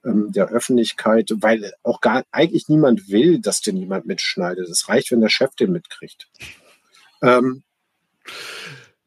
[0.04, 4.68] ähm, der Öffentlichkeit, weil auch gar eigentlich niemand will, dass den niemand mitschneidet.
[4.68, 6.28] Es reicht, wenn der Chef den mitkriegt.
[7.22, 7.62] Ähm,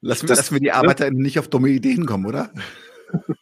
[0.02, 1.22] lassen, das, lassen wir die Arbeiter ne?
[1.22, 2.52] nicht auf dumme Ideen kommen, oder?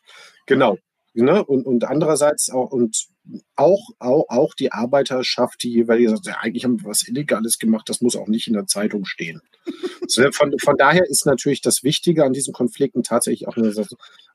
[0.45, 0.78] genau.
[1.14, 1.44] Ne?
[1.44, 3.08] Und, und andererseits auch, und
[3.56, 7.90] auch, auch, auch die Arbeiterschaft, die jeweilige sagt, ja, eigentlich haben wir was Illegales gemacht,
[7.90, 9.41] das muss auch nicht in der Zeitung stehen.
[10.08, 13.58] so, von, von daher ist natürlich das Wichtige an diesen Konflikten tatsächlich auch,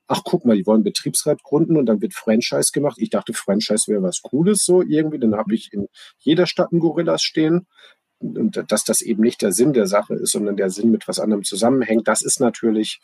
[0.07, 2.97] ach guck mal, die wollen Betriebsrat gründen und dann wird Franchise gemacht.
[2.99, 5.19] Ich dachte, Franchise wäre was Cooles so irgendwie.
[5.19, 5.87] Dann habe ich in
[6.19, 7.67] jeder Stadt einen Gorillas stehen.
[8.19, 11.19] Und dass das eben nicht der Sinn der Sache ist, sondern der Sinn mit was
[11.19, 13.01] anderem zusammenhängt, das ist natürlich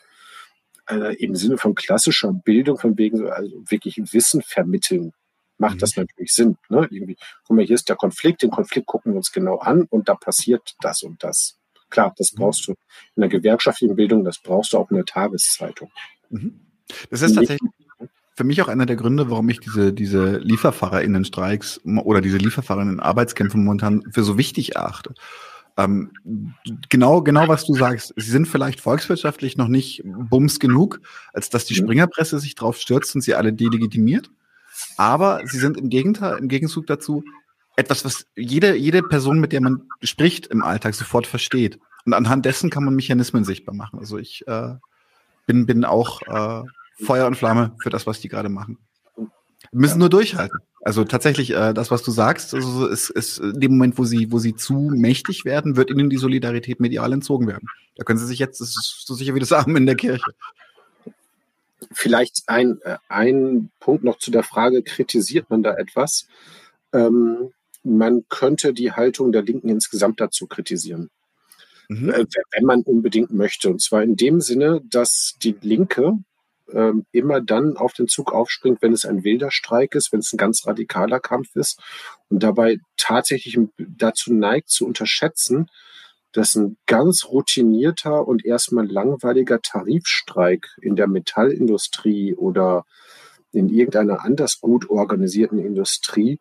[0.88, 5.12] äh, im Sinne von klassischer Bildung, von wegen also wirklich Wissen vermitteln,
[5.58, 5.80] macht mhm.
[5.80, 6.56] das natürlich Sinn.
[6.70, 6.88] Ne?
[6.90, 10.08] Irgendwie, guck mal, hier ist der Konflikt, den Konflikt gucken wir uns genau an und
[10.08, 11.58] da passiert das und das.
[11.90, 12.38] Klar, das mhm.
[12.38, 12.72] brauchst du
[13.16, 15.90] in der gewerkschaftlichen Bildung, das brauchst du auch in der Tageszeitung.
[16.30, 16.69] Mhm.
[17.10, 17.70] Das ist tatsächlich
[18.34, 24.02] für mich auch einer der Gründe, warum ich diese, diese LieferfahrerInnen-Streiks oder diese LieferfahrerInnen-Arbeitskämpfe momentan
[24.10, 25.12] für so wichtig erachte.
[25.76, 26.10] Ähm,
[26.88, 28.14] genau, genau was du sagst.
[28.16, 31.00] Sie sind vielleicht volkswirtschaftlich noch nicht bums genug,
[31.32, 31.84] als dass die mhm.
[31.84, 34.30] Springerpresse sich drauf stürzt und sie alle delegitimiert.
[34.96, 37.22] Aber sie sind im Gegenteil, im Gegenzug dazu
[37.76, 41.78] etwas, was jede, jede Person, mit der man spricht im Alltag, sofort versteht.
[42.04, 43.98] Und anhand dessen kann man Mechanismen sichtbar machen.
[43.98, 44.74] Also ich äh,
[45.46, 46.62] bin, bin auch äh,
[47.04, 48.78] Feuer und Flamme für das, was die gerade machen.
[49.72, 50.58] Wir müssen nur durchhalten.
[50.82, 54.32] Also tatsächlich, äh, das, was du sagst, also ist, ist in dem Moment, wo sie,
[54.32, 57.68] wo sie zu mächtig werden, wird ihnen die Solidarität medial entzogen werden.
[57.96, 60.32] Da können sie sich jetzt, das ist so sicher wie das Armen in der Kirche.
[61.92, 66.26] Vielleicht ein, äh, ein Punkt noch zu der Frage, kritisiert man da etwas?
[66.92, 67.50] Ähm,
[67.82, 71.10] man könnte die Haltung der Linken insgesamt dazu kritisieren.
[71.88, 72.10] Mhm.
[72.10, 73.68] Äh, wenn man unbedingt möchte.
[73.68, 76.14] Und zwar in dem Sinne, dass die Linke
[76.72, 80.32] ähm, immer dann auf den Zug aufspringt, wenn es ein wilder Streik ist, wenn es
[80.32, 81.80] ein ganz radikaler Kampf ist
[82.28, 85.70] und dabei tatsächlich dazu neigt zu unterschätzen,
[86.32, 92.84] dass ein ganz routinierter und erstmal langweiliger Tarifstreik in der Metallindustrie oder
[93.52, 96.38] in irgendeiner anders gut organisierten Industrie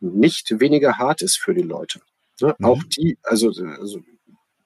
[0.00, 2.00] nicht weniger hart ist für die Leute.
[2.40, 2.54] Ne?
[2.58, 2.66] Mhm.
[2.66, 4.00] Auch die, also, also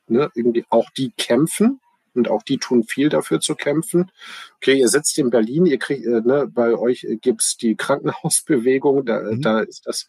[0.08, 1.80] ne, irgendwie auch die kämpfen
[2.14, 4.10] und auch die tun viel dafür zu kämpfen.
[4.56, 9.20] Okay, ihr sitzt in Berlin, ihr kriegt, äh, ne, bei euch gibt's die Krankenhausbewegung, da,
[9.20, 9.42] mhm.
[9.42, 10.06] da ist das,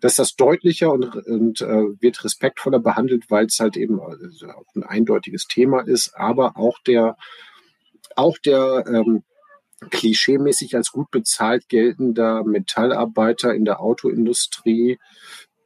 [0.00, 4.48] das ist das deutlicher und, und äh, wird respektvoller behandelt, weil es halt eben also
[4.48, 7.16] auch ein eindeutiges Thema ist, aber auch der,
[8.16, 9.22] auch der ähm,
[9.90, 14.98] klischeemäßig als gut bezahlt geltender Metallarbeiter in der Autoindustrie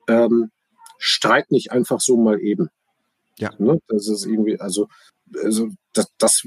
[0.08, 0.50] ähm,
[0.98, 2.68] streikt nicht einfach so mal eben.
[3.38, 3.52] Ja.
[3.58, 3.80] Ne?
[3.88, 4.88] Das ist irgendwie, also
[5.42, 6.46] also das, das,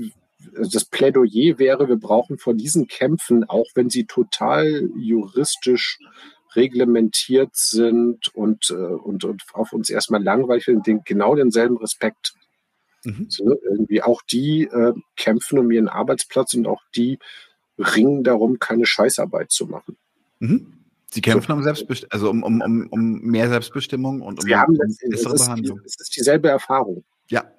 [0.54, 6.00] das Plädoyer wäre, wir brauchen vor diesen Kämpfen, auch wenn sie total juristisch
[6.56, 12.34] reglementiert sind und, äh, und, und auf uns erstmal langweilig sind, den, genau denselben Respekt.
[13.04, 13.28] Mhm.
[13.30, 17.20] So, ne, irgendwie auch die äh, kämpfen um ihren Arbeitsplatz und auch die
[17.78, 19.98] ringen darum, keine Scheißarbeit zu machen.
[20.40, 20.74] Mhm.
[21.12, 21.54] Sie kämpfen so.
[21.54, 25.80] um Selbstbestimmung, also um, um, um, um mehr Selbstbestimmung und um, haben um bessere Behandlung.
[25.86, 27.04] Es ist dieselbe Erfahrung.
[27.30, 27.52] Ja,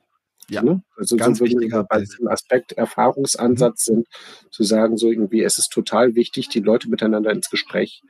[0.51, 0.83] ja, ne?
[0.97, 3.95] also ganz so wichtiger bei diesem Aspekt Erfahrungsansatz mhm.
[3.95, 4.09] sind,
[4.51, 8.03] zu sagen, so irgendwie, es ist total wichtig, die Leute miteinander ins Gespräch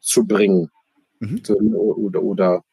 [0.00, 0.70] zu bringen
[1.20, 1.42] mhm.
[1.44, 2.64] so, oder, oder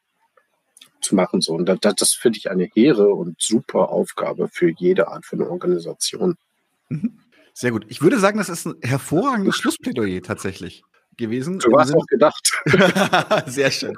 [1.02, 1.42] zu machen.
[1.42, 1.54] So.
[1.54, 6.36] Und das, das finde ich eine hehre und super Aufgabe für jede Art von Organisation.
[6.90, 7.20] Mhm.
[7.54, 7.86] Sehr gut.
[7.90, 10.84] Ich würde sagen, das ist ein hervorragendes Schlussplädoyer tatsächlich
[11.18, 11.60] gewesen.
[11.60, 12.52] Du hast auch gedacht.
[13.48, 13.98] Sehr schön.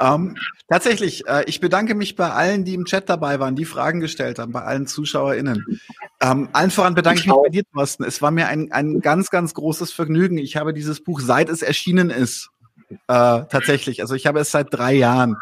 [0.00, 0.36] Ähm,
[0.68, 4.38] tatsächlich, äh, ich bedanke mich bei allen, die im Chat dabei waren, die Fragen gestellt
[4.38, 5.80] haben, bei allen ZuschauerInnen.
[6.20, 8.04] Ähm, allen voran bedanke ich, ich mich bei dir, Thorsten.
[8.04, 10.38] Es war mir ein, ein ganz, ganz großes Vergnügen.
[10.38, 12.50] Ich habe dieses Buch, seit es erschienen ist,
[12.90, 15.36] äh, tatsächlich, also ich habe es seit drei Jahren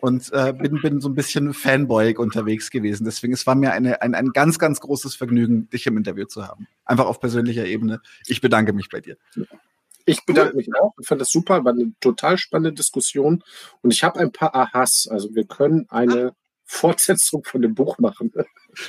[0.00, 3.04] und äh, bin, bin so ein bisschen Fanboy unterwegs gewesen.
[3.04, 6.46] Deswegen, es war mir eine, ein, ein ganz, ganz großes Vergnügen, dich im Interview zu
[6.46, 6.68] haben.
[6.84, 8.00] Einfach auf persönlicher Ebene.
[8.26, 9.16] Ich bedanke mich bei dir.
[10.08, 10.94] Ich bedanke mich auch.
[11.00, 13.44] Ich fand das super, war eine total spannende Diskussion.
[13.82, 15.06] Und ich habe ein paar Ahas.
[15.10, 16.32] Also wir können eine
[16.64, 18.32] Fortsetzung von dem Buch machen.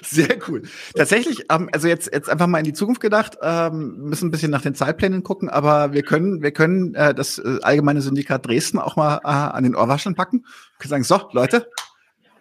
[0.03, 0.63] Sehr cool.
[0.95, 4.51] Tatsächlich, ähm, also jetzt, jetzt einfach mal in die Zukunft gedacht, ähm, müssen ein bisschen
[4.51, 8.79] nach den Zeitplänen gucken, aber wir können, wir können äh, das äh, allgemeine Syndikat Dresden
[8.79, 10.41] auch mal äh, an den Ohrwascheln packen.
[10.41, 11.69] Wir können sagen, so, Leute,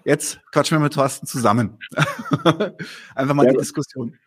[0.04, 1.78] jetzt quatschen wir mit Thorsten zusammen.
[3.14, 4.18] einfach mal ja, die Diskussion.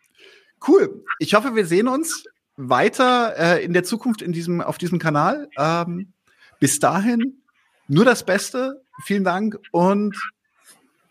[0.65, 1.03] Cool.
[1.19, 2.23] Ich hoffe, wir sehen uns
[2.57, 5.49] weiter äh, in der Zukunft in diesem, auf diesem Kanal.
[5.57, 6.13] Ähm,
[6.59, 7.41] bis dahin
[7.87, 8.81] nur das Beste.
[9.03, 10.15] Vielen Dank und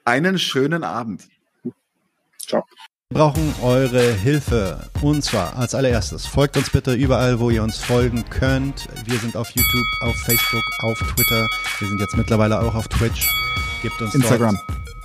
[0.04, 1.28] einen schönen Abend.
[2.38, 2.64] Ciao.
[3.12, 4.88] Wir brauchen eure Hilfe.
[5.02, 8.86] Und zwar als allererstes, folgt uns bitte überall, wo ihr uns folgen könnt.
[9.04, 11.48] Wir sind auf YouTube, auf Facebook, auf Twitter.
[11.80, 13.28] Wir sind jetzt mittlerweile auch auf Twitch.
[13.82, 14.56] Gebt uns Instagram.
[14.68, 14.99] Dort